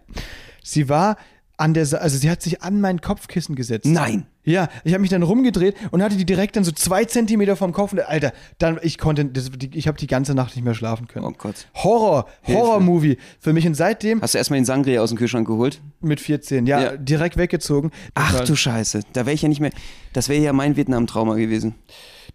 Sie 0.62 0.88
war 0.88 1.16
an 1.56 1.74
der, 1.74 1.86
Sa- 1.86 1.96
also 1.98 2.16
sie 2.18 2.30
hat 2.30 2.40
sich 2.42 2.62
an 2.62 2.80
mein 2.80 3.00
Kopfkissen 3.00 3.56
gesetzt. 3.56 3.86
Nein. 3.86 4.26
Ja, 4.44 4.68
ich 4.84 4.92
habe 4.92 5.00
mich 5.00 5.10
dann 5.10 5.22
rumgedreht 5.24 5.74
und 5.90 6.02
hatte 6.02 6.16
die 6.16 6.24
direkt 6.24 6.54
dann 6.56 6.62
so 6.64 6.70
zwei 6.70 7.04
Zentimeter 7.04 7.56
vom 7.56 7.72
Kopf. 7.72 7.92
Und, 7.92 8.00
Alter, 8.00 8.32
dann 8.58 8.78
ich 8.82 8.96
konnte, 8.98 9.24
das, 9.24 9.50
die, 9.50 9.70
ich 9.76 9.88
habe 9.88 9.98
die 9.98 10.06
ganze 10.06 10.34
Nacht 10.34 10.54
nicht 10.54 10.64
mehr 10.64 10.74
schlafen 10.74 11.08
können. 11.08 11.24
Oh 11.24 11.32
Gott. 11.36 11.66
Horror. 11.74 12.28
Horror-Movie 12.46 13.16
für 13.40 13.52
mich. 13.52 13.66
Und 13.66 13.74
seitdem 13.74 14.20
Hast 14.22 14.34
du 14.34 14.38
erstmal 14.38 14.60
den 14.60 14.64
Sangria 14.66 15.00
aus 15.02 15.08
dem 15.10 15.18
Kühlschrank 15.18 15.48
geholt? 15.48 15.80
mit 16.00 16.20
14, 16.20 16.66
ja, 16.66 16.80
Ja. 16.80 16.96
direkt 16.96 17.36
weggezogen. 17.38 17.90
Ach 18.14 18.44
du 18.44 18.54
Scheiße. 18.54 19.00
Da 19.14 19.26
wäre 19.26 19.34
ich 19.34 19.42
ja 19.42 19.48
nicht 19.48 19.60
mehr. 19.60 19.72
Das 20.12 20.28
wäre 20.28 20.40
ja 20.42 20.52
mein 20.52 20.76
Vietnam-Trauma 20.76 21.34
gewesen. 21.34 21.74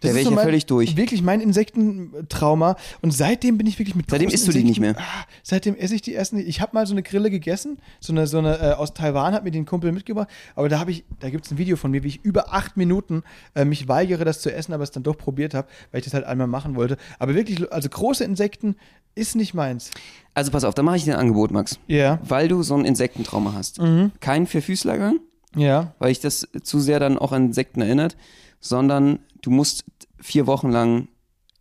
Da 0.00 0.08
ist 0.08 0.14
wäre 0.14 0.30
ich 0.30 0.36
ja 0.36 0.42
völlig 0.42 0.66
durch. 0.66 0.96
Wirklich 0.96 1.22
mein 1.22 1.40
Insektentrauma. 1.40 2.76
Und 3.02 3.12
seitdem 3.12 3.58
bin 3.58 3.66
ich 3.66 3.78
wirklich 3.78 3.94
mit 3.94 4.10
Seitdem 4.10 4.28
isst 4.30 4.46
du 4.46 4.52
die 4.52 4.64
nicht 4.64 4.80
mehr. 4.80 4.96
Ah, 4.98 5.24
seitdem 5.42 5.74
esse 5.76 5.94
ich 5.94 6.02
die 6.02 6.14
ersten. 6.14 6.38
Ich 6.38 6.60
habe 6.60 6.74
mal 6.74 6.86
so 6.86 6.94
eine 6.94 7.02
Grille 7.02 7.30
gegessen. 7.30 7.78
So 8.00 8.12
eine, 8.12 8.26
so 8.26 8.38
eine 8.38 8.58
äh, 8.58 8.72
aus 8.72 8.94
Taiwan 8.94 9.34
hat 9.34 9.44
mir 9.44 9.50
den 9.50 9.66
Kumpel 9.66 9.92
mitgebracht. 9.92 10.28
Aber 10.54 10.68
da 10.68 10.78
habe 10.78 10.90
ich, 10.90 11.04
da 11.20 11.30
gibt 11.30 11.44
es 11.46 11.50
ein 11.52 11.58
Video 11.58 11.76
von 11.76 11.90
mir, 11.90 12.02
wie 12.02 12.08
ich 12.08 12.24
über 12.24 12.52
acht 12.52 12.76
Minuten 12.76 13.22
äh, 13.54 13.64
mich 13.64 13.88
weigere, 13.88 14.24
das 14.24 14.40
zu 14.40 14.52
essen, 14.52 14.72
aber 14.72 14.82
es 14.84 14.90
dann 14.90 15.02
doch 15.02 15.16
probiert 15.16 15.54
habe, 15.54 15.68
weil 15.90 16.00
ich 16.00 16.04
das 16.04 16.14
halt 16.14 16.24
einmal 16.24 16.46
machen 16.46 16.76
wollte. 16.76 16.96
Aber 17.18 17.34
wirklich, 17.34 17.72
also 17.72 17.88
große 17.88 18.24
Insekten 18.24 18.76
ist 19.14 19.36
nicht 19.36 19.54
meins. 19.54 19.90
Also 20.34 20.50
pass 20.50 20.64
auf, 20.64 20.74
da 20.74 20.82
mache 20.82 20.96
ich 20.96 21.04
dir 21.04 21.14
ein 21.14 21.20
Angebot, 21.20 21.52
Max. 21.52 21.78
Ja. 21.86 22.18
Weil 22.26 22.48
du 22.48 22.62
so 22.62 22.74
ein 22.74 22.84
Insektentrauma 22.84 23.52
hast. 23.54 23.80
Mhm. 23.80 24.10
Kein 24.20 24.46
Vierfüßlergang, 24.46 25.20
Ja. 25.54 25.94
weil 26.00 26.10
ich 26.10 26.18
das 26.20 26.48
zu 26.62 26.80
sehr 26.80 26.98
dann 26.98 27.16
auch 27.18 27.30
an 27.30 27.46
Insekten 27.46 27.80
erinnert, 27.80 28.16
sondern 28.58 29.20
du 29.44 29.50
musst 29.50 29.84
vier 30.20 30.46
Wochen 30.46 30.70
lang 30.70 31.08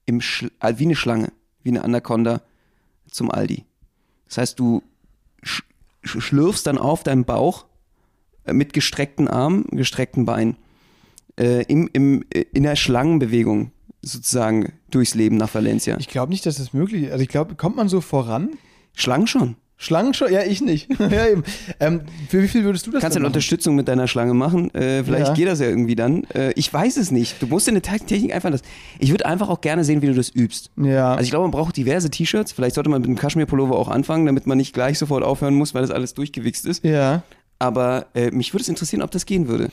im 0.06 0.22
Schl 0.22 0.52
äh, 0.60 0.74
wie 0.78 0.86
eine 0.86 0.96
Schlange, 0.96 1.32
wie 1.64 1.70
eine 1.70 1.84
Anaconda 1.84 2.42
zum 3.10 3.30
Aldi. 3.32 3.66
Das 4.28 4.38
heißt, 4.38 4.60
du 4.60 4.82
sch 5.42 5.64
sch- 6.04 6.22
schlürfst 6.22 6.66
dann 6.66 6.78
auf 6.78 7.04
deinem 7.04 7.26
Bauch 7.26 7.66
äh, 8.46 8.54
mit 8.54 8.74
gestreckten 8.74 9.28
Armen, 9.28 9.66
gestreckten 9.72 10.26
Beinen 10.26 10.58
äh, 11.40 11.64
im, 11.64 11.90
im, 11.94 12.26
äh, 12.34 12.46
in 12.54 12.64
der 12.64 12.76
Schlangenbewegung 12.76 13.72
sozusagen 14.02 14.74
durchs 14.90 15.16
Leben 15.16 15.38
nach 15.38 15.54
Valencia. 15.54 15.98
Ich 16.00 16.08
glaube 16.10 16.32
nicht, 16.32 16.46
dass 16.46 16.58
das 16.58 16.74
möglich 16.74 17.04
ist. 17.04 17.12
Also 17.12 17.24
ich 17.24 17.30
glaube, 17.30 17.56
kommt 17.56 17.76
man 17.78 17.88
so 17.88 18.02
voran? 18.02 18.52
Schlangen 18.96 19.28
schon. 19.28 19.56
Schlangen 19.84 20.14
schon? 20.14 20.32
Ja, 20.32 20.42
ich 20.44 20.62
nicht. 20.62 20.90
ja, 21.00 21.28
eben. 21.28 21.44
Ähm, 21.80 22.02
für 22.30 22.42
wie 22.42 22.48
viel 22.48 22.64
würdest 22.64 22.88
du 22.88 22.92
das 22.92 23.02
Kannst 23.02 23.16
du 23.16 23.20
dann 23.20 23.26
eine? 23.26 23.28
Unterstützung 23.32 23.76
mit 23.76 23.88
deiner 23.88 24.08
Schlange 24.08 24.34
machen? 24.34 24.74
Äh, 24.74 25.04
vielleicht 25.04 25.28
Ja. 25.28 25.34
geht 25.34 25.48
das 25.48 25.60
ja 25.60 25.68
irgendwie 25.68 25.96
dann. 25.96 26.24
Äh, 26.34 26.52
ich 26.56 26.74
weiß 26.74 26.98
es 26.98 27.12
nicht. 27.12 27.42
Du 27.42 27.48
musst 27.48 27.68
in 27.68 27.74
der 27.76 27.84
Te- 27.84 28.00
Technik 28.00 28.34
einfach 28.34 28.50
das. 28.52 28.62
Ich 29.00 29.12
würde 29.12 29.26
einfach 29.26 29.50
auch 29.50 29.62
gerne 29.62 29.84
sehen, 29.84 30.02
wie 30.02 30.08
du 30.08 30.14
das 30.14 30.30
übst. 30.30 30.72
Ja. 30.78 31.12
Also 31.12 31.24
ich 31.26 31.30
glaube, 31.32 31.44
man 31.44 31.52
braucht 31.52 31.76
diverse 31.76 32.10
T-Shirts. 32.10 32.52
Vielleicht 32.54 32.76
sollte 32.76 32.90
man 32.90 33.02
mit 33.02 33.10
dem 33.10 33.18
Kaschmir-Pullover 33.18 33.76
auch 33.78 33.90
anfangen, 33.90 34.26
damit 34.26 34.48
man 34.48 34.58
nicht 34.58 34.74
gleich 34.74 34.98
sofort 34.98 35.24
aufhören 35.24 35.54
muss, 35.56 35.74
weil 35.74 35.82
das 35.82 35.92
alles 35.92 36.14
durchgewichst 36.14 36.66
ist. 36.66 36.84
ja. 36.84 37.22
Aber 37.60 38.08
äh, 38.14 38.30
mich 38.32 38.54
würde 38.54 38.64
es 38.64 38.68
interessieren, 38.68 39.02
ob 39.04 39.12
das 39.12 39.26
gehen 39.26 39.48
würde. 39.48 39.70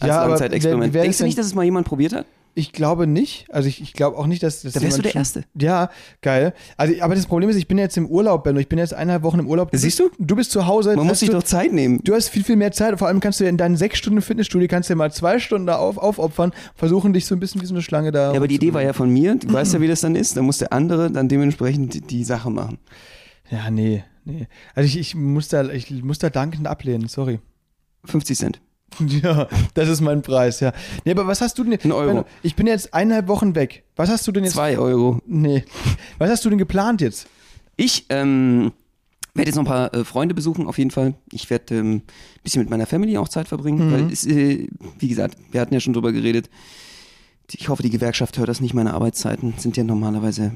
Als 0.00 0.08
Ja, 0.08 0.24
Langzeitexperiment. 0.24 0.94
wer- 0.94 1.00
wer 1.00 1.02
Denkst 1.02 1.18
du 1.18 1.24
nicht, 1.24 1.36
dass 1.36 1.44
es 1.44 1.54
mal 1.54 1.62
jemand 1.64 1.86
probiert 1.86 2.14
hat? 2.14 2.24
Ich 2.56 2.70
glaube 2.72 3.08
nicht. 3.08 3.46
Also 3.50 3.68
ich, 3.68 3.82
ich 3.82 3.94
glaube 3.94 4.16
auch 4.16 4.26
nicht, 4.28 4.42
dass 4.44 4.62
das. 4.62 4.74
Da 4.74 4.80
wärst 4.80 4.98
du 4.98 5.02
der 5.02 5.10
schon- 5.10 5.18
Erste. 5.20 5.44
Ja, 5.58 5.90
geil. 6.22 6.54
Also, 6.76 6.94
aber 7.02 7.16
das 7.16 7.26
Problem 7.26 7.50
ist, 7.50 7.56
ich 7.56 7.66
bin 7.66 7.78
jetzt 7.78 7.96
im 7.96 8.06
Urlaub, 8.06 8.44
Benno. 8.44 8.60
Ich 8.60 8.68
bin 8.68 8.78
jetzt 8.78 8.94
eineinhalb 8.94 9.24
Wochen 9.24 9.40
im 9.40 9.48
Urlaub. 9.48 9.70
Siehst 9.72 9.98
bist, 9.98 9.98
du? 9.98 10.24
Du 10.24 10.36
bist 10.36 10.52
zu 10.52 10.66
Hause. 10.66 10.90
Man 10.90 11.00
muss 11.06 11.12
hast 11.14 11.20
sich 11.20 11.30
doch 11.30 11.42
Zeit 11.42 11.72
nehmen. 11.72 12.00
du 12.04 12.14
hast 12.14 12.28
viel, 12.28 12.44
viel 12.44 12.54
mehr 12.54 12.70
Zeit. 12.70 12.96
Vor 12.98 13.08
allem 13.08 13.18
kannst 13.18 13.40
du 13.40 13.44
ja 13.44 13.50
in 13.50 13.56
deinen 13.56 13.76
sechs 13.76 13.98
Stunden 13.98 14.22
Fitnessstudio 14.22 14.68
kannst 14.68 14.88
du 14.88 14.94
mal 14.94 15.10
zwei 15.12 15.40
Stunden 15.40 15.66
da 15.66 15.76
auf, 15.78 15.98
aufopfern, 15.98 16.52
versuchen 16.76 17.12
dich 17.12 17.26
so 17.26 17.34
ein 17.34 17.40
bisschen 17.40 17.60
wie 17.60 17.66
so 17.66 17.74
eine 17.74 17.82
Schlange 17.82 18.12
da. 18.12 18.30
Ja, 18.30 18.36
aber 18.36 18.46
die 18.46 18.54
Idee 18.54 18.72
war 18.72 18.82
ja 18.82 18.92
von 18.92 19.10
mir. 19.10 19.34
Du 19.34 19.52
weißt 19.52 19.74
ja, 19.74 19.80
wie 19.80 19.88
das 19.88 20.02
dann 20.02 20.14
ist. 20.14 20.36
Da 20.36 20.42
muss 20.42 20.58
der 20.58 20.72
andere 20.72 21.10
dann 21.10 21.28
dementsprechend 21.28 21.94
die, 21.94 22.00
die 22.02 22.22
Sache 22.24 22.50
machen. 22.50 22.78
Ja, 23.50 23.68
nee, 23.70 24.04
nee. 24.24 24.46
Also 24.76 24.86
ich, 24.86 24.96
ich 24.96 25.14
muss 25.16 25.48
da, 25.48 25.68
ich 25.70 25.90
muss 26.04 26.18
da 26.20 26.30
dankend 26.30 26.68
ablehnen. 26.68 27.08
Sorry. 27.08 27.40
50 28.04 28.38
Cent. 28.38 28.60
Ja, 29.22 29.48
das 29.74 29.88
ist 29.88 30.00
mein 30.00 30.22
Preis, 30.22 30.60
ja. 30.60 30.72
Nee, 31.04 31.12
aber 31.12 31.26
was 31.26 31.40
hast 31.40 31.58
du 31.58 31.64
denn? 31.64 31.78
Ein 31.82 31.92
Euro. 31.92 32.24
Ich 32.42 32.54
bin 32.56 32.66
jetzt 32.66 32.92
eineinhalb 32.94 33.28
Wochen 33.28 33.54
weg. 33.54 33.84
Was 33.96 34.08
hast 34.10 34.26
du 34.26 34.32
denn 34.32 34.44
jetzt? 34.44 34.54
Zwei 34.54 34.78
Euro. 34.78 35.20
Nee. 35.26 35.64
Was 36.18 36.30
hast 36.30 36.44
du 36.44 36.50
denn 36.50 36.58
geplant 36.58 37.00
jetzt? 37.00 37.26
Ich 37.76 38.06
ähm, 38.08 38.72
werde 39.34 39.48
jetzt 39.48 39.56
noch 39.56 39.62
ein 39.64 39.66
paar 39.66 39.92
äh, 39.94 40.04
Freunde 40.04 40.34
besuchen, 40.34 40.66
auf 40.66 40.78
jeden 40.78 40.90
Fall. 40.90 41.14
Ich 41.32 41.50
werde 41.50 41.76
ähm, 41.76 41.94
ein 41.96 42.02
bisschen 42.42 42.60
mit 42.62 42.70
meiner 42.70 42.86
Family 42.86 43.16
auch 43.18 43.28
Zeit 43.28 43.48
verbringen, 43.48 43.88
Mhm. 43.88 43.92
weil 43.92 44.12
es, 44.12 44.24
äh, 44.26 44.68
wie 44.98 45.08
gesagt, 45.08 45.36
wir 45.50 45.60
hatten 45.60 45.74
ja 45.74 45.80
schon 45.80 45.92
drüber 45.92 46.12
geredet. 46.12 46.48
Ich 47.52 47.68
hoffe, 47.68 47.82
die 47.82 47.90
Gewerkschaft 47.90 48.38
hört 48.38 48.48
das 48.48 48.60
nicht. 48.60 48.74
Meine 48.74 48.94
Arbeitszeiten 48.94 49.54
sind 49.58 49.76
ja 49.76 49.84
normalerweise 49.84 50.52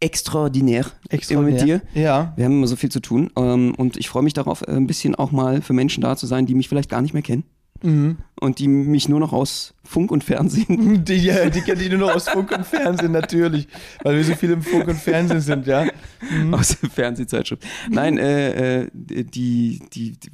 extraordinär, 0.00 0.86
immer 1.28 1.42
mit 1.42 1.60
dir. 1.60 1.82
Ja. 1.94 2.32
Wir 2.36 2.44
haben 2.46 2.52
immer 2.52 2.66
so 2.66 2.76
viel 2.76 2.90
zu 2.90 3.00
tun 3.00 3.30
ähm, 3.36 3.74
und 3.76 3.96
ich 3.96 4.08
freue 4.08 4.22
mich 4.22 4.32
darauf, 4.32 4.62
äh, 4.62 4.72
ein 4.72 4.86
bisschen 4.86 5.14
auch 5.14 5.30
mal 5.30 5.62
für 5.62 5.72
Menschen 5.72 6.02
da 6.02 6.16
zu 6.16 6.26
sein, 6.26 6.46
die 6.46 6.54
mich 6.54 6.68
vielleicht 6.68 6.88
gar 6.90 7.02
nicht 7.02 7.12
mehr 7.14 7.22
kennen 7.22 7.44
Mhm. 7.82 8.18
und 8.38 8.58
die 8.58 8.68
mich 8.68 9.08
nur 9.08 9.20
noch 9.20 9.32
aus 9.32 9.74
Funk 9.84 10.10
und 10.10 10.22
Fernsehen. 10.22 11.02
Die, 11.04 11.14
ja, 11.14 11.48
die 11.48 11.62
kennt 11.62 11.80
ich 11.80 11.88
nur 11.88 11.98
noch 11.98 12.14
aus 12.14 12.28
Funk 12.28 12.52
und 12.52 12.66
Fernsehen, 12.66 13.12
natürlich. 13.12 13.68
Weil 14.02 14.16
wir 14.16 14.24
so 14.24 14.34
viel 14.34 14.50
im 14.50 14.62
Funk 14.62 14.86
und 14.88 14.96
Fernsehen 14.98 15.40
sind, 15.40 15.66
ja. 15.66 15.86
Mhm. 16.30 16.52
Aus 16.52 16.78
der 16.78 16.90
Fernsehzeitschrift. 16.90 17.64
Nein, 17.88 18.18
äh, 18.18 18.82
äh, 18.82 18.88
die, 18.92 19.80
die, 19.92 20.12
die, 20.18 20.30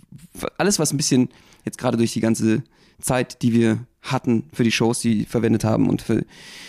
alles, 0.58 0.78
was 0.78 0.92
ein 0.92 0.96
bisschen 0.96 1.28
jetzt 1.64 1.78
gerade 1.78 1.96
durch 1.96 2.12
die 2.12 2.20
ganze 2.20 2.64
Zeit, 3.00 3.42
die 3.42 3.52
wir 3.52 3.78
hatten 4.06 4.44
für 4.52 4.64
die 4.64 4.72
Shows, 4.72 5.00
die 5.00 5.24
verwendet 5.24 5.64
haben 5.64 5.88
und 5.88 6.02
für 6.02 6.24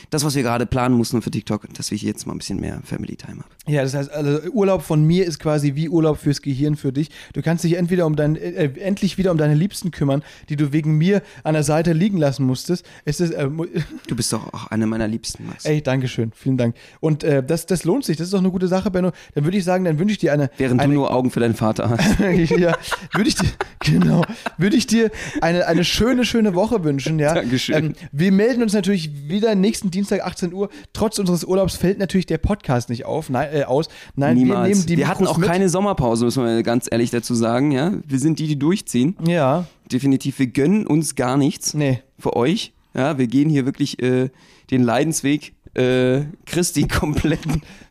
das, 0.10 0.23
was 0.23 0.36
wir 0.36 0.43
gerade 0.43 0.65
planen 0.65 0.95
mussten 0.95 1.21
für 1.21 1.32
TikTok, 1.32 1.73
dass 1.73 1.91
wir 1.91 1.97
jetzt 1.97 2.26
mal 2.28 2.34
ein 2.34 2.38
bisschen 2.38 2.60
mehr 2.60 2.82
Family 2.84 3.15
Time 3.15 3.39
haben. 3.39 3.58
Ja, 3.67 3.84
das 3.84 3.93
heißt, 3.93 4.12
also 4.12 4.50
Urlaub 4.52 4.82
von 4.82 5.04
mir 5.04 5.26
ist 5.26 5.39
quasi 5.39 5.76
wie 5.76 5.89
Urlaub 5.89 6.17
fürs 6.17 6.41
Gehirn 6.41 6.78
für 6.78 6.93
dich. 6.93 7.10
Du 7.34 7.41
kannst 7.41 7.63
dich 7.63 7.73
entweder 7.73 8.06
um 8.06 8.15
dein, 8.15 8.38
äh, 8.38 8.71
endlich 8.80 9.17
wieder 9.17 9.32
um 9.32 9.38
deine 9.38 9.56
Liebsten 9.56 9.91
kümmern, 9.91 10.23
die 10.50 10.56
du 10.56 10.71
wegen 10.71 10.97
mir 10.97 11.21
an 11.43 11.54
der 11.54 11.63
Seite 11.63 11.91
liegen 11.91 12.17
lassen 12.17 12.45
musstest. 12.45 12.86
Es 13.04 13.19
ist, 13.19 13.32
äh, 13.32 13.50
du 14.08 14.15
bist 14.15 14.32
doch 14.32 14.54
auch 14.54 14.67
einer 14.67 14.86
meiner 14.88 15.08
Liebsten, 15.08 15.45
Max. 15.45 15.65
Ey, 15.65 15.82
Dankeschön, 15.82 16.32
vielen 16.34 16.58
Dank. 16.58 16.76
Und 17.02 17.23
äh, 17.23 17.43
das, 17.43 17.65
das 17.65 17.84
lohnt 17.84 18.05
sich, 18.05 18.16
das 18.16 18.28
ist 18.28 18.34
doch 18.34 18.39
eine 18.39 18.51
gute 18.51 18.68
Sache, 18.68 18.91
Benno. 18.91 19.11
Dann 19.36 19.43
würde 19.43 19.57
ich 19.57 19.66
sagen, 19.66 19.84
dann 19.84 19.99
wünsche 19.99 20.14
ich 20.14 20.20
dir 20.20 20.32
eine. 20.32 20.49
Während 20.57 20.80
eine, 20.80 20.93
du 20.93 20.99
nur 20.99 21.14
Augen 21.14 21.32
für 21.32 21.41
deinen 21.41 21.55
Vater 21.55 21.89
hast. 21.89 22.20
ja, 22.51 22.78
würde 23.14 23.30
ich 23.30 23.36
dir, 23.36 23.49
genau, 23.80 24.24
würde 24.57 24.78
ich 24.78 24.88
dir 24.88 25.11
eine, 25.41 25.68
eine 25.68 25.84
schöne, 25.84 26.24
schöne 26.24 26.55
Woche 26.55 26.86
wünschen, 26.86 27.20
ja. 27.20 27.26
Dankeschön. 27.34 27.75
Ähm, 27.75 27.93
wir 28.11 28.32
melden 28.32 28.63
uns 28.63 28.73
natürlich 28.73 29.28
wieder 29.28 29.55
nächsten 29.55 29.91
Dienstag 29.91 30.25
18 30.25 30.53
Uhr. 30.53 30.69
Trotz 30.93 31.19
unseres 31.19 31.43
Urlaubs 31.43 31.75
fällt 31.75 31.99
natürlich 31.99 32.25
der 32.25 32.38
Podcast 32.38 32.89
nicht 32.89 33.05
auf, 33.05 33.30
nein, 33.30 33.49
äh, 33.53 33.63
aus. 33.63 33.88
Nein, 34.15 34.36
Niemals. 34.38 34.67
wir 34.67 34.75
nehmen 34.75 34.86
die 34.86 34.97
Wir 34.97 35.07
hatten 35.07 35.23
Mikros 35.23 35.36
auch 35.36 35.39
mit. 35.39 35.49
keine 35.49 35.69
Sommerpause, 35.69 36.25
muss 36.25 36.36
man 36.36 36.63
ganz 36.63 36.88
ehrlich 36.89 37.11
dazu 37.11 37.36
sagen. 37.36 37.71
Ja, 37.71 37.93
wir 38.05 38.19
sind 38.19 38.39
die, 38.39 38.47
die 38.47 38.59
durchziehen. 38.59 39.15
Ja, 39.25 39.65
Definitiv, 39.91 40.39
wir 40.39 40.47
gönnen 40.47 40.86
uns 40.86 41.15
gar 41.15 41.38
nichts 41.38 41.73
nee. 41.73 42.01
für 42.19 42.36
euch. 42.36 42.73
Ja, 42.93 43.17
wir 43.17 43.28
gehen 43.28 43.49
hier 43.49 43.65
wirklich 43.65 44.01
äh, 44.01 44.30
den 44.71 44.84
Leidensweg 44.84 45.53
äh, 45.78 46.25
Christi 46.45 46.88
komplett. 46.88 47.39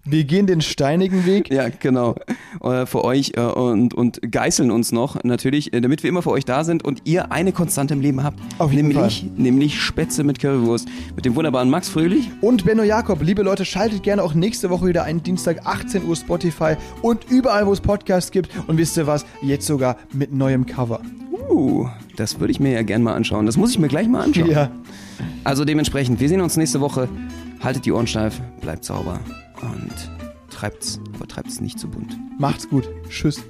Wir 0.04 0.24
gehen 0.24 0.46
den 0.46 0.60
steinigen 0.60 1.26
Weg. 1.26 1.50
Ja, 1.50 1.68
genau. 1.68 2.14
Äh, 2.62 2.86
für 2.86 3.04
euch 3.04 3.32
äh, 3.36 3.40
und, 3.40 3.94
und 3.94 4.20
geißeln 4.30 4.70
uns 4.70 4.92
noch 4.92 5.22
natürlich, 5.24 5.72
äh, 5.72 5.80
damit 5.80 6.02
wir 6.02 6.10
immer 6.10 6.22
für 6.22 6.30
euch 6.30 6.44
da 6.44 6.64
sind 6.64 6.84
und 6.84 7.02
ihr 7.04 7.32
eine 7.32 7.52
Konstante 7.52 7.94
im 7.94 8.00
Leben 8.00 8.22
habt. 8.22 8.38
Auf 8.58 8.72
jeden 8.72 8.88
nämlich, 8.88 9.26
nämlich 9.36 9.80
Spätzle 9.80 10.24
mit 10.24 10.38
Currywurst. 10.38 10.88
Mit 11.14 11.24
dem 11.24 11.34
wunderbaren 11.34 11.70
Max 11.70 11.88
Fröhlich. 11.88 12.30
Und 12.40 12.64
Benno 12.64 12.82
Jakob, 12.82 13.22
liebe 13.22 13.42
Leute, 13.42 13.64
schaltet 13.64 14.02
gerne 14.02 14.22
auch 14.22 14.34
nächste 14.34 14.70
Woche 14.70 14.86
wieder 14.86 15.04
ein, 15.04 15.22
Dienstag 15.22 15.66
18 15.66 16.04
Uhr 16.04 16.16
Spotify 16.16 16.76
und 17.02 17.24
überall, 17.30 17.66
wo 17.66 17.72
es 17.72 17.80
Podcasts 17.80 18.30
gibt. 18.30 18.50
Und 18.68 18.78
wisst 18.78 18.96
ihr 18.96 19.06
was? 19.06 19.26
Jetzt 19.42 19.66
sogar 19.66 19.96
mit 20.12 20.32
neuem 20.32 20.66
Cover. 20.66 21.00
Uh, 21.48 21.88
das 22.16 22.40
würde 22.40 22.50
ich 22.50 22.60
mir 22.60 22.72
ja 22.72 22.82
gern 22.82 23.02
mal 23.02 23.14
anschauen. 23.14 23.46
Das 23.46 23.56
muss 23.56 23.70
ich 23.70 23.78
mir 23.78 23.88
gleich 23.88 24.08
mal 24.08 24.22
anschauen. 24.22 24.50
Ja. 24.50 24.70
Also 25.44 25.64
dementsprechend, 25.64 26.20
wir 26.20 26.28
sehen 26.28 26.40
uns 26.40 26.56
nächste 26.56 26.80
Woche. 26.80 27.08
Haltet 27.62 27.86
die 27.86 27.92
Ohren 27.92 28.06
steif, 28.06 28.40
bleibt 28.60 28.84
sauber 28.84 29.20
und 29.62 30.10
treibt's, 30.50 31.00
aber 31.14 31.26
treibt's 31.26 31.60
nicht 31.60 31.78
zu 31.78 31.88
bunt. 31.88 32.16
Macht's 32.38 32.68
gut. 32.68 32.88
Tschüss. 33.08 33.42